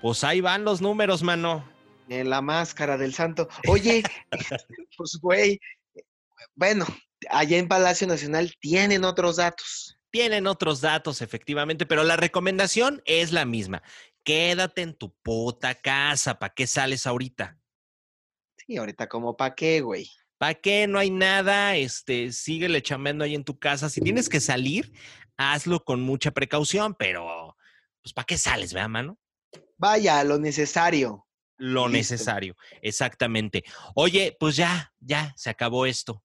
Pues 0.04 0.22
ahí 0.22 0.42
van 0.42 0.64
los 0.64 0.82
números, 0.82 1.22
mano. 1.22 1.66
En 2.10 2.28
la 2.28 2.42
máscara 2.42 2.98
del 2.98 3.14
santo. 3.14 3.48
Oye, 3.68 4.02
pues 4.98 5.18
güey, 5.22 5.58
bueno, 6.54 6.84
allá 7.30 7.56
en 7.56 7.68
Palacio 7.68 8.06
Nacional 8.06 8.54
tienen 8.60 9.02
otros 9.02 9.36
datos. 9.36 9.98
Tienen 10.10 10.46
otros 10.46 10.82
datos, 10.82 11.22
efectivamente, 11.22 11.86
pero 11.86 12.04
la 12.04 12.18
recomendación 12.18 13.00
es 13.06 13.32
la 13.32 13.46
misma. 13.46 13.82
Quédate 14.24 14.82
en 14.82 14.92
tu 14.92 15.14
puta 15.22 15.74
casa. 15.74 16.38
¿Para 16.38 16.52
qué 16.52 16.66
sales 16.66 17.06
ahorita? 17.06 17.56
Sí, 18.58 18.76
ahorita 18.76 19.08
como 19.08 19.38
pa' 19.38 19.54
qué, 19.54 19.80
güey. 19.80 20.10
¿Para 20.36 20.52
qué? 20.52 20.86
No 20.86 20.98
hay 20.98 21.08
nada. 21.08 21.76
Este, 21.76 22.30
síguele 22.30 22.82
chambeando 22.82 23.24
ahí 23.24 23.34
en 23.34 23.44
tu 23.44 23.58
casa. 23.58 23.88
Si 23.88 24.02
tienes 24.02 24.28
que 24.28 24.40
salir, 24.40 24.92
hazlo 25.38 25.82
con 25.82 26.02
mucha 26.02 26.30
precaución, 26.30 26.94
pero 26.94 27.56
pues 28.02 28.12
¿para 28.12 28.26
qué 28.26 28.36
sales, 28.36 28.74
vea, 28.74 28.86
mano? 28.86 29.18
Vaya, 29.76 30.22
lo 30.24 30.38
necesario. 30.38 31.26
Lo 31.56 31.86
Listo. 31.86 32.14
necesario, 32.14 32.56
exactamente. 32.82 33.64
Oye, 33.94 34.36
pues 34.38 34.56
ya, 34.56 34.92
ya, 34.98 35.32
se 35.36 35.50
acabó 35.50 35.86
esto. 35.86 36.22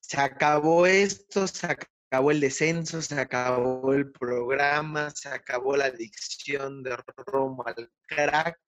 Se 0.00 0.20
acabó 0.20 0.86
esto, 0.86 1.46
se 1.48 1.66
acabó 1.66 2.30
el 2.30 2.40
descenso, 2.40 3.02
se 3.02 3.18
acabó 3.18 3.92
el 3.92 4.12
programa, 4.12 5.10
se 5.10 5.28
acabó 5.28 5.76
la 5.76 5.86
adicción 5.86 6.82
de 6.82 6.96
Romo 7.26 7.64
al 7.66 7.90
crack. 8.06 8.60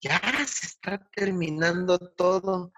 Ya 0.00 0.18
se 0.46 0.66
está 0.66 0.98
terminando 1.14 1.98
todo. 1.98 2.72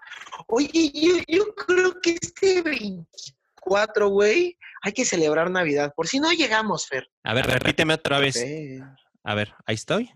Oye, 0.47 0.91
yo, 0.93 1.15
yo 1.27 1.55
creo 1.55 1.99
que 2.01 2.17
este 2.21 2.61
24, 2.61 4.09
güey, 4.09 4.57
hay 4.81 4.91
que 4.91 5.05
celebrar 5.05 5.49
Navidad. 5.49 5.93
Por 5.95 6.07
si 6.07 6.19
no 6.19 6.31
llegamos, 6.31 6.85
Fer. 6.87 7.09
A 7.23 7.33
ver, 7.33 7.47
repíteme 7.47 7.93
otra 7.93 8.19
vez. 8.19 8.35
Fer. 8.35 8.83
A 9.23 9.35
ver, 9.35 9.53
ahí 9.65 9.75
estoy. 9.75 10.11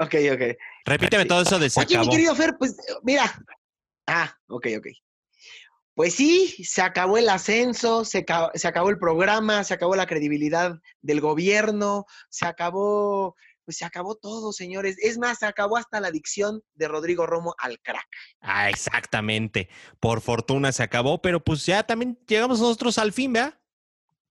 Ok, 0.00 0.14
ok. 0.32 0.56
Repíteme 0.84 1.24
todo 1.24 1.42
eso 1.42 1.58
de 1.58 1.70
se 1.70 1.80
Oye, 1.80 1.96
acabó. 1.96 2.04
mi 2.06 2.10
querido 2.16 2.34
Fer, 2.34 2.56
pues 2.58 2.76
mira. 3.02 3.24
Ah, 4.06 4.32
ok, 4.48 4.66
ok. 4.78 4.86
Pues 5.94 6.14
sí, 6.14 6.48
se 6.64 6.80
acabó 6.80 7.18
el 7.18 7.28
ascenso, 7.28 8.04
se, 8.04 8.24
ca- 8.24 8.52
se 8.54 8.68
acabó 8.68 8.88
el 8.90 8.98
programa, 8.98 9.64
se 9.64 9.74
acabó 9.74 9.96
la 9.96 10.06
credibilidad 10.06 10.76
del 11.02 11.20
gobierno, 11.20 12.06
se 12.30 12.46
acabó, 12.46 13.34
pues 13.64 13.78
se 13.78 13.84
acabó 13.84 14.14
todo, 14.14 14.52
señores. 14.52 14.96
Es 15.02 15.18
más, 15.18 15.40
se 15.40 15.46
acabó 15.46 15.76
hasta 15.76 16.00
la 16.00 16.08
adicción 16.08 16.62
de 16.74 16.86
Rodrigo 16.86 17.26
Romo 17.26 17.56
al 17.58 17.80
crack. 17.80 18.06
Ah, 18.40 18.70
exactamente. 18.70 19.68
Por 19.98 20.20
fortuna 20.20 20.70
se 20.70 20.84
acabó, 20.84 21.20
pero 21.20 21.42
pues 21.42 21.66
ya 21.66 21.82
también 21.82 22.16
llegamos 22.28 22.60
nosotros 22.60 22.96
al 22.98 23.12
fin, 23.12 23.32
¿verdad? 23.32 23.58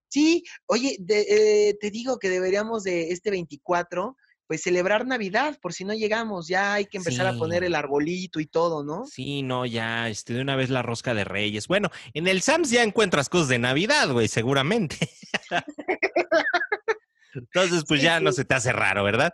Sí, 0.10 0.44
oye, 0.68 0.96
de- 1.00 1.70
eh, 1.70 1.78
te 1.80 1.92
digo 1.92 2.18
que 2.20 2.30
deberíamos 2.30 2.84
de 2.84 3.12
este 3.12 3.30
24, 3.32 4.16
pues 4.48 4.62
celebrar 4.64 5.06
Navidad, 5.06 5.58
por 5.62 5.74
si 5.74 5.84
no 5.84 5.94
llegamos, 5.94 6.48
ya 6.48 6.74
hay 6.76 6.86
que 6.86 6.98
empezar 6.98 7.28
a 7.28 7.38
poner 7.38 7.66
el 7.66 7.76
arbolito 7.76 8.40
y 8.40 8.46
todo, 8.46 8.84
¿no? 8.84 9.06
Sí, 9.06 9.42
no, 9.44 9.66
ya, 9.66 10.08
este, 10.08 10.34
de 10.34 10.42
una 10.42 10.56
vez 10.56 10.70
la 10.70 10.82
rosca 10.82 11.14
de 11.14 11.26
reyes. 11.26 11.68
Bueno, 11.68 11.90
en 12.14 12.28
el 12.30 12.42
Sams 12.42 12.70
ya 12.70 12.84
encuentras 12.84 13.28
cosas 13.28 13.50
de 13.50 13.60
Navidad, 13.60 14.10
güey, 14.10 14.30
seguramente. 14.30 15.10
Entonces, 17.34 17.84
pues 17.88 18.00
Sí, 18.00 18.06
ya 18.06 18.20
no 18.20 18.32
se 18.32 18.46
te 18.46 18.56
hace 18.56 18.72
raro, 18.72 19.04
¿verdad? 19.04 19.34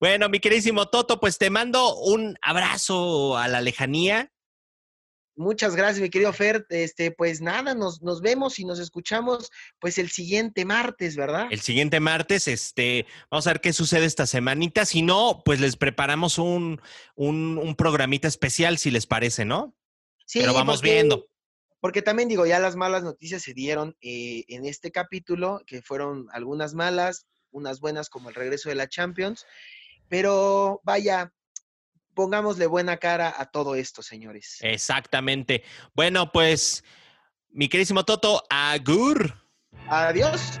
Bueno, 0.00 0.28
mi 0.28 0.40
queridísimo 0.40 0.88
Toto, 0.88 1.20
pues 1.20 1.38
te 1.38 1.50
mando 1.50 1.96
un 1.98 2.36
abrazo 2.40 3.36
a 3.36 3.48
la 3.48 3.60
lejanía. 3.60 4.32
Muchas 5.34 5.74
gracias, 5.76 6.00
mi 6.02 6.10
querido 6.10 6.32
Fer. 6.32 6.66
Este, 6.68 7.10
pues 7.10 7.40
nada, 7.40 7.74
nos, 7.74 8.02
nos 8.02 8.20
vemos 8.20 8.58
y 8.58 8.64
nos 8.66 8.78
escuchamos 8.78 9.50
pues 9.78 9.96
el 9.98 10.10
siguiente 10.10 10.64
martes, 10.64 11.16
¿verdad? 11.16 11.46
El 11.50 11.60
siguiente 11.60 12.00
martes, 12.00 12.48
este, 12.48 13.06
vamos 13.30 13.46
a 13.46 13.50
ver 13.54 13.60
qué 13.62 13.72
sucede 13.72 14.04
esta 14.04 14.26
semanita. 14.26 14.84
Si 14.84 15.00
no, 15.02 15.42
pues 15.44 15.58
les 15.60 15.76
preparamos 15.76 16.36
un, 16.38 16.80
un, 17.14 17.58
un 17.58 17.74
programita 17.76 18.28
especial, 18.28 18.76
si 18.76 18.90
les 18.90 19.06
parece, 19.06 19.44
¿no? 19.46 19.74
Sí, 20.26 20.40
Pero 20.40 20.52
vamos 20.54 20.76
porque- 20.80 20.92
viendo. 20.92 21.26
Porque 21.80 22.00
también 22.02 22.28
digo, 22.28 22.46
ya 22.46 22.60
las 22.60 22.76
malas 22.76 23.02
noticias 23.02 23.42
se 23.42 23.54
dieron 23.54 23.96
eh, 24.02 24.44
en 24.46 24.66
este 24.66 24.92
capítulo, 24.92 25.62
que 25.66 25.82
fueron 25.82 26.28
algunas 26.32 26.74
malas, 26.74 27.26
unas 27.50 27.80
buenas 27.80 28.08
como 28.08 28.28
el 28.28 28.36
regreso 28.36 28.68
de 28.68 28.76
la 28.76 28.88
Champions. 28.88 29.44
Pero 30.08 30.80
vaya, 30.84 31.32
pongámosle 32.14 32.66
buena 32.66 32.96
cara 32.96 33.34
a 33.36 33.46
todo 33.46 33.74
esto, 33.74 34.02
señores. 34.02 34.58
Exactamente. 34.60 35.62
Bueno, 35.94 36.32
pues, 36.32 36.84
mi 37.50 37.68
queridísimo 37.68 38.04
Toto, 38.04 38.42
agur. 38.50 39.34
Adiós. 39.88 40.60